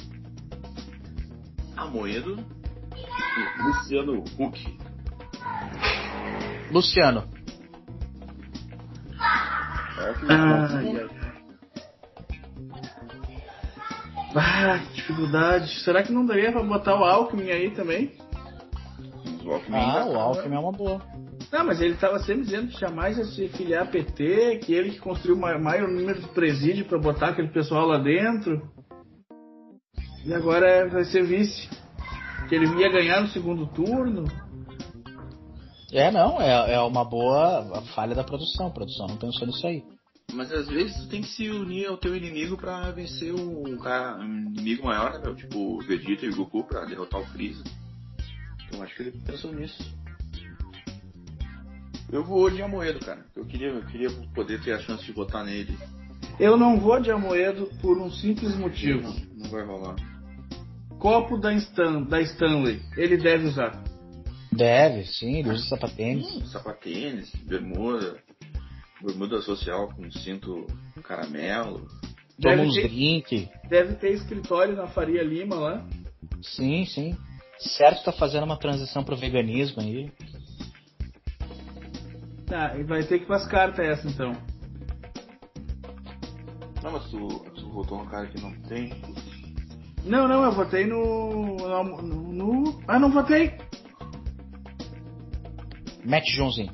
Amoedo 1.77 2.37
e 2.97 3.63
Luciano 3.63 4.25
Huck. 4.39 4.79
Luciano, 6.73 7.23
que 7.29 7.41
Ai, 10.33 10.99
ai. 10.99 11.11
Ah, 14.35 14.79
que 14.79 14.95
dificuldade. 14.95 15.81
Será 15.85 16.03
que 16.03 16.13
não 16.13 16.25
daria 16.25 16.53
pra 16.53 16.63
botar 16.63 16.95
o 16.99 17.05
Alckmin 17.05 17.51
aí 17.51 17.71
também? 17.73 18.13
o 19.45 19.53
Alckmin 19.53 19.77
ah, 19.77 19.93
já 19.93 20.05
o 20.05 20.13
tava- 20.13 20.23
Alckmin 20.23 20.55
é 20.55 20.59
uma 20.59 20.73
boa. 20.73 21.03
Não, 21.53 21.67
mas 21.67 21.81
ele 21.81 21.97
tava 21.97 22.21
sempre 22.21 22.43
dizendo 22.45 22.69
que 22.69 22.79
jamais 22.81 23.19
ia 23.19 23.25
se 23.25 23.49
filiar 23.49 23.83
a 23.83 23.91
PT, 23.91 24.59
que 24.65 24.73
ele 24.73 24.91
que 24.93 25.01
construiu 25.01 25.37
o 25.37 25.41
ma- 25.41 25.59
maior 25.59 25.89
número 25.89 26.21
de 26.21 26.29
presídio 26.29 26.85
pra 26.85 26.99
botar 26.99 27.31
aquele 27.31 27.49
pessoal 27.49 27.87
lá 27.87 27.99
dentro. 27.99 28.63
E 30.25 30.33
agora 30.33 30.67
é- 30.69 30.87
vai 30.89 31.05
ser 31.05 31.25
vice. 31.25 31.69
Que 32.49 32.55
ele 32.55 32.67
ia 32.81 32.91
ganhar 32.91 33.21
no 33.21 33.29
segundo 33.29 33.67
turno. 33.67 34.25
É, 35.93 36.11
não, 36.13 36.41
é, 36.41 36.75
é 36.75 36.81
uma 36.81 37.05
boa 37.05 37.83
falha 37.97 38.15
da 38.15 38.23
produção. 38.23 38.69
A 38.69 38.71
produção 38.71 39.09
não 39.09 39.17
pensou 39.17 39.47
nisso 39.47 39.67
aí. 39.67 39.83
Mas 40.33 40.53
às 40.53 40.69
vezes 40.69 40.97
tu 40.97 41.09
tem 41.09 41.23
que 41.23 41.29
se 41.29 41.51
unir 41.51 41.87
ao 41.87 41.97
teu 41.97 42.15
inimigo 42.17 42.57
pra 42.57 42.93
vencer 42.93 43.35
um 43.35 43.77
cara, 43.79 44.19
um 44.21 44.53
inimigo 44.53 44.85
maior, 44.87 45.15
né, 45.15 45.19
meu? 45.25 45.35
Tipo 45.35 45.59
o 45.59 45.81
Vegeta 45.81 46.25
e 46.25 46.29
o 46.29 46.37
Goku 46.37 46.63
pra 46.63 46.85
derrotar 46.85 47.21
o 47.21 47.27
Freeza. 47.27 47.65
Então 48.69 48.81
acho 48.83 48.95
que 48.95 49.03
ele 49.03 49.21
pensou 49.27 49.53
nisso. 49.53 49.83
Eu 52.13 52.25
vou 52.25 52.51
de 52.51 52.63
Amoedo, 52.63 52.99
cara. 53.01 53.25
Eu 53.37 53.45
queria, 53.45 53.69
eu 53.69 53.87
queria 53.87 54.11
poder 54.35 54.61
ter 54.63 54.73
a 54.73 54.79
chance 54.81 55.05
de 55.05 55.13
votar 55.13 55.45
nele. 55.45 55.77
Eu 56.39 56.57
não 56.57 56.79
vou 56.79 57.01
de 57.01 57.11
Amoedo 57.11 57.67
por 57.81 57.99
um 57.99 58.11
simples 58.11 58.57
motivo. 58.57 59.15
Não, 59.37 59.51
vai 59.51 59.65
rolar. 59.65 59.97
Copo 60.99 61.39
da, 61.39 61.53
Stan, 61.55 62.03
da 62.03 62.21
Stanley. 62.21 62.81
Ele 62.97 63.17
deve 63.17 63.47
usar. 63.47 63.83
Deve, 64.53 65.05
sim, 65.07 65.37
ele 65.39 65.51
usa 65.51 65.69
sapatênis. 65.69 66.27
Hum, 66.27 66.47
sapatênis, 66.47 67.31
bermuda, 67.47 68.19
bermuda 69.01 69.41
social 69.41 69.89
com 69.95 70.11
cinto 70.11 70.67
caramelo. 71.05 71.87
Toma 72.41 72.57
Deve 72.57 72.69
uns 72.69 72.75
ter, 72.75 72.89
drink. 72.89 73.49
deve 73.69 73.95
ter 73.95 74.13
escritório 74.13 74.75
na 74.75 74.89
Faria 74.89 75.23
Lima 75.23 75.55
lá. 75.57 75.87
Sim, 76.43 76.85
sim. 76.85 77.17
Certo 77.59 78.05
tá 78.05 78.13
fazendo 78.13 78.45
uma 78.45 78.59
transição 78.59 79.05
pro 79.05 79.17
veganismo 79.17 79.81
aí. 79.83 80.11
Ah, 82.53 82.77
e 82.77 82.83
vai 82.83 83.03
ter 83.05 83.19
que 83.19 83.25
ir 83.25 83.27
pras 83.27 83.47
cartas 83.47 83.85
essa 83.85 84.09
então. 84.09 84.33
Não, 86.83 86.93
mas 86.93 87.05
tu, 87.11 87.29
tu 87.55 87.71
votou 87.71 87.99
no 87.99 88.11
cara 88.11 88.27
que 88.27 88.41
não 88.41 88.53
tem. 88.63 88.91
Não, 90.05 90.27
não, 90.27 90.45
eu 90.45 90.53
votei 90.53 90.87
no. 90.87 91.57
no. 91.57 92.33
no- 92.33 92.83
ah, 92.89 92.99
não 92.99 93.11
votei! 93.13 93.53
Mete 96.05 96.35
Joãozinho. 96.35 96.73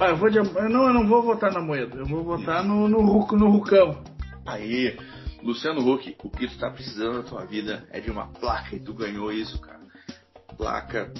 Ah, 0.00 0.08
eu 0.08 0.16
vou 0.16 0.30
de. 0.30 0.38
eu 0.38 0.44
Não, 0.68 0.86
eu 0.88 0.94
não 0.94 1.06
vou 1.06 1.22
votar 1.22 1.52
na 1.52 1.60
moeda. 1.60 1.96
Eu 1.96 2.06
vou 2.06 2.24
votar 2.24 2.64
no, 2.64 2.88
no, 2.88 3.00
Ruc- 3.02 3.32
no 3.32 3.50
Rucão. 3.50 4.02
Aí, 4.46 4.96
Luciano 5.42 5.80
Huck, 5.88 6.16
o 6.24 6.30
que 6.30 6.48
tu 6.48 6.58
tá 6.58 6.70
precisando 6.70 7.18
na 7.18 7.22
tua 7.22 7.44
vida 7.44 7.86
é 7.90 8.00
de 8.00 8.10
uma 8.10 8.28
placa 8.28 8.74
e 8.74 8.80
tu 8.80 8.94
ganhou 8.94 9.32
isso, 9.32 9.60
cara. 9.60 9.80
Placa 10.56 11.12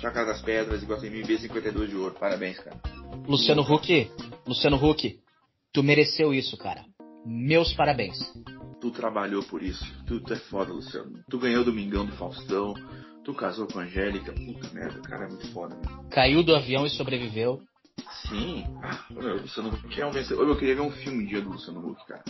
Chácara 0.00 0.24
das 0.24 0.40
Pedras, 0.40 0.82
Iguatemi 0.82 1.22
B52 1.22 1.88
de 1.88 1.96
ouro. 1.96 2.14
Parabéns, 2.18 2.58
cara. 2.58 2.80
Luciano 3.28 3.60
Huck, 3.60 4.10
Luciano 4.46 4.76
Huck, 4.76 5.20
tu 5.74 5.82
mereceu 5.82 6.32
isso, 6.32 6.56
cara. 6.56 6.82
Meus 7.26 7.74
parabéns. 7.74 8.16
Tu 8.80 8.90
trabalhou 8.92 9.42
por 9.42 9.62
isso. 9.62 9.84
Tu, 10.06 10.20
tu 10.20 10.32
é 10.32 10.36
foda, 10.36 10.72
Luciano. 10.72 11.22
Tu 11.28 11.38
ganhou 11.38 11.60
o 11.60 11.64
Domingão 11.66 12.06
do 12.06 12.12
Faustão. 12.12 12.72
Tu 13.22 13.34
casou 13.34 13.66
com 13.66 13.78
a 13.78 13.82
Angélica. 13.82 14.32
Puta 14.32 14.70
merda, 14.72 14.98
o 14.98 15.02
cara 15.02 15.26
é 15.26 15.28
muito 15.28 15.52
foda, 15.52 15.76
meu. 15.76 16.08
Caiu 16.08 16.42
do 16.42 16.56
avião 16.56 16.86
e 16.86 16.90
sobreviveu. 16.90 17.60
Sim. 18.26 18.64
Ah, 18.82 19.04
meu, 19.10 19.36
Luciano 19.36 19.68
Huck 19.68 20.00
é 20.00 20.06
um 20.06 20.12
vencedor. 20.12 20.48
Eu 20.48 20.56
queria 20.56 20.76
ver 20.76 20.80
um 20.80 20.90
filme 20.90 21.24
um 21.24 21.26
dia 21.26 21.42
do 21.42 21.50
Luciano 21.50 21.86
Huck, 21.86 22.06
cara. 22.06 22.24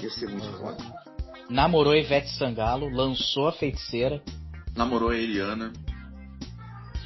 Ia 0.00 0.10
ser 0.10 0.28
muito 0.28 0.46
foda. 0.58 0.76
Namorou 1.50 1.96
Ivete 1.96 2.30
Sangalo, 2.36 2.88
lançou 2.88 3.48
a 3.48 3.52
feiticeira. 3.52 4.22
Namorou 4.76 5.08
a 5.10 5.16
Eliana 5.16 5.72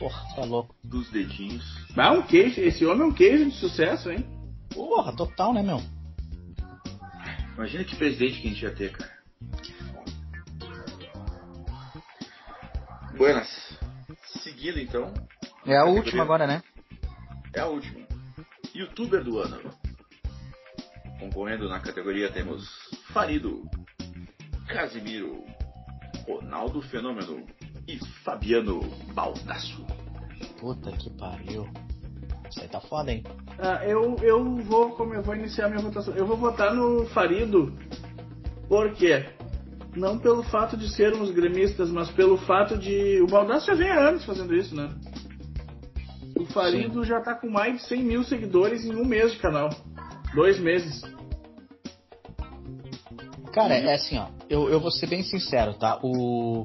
Porra, 0.03 0.34
tá 0.34 0.44
louco. 0.44 0.74
dos 0.82 1.09
dedinhos. 1.11 1.62
Ah, 1.96 2.11
um 2.11 2.22
queijo. 2.22 2.61
Esse 2.61 2.84
homem 2.84 3.03
é 3.03 3.05
um 3.05 3.12
queijo 3.12 3.44
de 3.48 3.57
sucesso, 3.57 4.11
hein? 4.11 4.26
Porra, 4.74 5.14
total, 5.14 5.55
né, 5.55 5.62
meu? 5.62 5.80
Imagina 7.55 7.84
que 7.84 7.94
presidente 7.94 8.40
que 8.40 8.48
a 8.48 8.50
gente 8.50 8.62
ia 8.64 8.74
ter, 8.74 8.90
cara. 8.90 9.12
Buenas. 13.16 13.78
Seguindo 14.42 14.80
então, 14.80 15.14
É 15.64 15.76
a 15.76 15.84
última 15.84 16.24
agora, 16.24 16.48
né? 16.48 16.61
é 17.55 17.61
a 17.61 17.66
última. 17.66 18.00
Youtuber 18.74 19.22
do 19.22 19.38
ano. 19.38 19.70
Concorrendo 21.20 21.68
na 21.68 21.78
categoria 21.78 22.32
temos 22.32 22.66
Farido, 23.12 23.62
Casimiro, 24.66 25.44
Ronaldo 26.26 26.82
Fenômeno 26.82 27.46
e 27.86 27.98
Fabiano 28.24 28.80
Baldasso. 29.14 29.84
Puta 30.60 30.92
que 30.92 31.10
pariu. 31.10 31.68
Isso 32.50 32.60
aí 32.60 32.68
tá 32.68 32.80
foda, 32.80 33.10
hein? 33.10 33.24
Ah, 33.58 33.84
eu, 33.84 34.16
eu 34.22 34.56
vou 34.56 34.90
como 34.90 35.14
eu 35.14 35.22
vou 35.22 35.34
iniciar 35.34 35.68
minha 35.68 35.80
votação. 35.80 36.14
Eu 36.14 36.26
vou 36.26 36.36
votar 36.36 36.74
no 36.74 37.06
Farido. 37.06 37.72
Por 38.68 38.92
quê? 38.94 39.26
Não 39.96 40.18
pelo 40.18 40.42
fato 40.42 40.76
de 40.76 40.88
sermos 40.88 41.30
gremistas, 41.30 41.90
mas 41.90 42.10
pelo 42.10 42.38
fato 42.38 42.76
de. 42.78 43.20
O 43.22 43.26
Baldaço 43.26 43.66
já 43.66 43.74
vem 43.74 43.90
há 43.90 44.08
anos 44.08 44.24
fazendo 44.24 44.54
isso, 44.54 44.74
né? 44.74 44.90
O 46.36 46.46
Farido 46.46 47.04
já 47.04 47.20
tá 47.20 47.34
com 47.34 47.48
mais 47.48 47.76
de 47.76 47.82
100 47.88 48.02
mil 48.02 48.24
seguidores 48.24 48.84
em 48.84 48.94
um 48.94 49.04
mês 49.04 49.32
de 49.32 49.38
canal. 49.38 49.70
Dois 50.34 50.58
meses. 50.58 51.02
Cara, 53.52 53.74
é 53.74 53.94
assim, 53.94 54.18
ó. 54.18 54.28
Eu, 54.48 54.68
eu 54.70 54.80
vou 54.80 54.90
ser 54.90 55.06
bem 55.06 55.22
sincero, 55.22 55.74
tá? 55.74 55.98
O, 56.02 56.64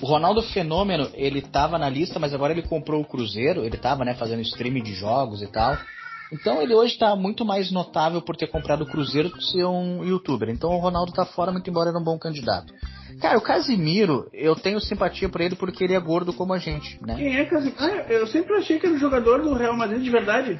o 0.00 0.06
Ronaldo 0.06 0.42
Fenômeno, 0.42 1.10
ele 1.14 1.42
tava 1.42 1.78
na 1.78 1.88
lista, 1.88 2.18
mas 2.18 2.32
agora 2.32 2.52
ele 2.52 2.62
comprou 2.62 3.00
o 3.00 3.04
Cruzeiro. 3.04 3.64
Ele 3.64 3.76
tava, 3.76 4.04
né, 4.04 4.14
fazendo 4.14 4.42
streaming 4.42 4.82
de 4.82 4.94
jogos 4.94 5.42
e 5.42 5.46
tal. 5.46 5.76
Então 6.32 6.60
ele 6.60 6.74
hoje 6.74 6.98
tá 6.98 7.16
muito 7.16 7.44
mais 7.44 7.70
notável 7.70 8.20
por 8.20 8.36
ter 8.36 8.48
comprado 8.48 8.82
o 8.82 8.86
Cruzeiro 8.86 9.30
do 9.30 9.36
que 9.36 9.44
ser 9.44 9.64
um 9.64 10.04
youtuber. 10.04 10.48
Então 10.50 10.70
o 10.70 10.78
Ronaldo 10.78 11.12
tá 11.12 11.24
fora, 11.24 11.50
muito 11.50 11.68
embora 11.68 11.90
era 11.90 11.98
um 11.98 12.04
bom 12.04 12.18
candidato. 12.18 12.72
Cara, 13.20 13.38
o 13.38 13.40
Casimiro, 13.40 14.28
eu 14.32 14.54
tenho 14.54 14.80
simpatia 14.80 15.28
por 15.28 15.40
ele 15.40 15.56
porque 15.56 15.82
ele 15.82 15.94
é 15.94 16.00
gordo 16.00 16.32
como 16.32 16.52
a 16.52 16.58
gente, 16.58 16.98
né? 17.04 17.16
Quem 17.16 17.36
é 17.36 17.44
Casimiro? 17.46 17.76
Ah, 17.78 18.12
eu 18.12 18.26
sempre 18.26 18.56
achei 18.56 18.78
que 18.78 18.86
era 18.86 18.94
o 18.94 18.98
jogador 18.98 19.42
do 19.42 19.54
Real 19.54 19.76
Madrid 19.76 20.02
de 20.02 20.10
verdade. 20.10 20.58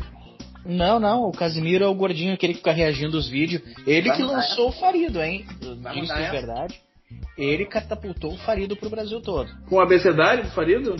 Não, 0.64 0.98
não, 0.98 1.22
o 1.22 1.32
Casimiro 1.32 1.84
é 1.84 1.86
o 1.86 1.94
gordinho, 1.94 2.34
aquele 2.34 2.54
que 2.54 2.58
fica 2.58 2.72
reagindo 2.72 3.16
aos 3.16 3.28
vídeos. 3.28 3.62
Ele 3.86 4.08
Vai 4.08 4.16
que 4.16 4.22
lançou 4.22 4.70
o 4.70 4.72
Farido, 4.72 5.22
hein? 5.22 5.46
Vai 5.80 6.00
de 6.00 6.10
essa? 6.10 6.30
verdade. 6.30 6.80
Ele 7.36 7.64
catapultou 7.64 8.32
o 8.32 8.38
Farido 8.38 8.76
pro 8.76 8.90
Brasil 8.90 9.20
todo. 9.20 9.48
Com 9.68 9.76
o 9.76 9.80
abecedário 9.80 10.44
do 10.44 10.50
Farido? 10.50 10.96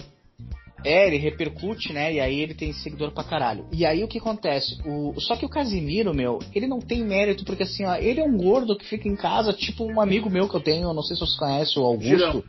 É, 0.85 1.09
ele 1.09 1.17
repercute, 1.17 1.93
né? 1.93 2.13
E 2.15 2.21
aí 2.21 2.39
ele 2.41 2.55
tem 2.55 2.73
seguidor 2.73 3.11
pra 3.11 3.25
caralho. 3.25 3.67
E 3.73 3.85
aí 3.85 4.05
o 4.05 4.09
que 4.09 4.19
acontece? 4.19 4.81
O... 4.87 5.13
Só 5.21 5.35
que 5.35 5.45
o 5.45 5.49
Casimiro, 5.49 6.15
meu, 6.15 6.39
ele 6.55 6.69
não 6.69 6.79
tem 6.79 7.03
mérito, 7.05 7.45
porque 7.45 7.65
assim, 7.65 7.85
ó, 7.85 7.97
ele 7.97 8.21
é 8.21 8.25
um 8.25 8.37
gordo 8.37 8.77
que 8.77 8.87
fica 8.87 9.09
em 9.09 9.17
casa, 9.17 9.53
tipo 9.53 9.85
um 9.85 10.01
amigo 10.01 10.31
meu 10.31 10.49
que 10.49 10.55
eu 10.55 10.61
tenho, 10.61 10.89
eu 10.89 10.95
não 10.95 11.03
sei 11.03 11.17
se 11.17 11.21
vocês 11.21 11.37
conhecem, 11.39 11.83
o 11.83 11.85
Augusto. 11.87 12.45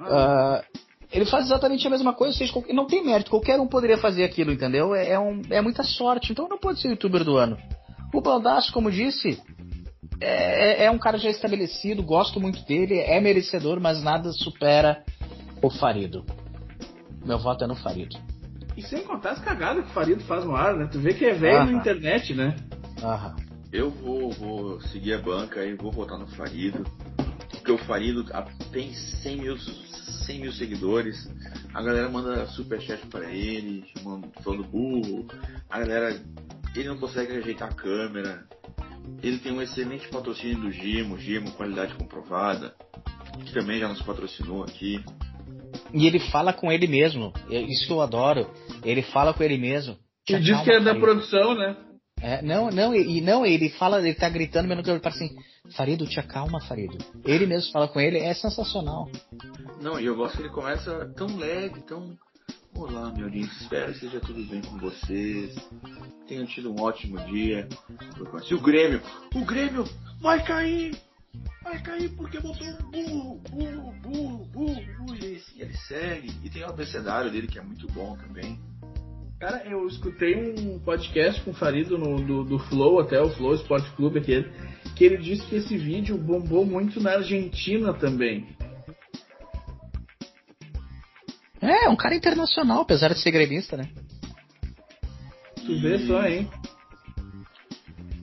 Ah, 0.00 0.64
ele 1.12 1.24
faz 1.24 1.46
exatamente 1.46 1.86
a 1.86 1.90
mesma 1.90 2.12
coisa, 2.12 2.36
seja, 2.36 2.52
qualquer- 2.52 2.72
não 2.72 2.86
tem 2.86 3.04
mérito, 3.04 3.30
qualquer 3.30 3.60
um 3.60 3.68
poderia 3.68 3.96
fazer 3.98 4.24
aquilo, 4.24 4.50
entendeu? 4.52 4.92
É, 4.94 5.10
é 5.10 5.18
um- 5.20 5.42
é 5.48 5.60
muita 5.60 5.84
sorte, 5.84 6.32
então 6.32 6.48
não 6.48 6.58
pode 6.58 6.80
ser 6.80 6.88
youtuber 6.88 7.22
do 7.22 7.36
ano. 7.36 7.56
O 8.12 8.20
Baldaço, 8.20 8.72
como 8.72 8.90
disse, 8.90 9.40
é, 10.20 10.84
é 10.84 10.90
um 10.90 10.98
cara 10.98 11.18
já 11.18 11.30
estabelecido, 11.30 12.02
gosto 12.02 12.40
muito 12.40 12.64
dele, 12.66 12.98
é 12.98 13.20
merecedor, 13.20 13.80
mas 13.80 14.02
nada 14.02 14.32
supera 14.32 15.04
o 15.60 15.70
Farido. 15.70 16.24
Meu 17.24 17.38
voto 17.38 17.64
é 17.64 17.66
no 17.66 17.76
Farido. 17.76 18.16
E 18.76 18.82
sem 18.82 19.04
contar 19.04 19.32
as 19.32 19.40
cagadas 19.40 19.84
que 19.84 19.90
o 19.90 19.94
Farido 19.94 20.22
faz 20.24 20.44
no 20.44 20.56
ar, 20.56 20.74
né? 20.74 20.88
Tu 20.90 20.98
vê 20.98 21.12
que 21.12 21.24
é 21.24 21.34
velho 21.34 21.58
Aham. 21.58 21.72
na 21.72 21.78
internet, 21.78 22.34
né? 22.34 22.56
Aham. 23.02 23.36
Eu 23.72 23.90
vou, 23.90 24.30
vou 24.32 24.80
seguir 24.82 25.14
a 25.14 25.18
banca 25.18 25.64
e 25.64 25.74
vou 25.74 25.90
votar 25.90 26.18
no 26.18 26.26
Farido. 26.26 26.84
Porque 27.50 27.72
o 27.72 27.78
Farido 27.78 28.24
tem 28.72 28.92
100 28.92 29.36
mil, 29.36 29.58
100 29.58 30.40
mil 30.40 30.52
seguidores. 30.52 31.30
A 31.72 31.82
galera 31.82 32.08
manda 32.08 32.46
superchat 32.46 33.06
pra 33.06 33.30
ele, 33.30 33.84
chamando, 33.96 34.30
falando 34.42 34.64
burro. 34.64 35.26
A 35.70 35.78
galera. 35.78 36.20
Ele 36.74 36.88
não 36.88 36.98
consegue 36.98 37.36
ajeitar 37.36 37.68
a 37.68 37.74
câmera. 37.74 38.44
Ele 39.22 39.38
tem 39.38 39.52
um 39.52 39.62
excelente 39.62 40.08
patrocínio 40.08 40.60
do 40.60 40.72
Gimo, 40.72 41.18
Gimo, 41.18 41.52
qualidade 41.52 41.94
comprovada. 41.94 42.74
Que 43.44 43.52
também 43.52 43.80
já 43.80 43.88
nos 43.88 44.02
patrocinou 44.02 44.62
aqui. 44.62 45.02
E 45.92 46.06
ele 46.06 46.18
fala 46.18 46.52
com 46.52 46.70
ele 46.70 46.86
mesmo, 46.86 47.32
é 47.50 47.60
isso 47.60 47.86
que 47.86 47.92
eu 47.92 48.00
adoro. 48.00 48.50
Ele 48.84 49.02
fala 49.02 49.32
com 49.32 49.42
ele 49.42 49.58
mesmo. 49.58 49.96
Te 50.24 50.34
E 50.34 50.40
diz 50.40 50.60
que 50.62 50.70
é 50.70 50.80
da 50.80 50.94
produção, 50.94 51.54
né? 51.54 51.76
É, 52.20 52.40
não, 52.40 52.70
não, 52.70 52.94
e 52.94 53.20
não, 53.20 53.44
ele 53.44 53.68
fala, 53.70 53.98
ele 53.98 54.14
tá 54.14 54.28
gritando, 54.28 54.68
mas 54.68 54.86
ele 54.86 55.00
fala 55.00 55.14
assim, 55.14 55.36
Farido, 55.76 56.06
te 56.06 56.20
acalma, 56.20 56.60
Farido. 56.60 56.96
Ele 57.24 57.46
mesmo 57.46 57.72
fala 57.72 57.88
com 57.88 57.98
ele, 57.98 58.18
é 58.18 58.32
sensacional. 58.32 59.10
Não, 59.80 59.98
e 59.98 60.06
eu 60.06 60.14
gosto 60.14 60.36
que 60.36 60.42
ele 60.42 60.50
começa 60.50 61.12
tão 61.16 61.36
leve, 61.36 61.80
tão. 61.82 62.16
Olá, 62.74 63.12
meu 63.16 63.28
dia, 63.28 63.42
espero 63.42 63.92
que 63.92 64.00
seja 64.00 64.18
tudo 64.20 64.42
bem 64.44 64.62
com 64.62 64.78
vocês. 64.78 65.54
Tenham 66.26 66.46
tido 66.46 66.72
um 66.72 66.80
ótimo 66.80 67.18
dia. 67.26 67.68
E 68.48 68.54
o 68.54 68.60
Grêmio, 68.60 69.00
o 69.34 69.44
Grêmio 69.44 69.84
vai 70.20 70.42
cair! 70.42 70.96
Vai 71.62 71.80
cair 71.82 72.08
porque 72.16 72.40
botou 72.40 72.66
um 72.66 72.90
burro, 72.90 73.40
burro, 73.50 73.92
burro, 74.02 74.44
burro, 74.46 74.84
burro. 74.96 75.14
E 75.20 75.40
ele, 75.60 75.74
segue. 75.86 76.32
E 76.42 76.50
tem 76.50 76.62
o 76.62 76.68
abecedário 76.68 77.30
dele 77.30 77.46
que 77.46 77.58
é 77.58 77.62
muito 77.62 77.86
bom 77.88 78.16
também. 78.16 78.58
Cara, 79.38 79.64
eu 79.66 79.86
escutei 79.86 80.54
um 80.58 80.78
podcast 80.78 81.42
com 81.42 81.50
o 81.50 81.54
Farido 81.54 81.98
no, 81.98 82.16
do, 82.24 82.44
do 82.44 82.58
Flow, 82.58 83.00
até 83.00 83.20
o 83.20 83.30
Flow 83.30 83.54
Sport 83.54 83.90
Clube 83.96 84.20
aquele, 84.20 84.50
que 84.96 85.04
ele 85.04 85.18
disse 85.18 85.46
que 85.46 85.56
esse 85.56 85.76
vídeo 85.76 86.16
bombou 86.16 86.64
muito 86.64 87.00
na 87.00 87.14
Argentina 87.14 87.92
também. 87.92 88.46
É, 91.62 91.88
um 91.88 91.96
cara 91.96 92.14
internacional, 92.14 92.82
apesar 92.82 93.08
de 93.14 93.20
ser 93.20 93.30
gremista, 93.30 93.76
né? 93.76 93.88
Tu 95.64 95.80
vê 95.80 95.98
só, 96.06 96.26
hein? 96.26 96.50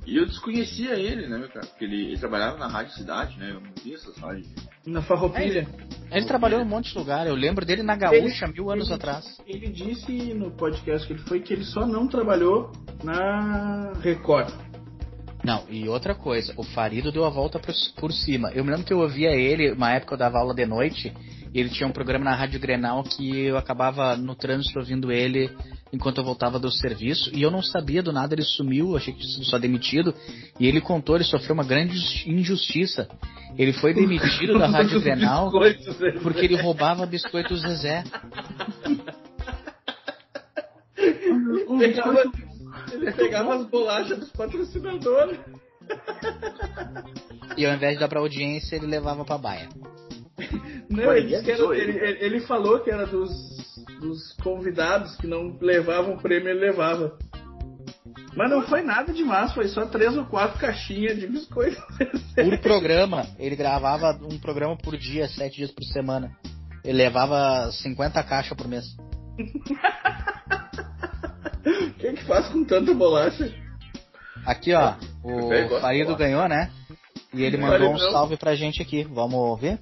E 0.06 0.18
eu 0.18 0.26
desconhecia 0.26 0.96
ele, 0.96 1.28
né, 1.28 1.38
meu 1.38 1.48
cara? 1.50 1.66
Porque 1.68 1.86
ele, 1.86 2.08
ele 2.08 2.18
trabalhava 2.18 2.58
na 2.58 2.68
Rádio 2.68 2.94
Cidade, 2.96 3.38
né? 3.38 3.52
Eu 3.52 3.62
não 3.62 3.72
vi 3.84 3.94
essas 3.94 4.18
rádios. 4.18 4.48
Na 4.86 5.02
Farroupilha. 5.02 5.68
Ele 6.12 6.26
trabalhou 6.26 6.60
em 6.60 6.64
um 6.64 6.68
monte 6.68 6.92
de 6.92 6.98
lugar, 6.98 7.28
eu 7.28 7.36
lembro 7.36 7.64
dele 7.64 7.84
na 7.84 7.96
Gaúcha 7.96 8.48
mil 8.48 8.72
anos 8.72 8.88
ele- 8.88 8.96
atrás. 8.96 9.38
Ele 9.46 9.68
disse 9.70 10.12
no 10.34 10.50
podcast 10.52 11.06
que 11.06 11.14
ele 11.14 11.22
foi 11.22 11.40
que 11.40 11.54
ele 11.54 11.64
só 11.64 11.86
não 11.86 12.08
trabalhou 12.08 12.72
na 13.04 13.94
Record. 14.02 14.52
Não, 15.44 15.64
e 15.70 15.88
outra 15.88 16.16
coisa, 16.16 16.54
o 16.58 16.64
Farido 16.64 17.12
deu 17.12 17.24
a 17.24 17.30
volta 17.30 17.60
por, 17.60 17.74
por 17.96 18.12
cima. 18.12 18.52
Eu 18.52 18.66
me 18.66 18.72
lembro 18.72 18.86
que 18.86 18.92
eu 18.92 19.00
ouvia 19.00 19.30
ele, 19.30 19.72
uma 19.72 19.92
época 19.92 20.16
eu 20.16 20.18
dava 20.18 20.40
aula 20.40 20.54
de 20.56 20.66
noite, 20.66 21.14
e 21.54 21.60
ele 21.60 21.70
tinha 21.70 21.88
um 21.88 21.92
programa 21.92 22.26
na 22.26 22.36
Rádio 22.36 22.60
Grenal 22.60 23.04
que 23.04 23.38
eu 23.46 23.58
acabava 23.58 24.16
no 24.16 24.36
trânsito 24.36 24.80
ouvindo 24.80 25.12
ele 25.12 25.50
enquanto 25.92 26.20
eu 26.20 26.24
voltava 26.24 26.60
do 26.60 26.72
serviço, 26.72 27.32
e 27.34 27.42
eu 27.42 27.50
não 27.50 27.64
sabia 27.64 28.04
do 28.04 28.12
nada, 28.14 28.36
ele 28.36 28.44
sumiu, 28.44 28.96
achei 28.96 29.12
que 29.12 29.20
tinha 29.22 29.32
sido 29.34 29.46
só 29.46 29.58
demitido, 29.58 30.14
e 30.60 30.68
ele 30.68 30.80
contou, 30.82 31.16
ele 31.16 31.24
sofreu 31.24 31.56
uma 31.56 31.64
grande 31.64 31.98
injustiça. 32.30 33.10
Ele 33.58 33.74
foi 33.74 33.94
demitido 33.94 34.60
da 34.60 34.68
Rádio 34.70 35.02
Grenal 35.02 35.52
né? 35.52 35.76
porque 36.22 36.42
ele 36.46 36.56
roubava 36.56 37.06
biscoito 37.08 37.56
Zezé. 37.58 38.04
Pegava- 41.80 42.24
ele 42.92 43.12
pegava 43.14 43.56
as 43.56 43.66
bolachas 43.68 44.20
dos 44.20 44.30
patrocinadores. 44.32 45.40
E 47.58 47.66
ao 47.66 47.74
invés 47.74 47.94
de 47.96 48.00
dar 48.00 48.08
pra 48.08 48.20
audiência, 48.20 48.76
ele 48.76 48.86
levava 48.86 49.26
pra 49.26 49.38
baia. 49.38 49.68
Não, 50.90 51.14
ele, 51.14 51.28
disse 51.28 51.44
que 51.44 51.52
era- 51.52 51.78
ele, 51.78 51.98
ele. 52.00 52.26
ele- 52.26 52.40
falou 52.42 52.80
que 52.80 52.90
era 52.90 53.06
dos, 53.06 53.30
dos 54.00 54.34
convidados 54.42 55.16
que 55.18 55.28
não 55.28 55.56
levavam 55.62 56.16
o 56.16 56.22
prêmio, 56.22 56.50
ele 56.50 56.60
levava. 56.60 57.18
Mas 58.36 58.50
não 58.50 58.62
foi 58.64 58.82
nada 58.82 59.12
demais, 59.14 59.54
foi 59.54 59.68
só 59.68 59.86
três 59.86 60.16
ou 60.18 60.26
quatro 60.26 60.60
caixinhas 60.60 61.20
de 61.20 61.28
biscoito. 61.28 61.82
Por 62.36 62.58
programa, 62.62 63.26
ele 63.38 63.56
gravava 63.56 64.18
um 64.24 64.38
programa 64.40 64.76
por 64.78 64.98
dia, 64.98 65.28
sete 65.28 65.58
dias 65.58 65.72
por 65.72 65.84
semana. 65.84 66.32
Ele 66.84 66.98
levava 66.98 67.70
50 67.72 68.24
caixas 68.24 68.56
por 68.58 68.68
mês. 68.68 68.86
O 71.66 71.94
que 72.00 72.14
que 72.14 72.24
faz 72.26 72.48
com 72.50 72.64
tanta 72.64 72.94
bolacha? 72.94 73.54
Aqui, 74.46 74.74
ó, 74.74 74.96
o 75.24 75.80
Farido 75.82 76.16
ganhou, 76.16 76.48
né? 76.48 76.72
E 77.34 77.44
ele 77.44 77.58
mandou 77.58 77.94
um 77.94 77.98
salve 78.00 78.38
pra 78.38 78.56
gente 78.56 78.82
aqui. 78.82 79.04
Vamos 79.04 79.60
ver? 79.60 79.78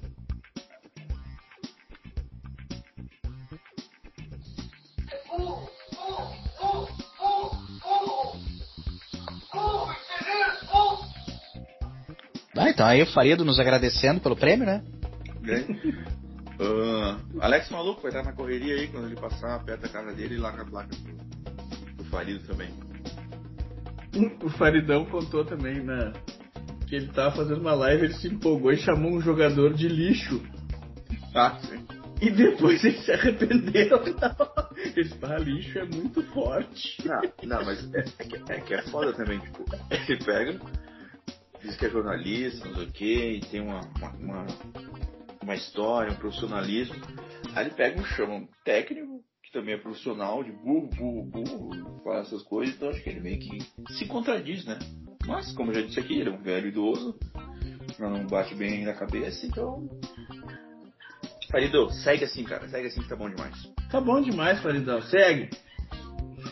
Ah, 12.68 12.70
então 12.70 12.86
aí 12.86 13.02
o 13.02 13.06
Farido 13.06 13.46
nos 13.46 13.58
agradecendo 13.58 14.20
pelo 14.20 14.36
prêmio, 14.36 14.66
né? 14.66 14.82
Grande. 15.40 15.96
Ah, 16.60 17.18
Alex 17.40 17.70
Maluco 17.70 18.02
vai 18.02 18.10
estar 18.10 18.22
na 18.22 18.32
correria 18.32 18.74
aí 18.74 18.88
quando 18.88 19.06
ele 19.06 19.16
passar 19.16 19.64
perto 19.64 19.82
da 19.82 19.88
casa 19.88 20.12
dele 20.12 20.34
e 20.34 20.38
larga 20.38 20.62
a 20.62 20.66
placa 20.66 20.90
do, 20.94 21.94
do 21.94 22.04
Farido 22.10 22.46
também. 22.46 22.68
O 24.42 24.48
Faridão 24.48 25.04
contou 25.04 25.44
também 25.44 25.80
né, 25.80 26.12
que 26.88 26.96
ele 26.96 27.08
tava 27.08 27.36
fazendo 27.36 27.60
uma 27.60 27.74
live, 27.74 28.06
ele 28.06 28.14
se 28.14 28.26
empolgou 28.26 28.72
e 28.72 28.76
chamou 28.78 29.12
um 29.12 29.20
jogador 29.20 29.74
de 29.74 29.86
lixo. 29.86 30.42
Ah, 31.34 31.56
sim. 31.60 31.86
E 32.20 32.30
depois 32.30 32.84
ele 32.84 32.98
se 32.98 33.12
arrependeu. 33.12 34.02
Ele 34.78 35.02
disse, 35.02 35.18
ah, 35.22 35.38
lixo 35.38 35.78
é 35.78 35.84
muito 35.84 36.22
forte. 36.32 37.06
Não, 37.06 37.20
não 37.44 37.64
mas 37.64 37.94
é, 37.94 38.00
é 38.00 38.24
que, 38.24 38.52
é 38.52 38.60
que 38.60 38.74
é 38.74 38.82
foda 38.82 39.12
também, 39.12 39.38
tipo, 39.40 39.64
ele 39.90 40.24
pega, 40.24 40.58
diz 41.62 41.76
que 41.76 41.86
é 41.86 41.90
jornalista, 41.90 42.66
não 42.66 42.74
sei 42.74 42.84
o 42.84 42.92
que, 42.92 43.30
e 43.32 43.40
tem 43.40 43.60
uma, 43.60 43.80
uma, 43.96 44.10
uma, 44.10 44.46
uma 45.42 45.54
história, 45.54 46.12
um 46.12 46.16
profissionalismo. 46.16 46.94
Aí 47.54 47.66
ele 47.66 47.74
pega 47.74 48.00
um 48.00 48.04
chama 48.04 48.34
um 48.34 48.48
técnico, 48.64 49.22
que 49.42 49.52
também 49.52 49.74
é 49.74 49.78
profissional, 49.78 50.44
de 50.44 50.52
burro, 50.52 50.88
burro, 50.88 51.24
burro, 51.24 52.00
fala 52.04 52.20
essas 52.20 52.42
coisas, 52.42 52.74
então 52.74 52.90
acho 52.90 53.02
que 53.02 53.08
ele 53.10 53.20
meio 53.20 53.38
que 53.38 53.58
se 53.94 54.06
contradiz, 54.06 54.64
né? 54.64 54.78
Mas, 55.26 55.52
como 55.52 55.70
eu 55.70 55.76
já 55.76 55.86
disse 55.86 56.00
aqui, 56.00 56.20
ele 56.20 56.30
é 56.30 56.32
um 56.32 56.42
velho 56.42 56.68
idoso, 56.68 57.18
não 57.98 58.26
bate 58.26 58.54
bem 58.54 58.84
na 58.84 58.94
cabeça, 58.94 59.46
então. 59.46 59.88
Farido, 61.50 61.90
segue 61.90 62.24
assim, 62.24 62.44
cara. 62.44 62.68
Segue 62.68 62.88
assim 62.88 63.02
que 63.02 63.08
tá 63.08 63.16
bom 63.16 63.28
demais. 63.28 63.54
Tá 63.90 64.00
bom 64.00 64.20
demais, 64.20 64.60
Faridão. 64.60 65.00
Segue. 65.02 65.50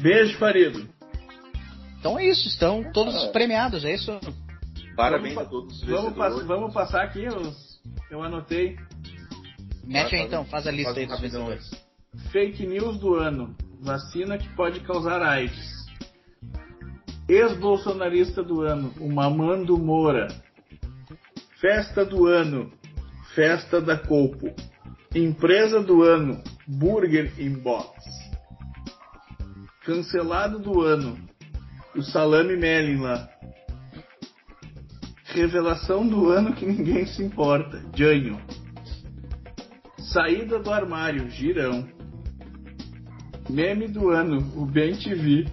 Beijo, 0.00 0.38
Farido. 0.38 0.88
Então 1.98 2.18
é 2.18 2.26
isso, 2.26 2.48
estão 2.48 2.90
todos 2.92 3.24
premiados, 3.28 3.84
é 3.84 3.94
isso? 3.94 4.18
Parabéns 4.96 5.34
Vamos 5.34 5.46
a 5.46 5.50
todos 5.50 5.82
os 5.82 5.88
Vamos, 5.88 6.14
pass- 6.14 6.46
vamos 6.46 6.74
passar 6.74 7.02
aqui 7.02 7.26
os. 7.28 7.80
Eu 8.10 8.22
anotei. 8.22 8.76
Mete 9.84 10.16
aí 10.16 10.22
então, 10.22 10.44
faz 10.46 10.66
a 10.66 10.70
lista 10.70 10.94
faz 10.94 10.98
aí 10.98 11.06
dos 11.06 11.20
vencedores. 11.20 11.70
Fake 12.32 12.66
news 12.66 12.98
do 12.98 13.14
ano. 13.14 13.54
Vacina 13.80 14.38
que 14.38 14.48
pode 14.56 14.80
causar 14.80 15.22
AIDS. 15.22 15.76
Ex-bolsonarista 17.28 18.42
do 18.42 18.62
ano, 18.62 18.92
o 19.00 19.08
Mamando 19.12 19.76
Moura. 19.76 20.28
Festa 21.60 22.04
do 22.04 22.26
ano, 22.26 22.72
festa 23.34 23.80
da 23.80 23.98
Colpo. 23.98 24.54
Empresa 25.14 25.80
do 25.82 26.02
ano, 26.02 26.42
Burger 26.66 27.32
Inbox. 27.38 27.90
Cancelado 29.84 30.58
do 30.58 30.82
ano, 30.82 31.16
o 31.94 32.02
Salame 32.02 32.56
Melin 32.56 32.96
lá. 32.98 33.28
Revelação 35.36 36.08
do 36.08 36.30
ano 36.30 36.54
que 36.54 36.64
ninguém 36.64 37.04
se 37.04 37.22
importa, 37.22 37.84
Janho. 37.94 38.40
Saída 39.98 40.58
do 40.58 40.72
armário, 40.72 41.28
Girão. 41.28 41.86
Meme 43.50 43.86
do 43.86 44.08
ano, 44.08 44.38
o 44.56 44.64
Bem 44.64 44.96
TV. 44.96 45.46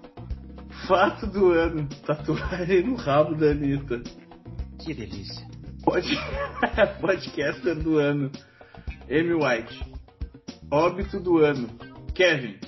Fato 0.88 1.26
do 1.26 1.50
ano, 1.50 1.86
tatuagem 2.06 2.84
no 2.84 2.94
rabo 2.94 3.34
da 3.34 3.50
Anitta. 3.50 4.02
Que 4.78 4.94
delícia. 4.94 5.46
Pod... 5.84 6.08
Podcaster 6.98 7.74
do 7.74 7.98
ano, 7.98 8.32
Amy 9.10 9.34
White. 9.34 9.78
Óbito 10.70 11.20
do 11.20 11.36
ano, 11.36 11.68
Kevin. 12.14 12.58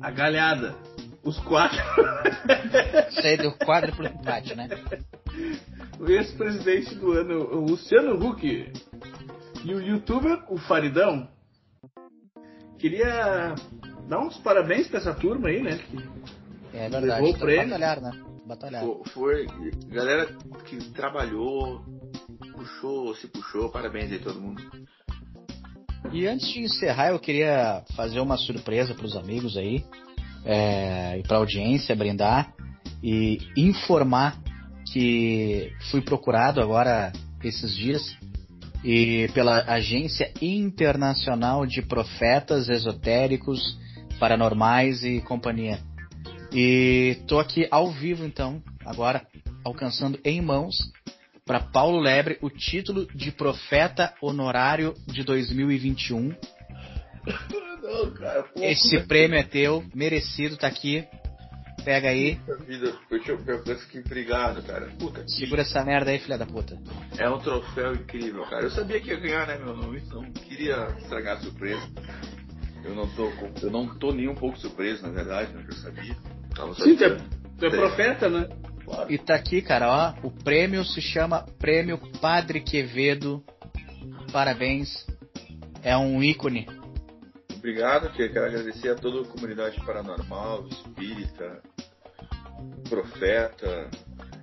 A 0.00 0.10
galhada, 0.10 0.74
os 1.22 1.38
quatro. 1.40 1.78
Isso 3.10 3.26
aí 3.26 3.36
deu 3.36 3.52
quadro 3.52 3.94
pro 3.94 4.06
empate, 4.06 4.54
né? 4.54 4.66
o 5.98 6.08
ex-presidente 6.08 6.94
do 6.94 7.12
ano, 7.12 7.44
o 7.54 7.60
Luciano 7.60 8.14
Huck. 8.14 8.72
E 9.64 9.74
o 9.74 9.80
youtuber, 9.80 10.44
o 10.48 10.56
Faridão. 10.56 11.28
Queria 12.78 13.54
dar 14.08 14.20
uns 14.20 14.38
parabéns 14.38 14.88
pra 14.88 14.98
essa 14.98 15.14
turma 15.14 15.48
aí, 15.48 15.62
né? 15.62 15.78
que 15.78 15.96
É 16.72 16.88
verdade. 16.88 17.22
Levou 17.22 17.30
o 17.30 17.38
prêmio. 17.38 17.70
batalhar, 17.70 18.00
né? 18.00 18.10
Batalhar. 18.46 18.84
Foi 19.12 19.46
galera 19.88 20.26
que 20.64 20.78
trabalhou, 20.92 21.84
puxou, 22.56 23.14
se 23.14 23.28
puxou, 23.28 23.70
parabéns 23.70 24.10
aí 24.10 24.18
todo 24.18 24.40
mundo. 24.40 24.62
E 26.10 26.26
antes 26.26 26.48
de 26.48 26.60
encerrar, 26.60 27.10
eu 27.10 27.18
queria 27.18 27.84
fazer 27.94 28.20
uma 28.20 28.36
surpresa 28.36 28.94
para 28.94 29.04
os 29.04 29.14
amigos 29.14 29.56
aí 29.56 29.84
é, 30.44 31.18
e 31.18 31.22
para 31.22 31.36
a 31.36 31.40
audiência 31.40 31.94
brindar 31.94 32.52
e 33.02 33.38
informar 33.56 34.40
que 34.92 35.72
fui 35.90 36.00
procurado 36.00 36.60
agora 36.60 37.12
esses 37.42 37.74
dias 37.74 38.16
e 38.84 39.28
pela 39.34 39.62
Agência 39.62 40.32
Internacional 40.40 41.66
de 41.66 41.82
Profetas 41.82 42.68
Esotéricos, 42.68 43.78
Paranormais 44.18 45.04
e 45.04 45.20
Companhia. 45.20 45.78
E 46.52 47.18
tô 47.26 47.38
aqui 47.38 47.66
ao 47.70 47.90
vivo 47.90 48.24
então, 48.24 48.62
agora 48.84 49.26
alcançando 49.64 50.18
em 50.24 50.40
mãos 50.40 50.76
para 51.44 51.60
Paulo 51.60 52.00
Lebre 52.00 52.38
o 52.40 52.48
título 52.48 53.06
de 53.14 53.30
profeta 53.30 54.14
honorário 54.20 54.94
de 55.06 55.22
2021. 55.24 56.34
Não, 57.82 58.10
cara, 58.12 58.48
Esse 58.56 59.00
prêmio 59.00 59.38
é 59.38 59.42
teu, 59.42 59.84
merecido, 59.94 60.56
tá 60.56 60.66
aqui. 60.66 61.04
Pega 61.84 62.08
aí, 62.10 62.36
puta 62.36 62.56
vida, 62.64 62.94
eu, 63.10 63.22
te- 63.22 63.30
eu, 63.30 63.38
eu 63.66 63.78
fiquei 63.78 64.00
intrigado, 64.00 64.62
cara. 64.62 64.86
Puta, 64.98 65.22
que- 65.22 65.30
segura 65.30 65.62
essa 65.62 65.82
merda 65.84 66.10
aí, 66.10 66.18
filha 66.18 66.36
da 66.38 66.46
puta. 66.46 66.78
é 67.18 67.28
um 67.28 67.38
troféu 67.38 67.94
incrível, 67.94 68.44
cara. 68.44 68.64
Eu 68.64 68.70
sabia 68.70 69.00
que 69.00 69.08
ia 69.10 69.18
ganhar, 69.18 69.46
né, 69.46 69.58
meu 69.58 69.74
nome, 69.76 69.98
então 70.04 70.20
não 70.22 70.30
queria 70.32 70.88
estragar 70.98 71.38
a 71.38 71.40
surpresa. 71.40 71.82
Eu 72.84 72.94
não 72.94 73.06
tô, 73.08 73.30
eu 73.62 73.70
não 73.70 73.86
tô 73.98 74.12
nem 74.12 74.28
um 74.28 74.34
pouco 74.34 74.58
surpreso, 74.58 75.02
na 75.02 75.10
verdade, 75.10 75.52
né, 75.52 75.64
eu 75.66 75.74
sabia. 75.76 76.16
Tava 76.54 76.74
Sim, 76.74 76.96
tu 76.96 77.04
é, 77.04 77.16
tu 77.58 77.66
é 77.66 77.70
profeta, 77.70 78.28
né? 78.28 78.48
Claro. 78.84 79.12
E 79.12 79.18
tá 79.18 79.34
aqui, 79.34 79.62
cara, 79.62 79.88
ó. 80.22 80.26
O 80.26 80.30
prêmio 80.30 80.84
se 80.84 81.00
chama 81.00 81.46
Prêmio 81.58 81.98
Padre 82.20 82.60
Quevedo. 82.60 83.42
Parabéns. 84.32 85.06
É 85.82 85.96
um 85.96 86.22
ícone. 86.22 86.66
Obrigado, 87.60 88.06
eu 88.06 88.12
quero 88.12 88.46
agradecer 88.46 88.88
a 88.88 88.94
toda 88.94 89.20
a 89.20 89.30
comunidade 89.30 89.78
paranormal, 89.84 90.66
espírita, 90.66 91.60
profeta, 92.88 93.90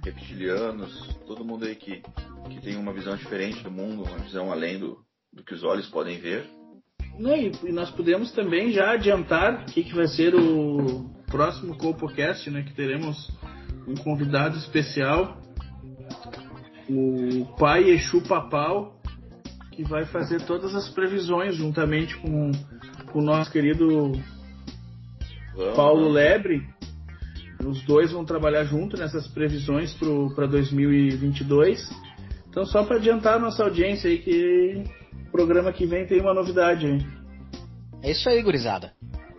reptilianos, 0.05 1.17
todo 1.25 1.43
mundo 1.43 1.65
aí 1.65 1.75
que, 1.75 2.03
que 2.47 2.61
tem 2.61 2.77
uma 2.77 2.93
visão 2.93 3.15
diferente 3.15 3.63
do 3.63 3.71
mundo, 3.71 4.03
uma 4.03 4.19
visão 4.19 4.51
além 4.51 4.77
do, 4.77 4.99
do 5.33 5.43
que 5.43 5.55
os 5.55 5.63
olhos 5.63 5.87
podem 5.87 6.19
ver. 6.19 6.47
E, 7.17 7.67
e 7.67 7.71
nós 7.71 7.89
podemos 7.89 8.31
também 8.33 8.71
já 8.71 8.91
adiantar 8.91 9.63
o 9.63 9.65
que, 9.65 9.83
que 9.83 9.95
vai 9.95 10.05
ser 10.05 10.35
o 10.35 11.09
próximo 11.25 11.75
CopoCast, 11.75 12.51
né? 12.51 12.61
Que 12.61 12.75
teremos 12.75 13.31
um 13.87 13.95
convidado 13.95 14.59
especial, 14.59 15.41
o 16.87 17.47
pai 17.57 17.89
Exu 17.89 18.21
Papal, 18.21 18.95
que 19.71 19.83
vai 19.83 20.05
fazer 20.05 20.43
todas 20.43 20.75
as 20.75 20.87
previsões 20.89 21.55
juntamente 21.55 22.15
com, 22.17 22.51
com 23.11 23.19
o 23.19 23.23
nosso 23.23 23.51
querido 23.51 24.11
Vamos, 25.55 25.75
Paulo 25.75 26.01
vamos. 26.01 26.15
Lebre. 26.15 26.61
Os 27.65 27.81
dois 27.83 28.11
vão 28.11 28.23
trabalhar 28.23 28.63
junto 28.65 28.95
nessas 28.95 29.27
previsões 29.27 29.95
para 30.35 30.45
2022. 30.45 31.89
Então, 32.49 32.65
só 32.65 32.83
para 32.83 32.97
adiantar 32.97 33.35
a 33.35 33.39
nossa 33.39 33.63
audiência 33.63 34.09
aí, 34.09 34.19
que 34.19 34.83
o 35.27 35.31
programa 35.31 35.73
que 35.73 35.85
vem 35.85 36.05
tem 36.05 36.21
uma 36.21 36.33
novidade. 36.33 37.05
É 38.01 38.11
isso 38.11 38.29
aí, 38.29 38.41
gurizada. 38.43 38.93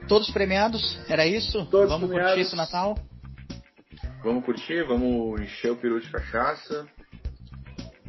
Todos 0.08 0.30
premiados? 0.30 0.98
Era 1.08 1.26
isso? 1.26 1.64
Todos 1.66 1.90
Vamos 1.90 2.08
premiados. 2.08 2.34
curtir 2.34 2.46
esse 2.46 2.56
Natal? 2.56 2.98
Vamos 4.22 4.44
curtir, 4.44 4.82
vamos 4.84 5.40
encher 5.40 5.70
o 5.70 5.76
peru 5.76 6.00
de 6.00 6.08
cachaça, 6.10 6.86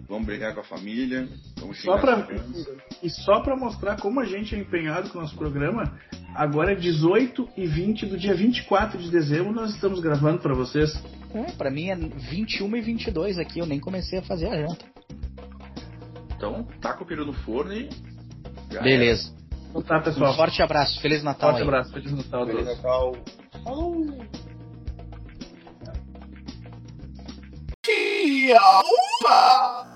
vamos 0.10 0.26
brigar 0.26 0.54
com 0.56 0.62
a 0.62 0.64
família, 0.64 1.30
vamos 1.60 1.82
Só 1.82 1.98
pra, 2.00 2.28
e 3.02 3.10
só 3.10 3.42
para 3.42 3.56
mostrar 3.56 3.96
como 4.02 4.20
a 4.20 4.26
gente 4.26 4.56
é 4.56 4.58
empenhado 4.58 5.10
com 5.12 5.20
o 5.20 5.22
nosso 5.22 5.36
programa, 5.36 5.98
agora 6.36 6.72
é 6.72 6.76
18 6.76 7.48
e 7.56 7.68
20 7.68 8.08
do 8.08 8.18
dia 8.18 8.34
24 8.34 8.98
de 8.98 9.10
dezembro 9.12 9.54
nós 9.54 9.74
estamos 9.76 10.00
gravando 10.00 10.40
para 10.40 10.56
vocês. 10.56 10.92
É, 11.34 11.52
pra 11.52 11.70
mim 11.70 11.90
é 11.90 11.96
21 11.96 12.76
e 12.76 12.82
22 12.82 13.38
aqui. 13.38 13.60
Eu 13.60 13.68
nem 13.68 13.80
comecei 13.80 14.18
a 14.18 14.24
fazer 14.24 14.48
a 14.48 14.56
janta. 14.68 14.84
Então, 16.36 16.64
taca 16.82 17.04
o 17.04 17.06
peru 17.06 17.24
no 17.26 17.34
forno 17.34 17.72
e. 17.72 17.88
Beleza. 18.82 19.32
Então 19.70 19.84
tá, 19.84 20.00
Um 20.00 20.04
pessoal. 20.04 20.36
forte 20.36 20.62
abraço. 20.64 21.00
Feliz 21.02 21.22
Natal 21.22 21.52
Forte 21.52 21.62
aí. 21.62 21.68
abraço. 21.68 21.92
Feliz 21.94 22.12
Natal. 22.12 22.48
Feliz 22.48 22.66
todos. 22.66 22.78
Natal. 22.78 23.16
Opa! 29.22 29.89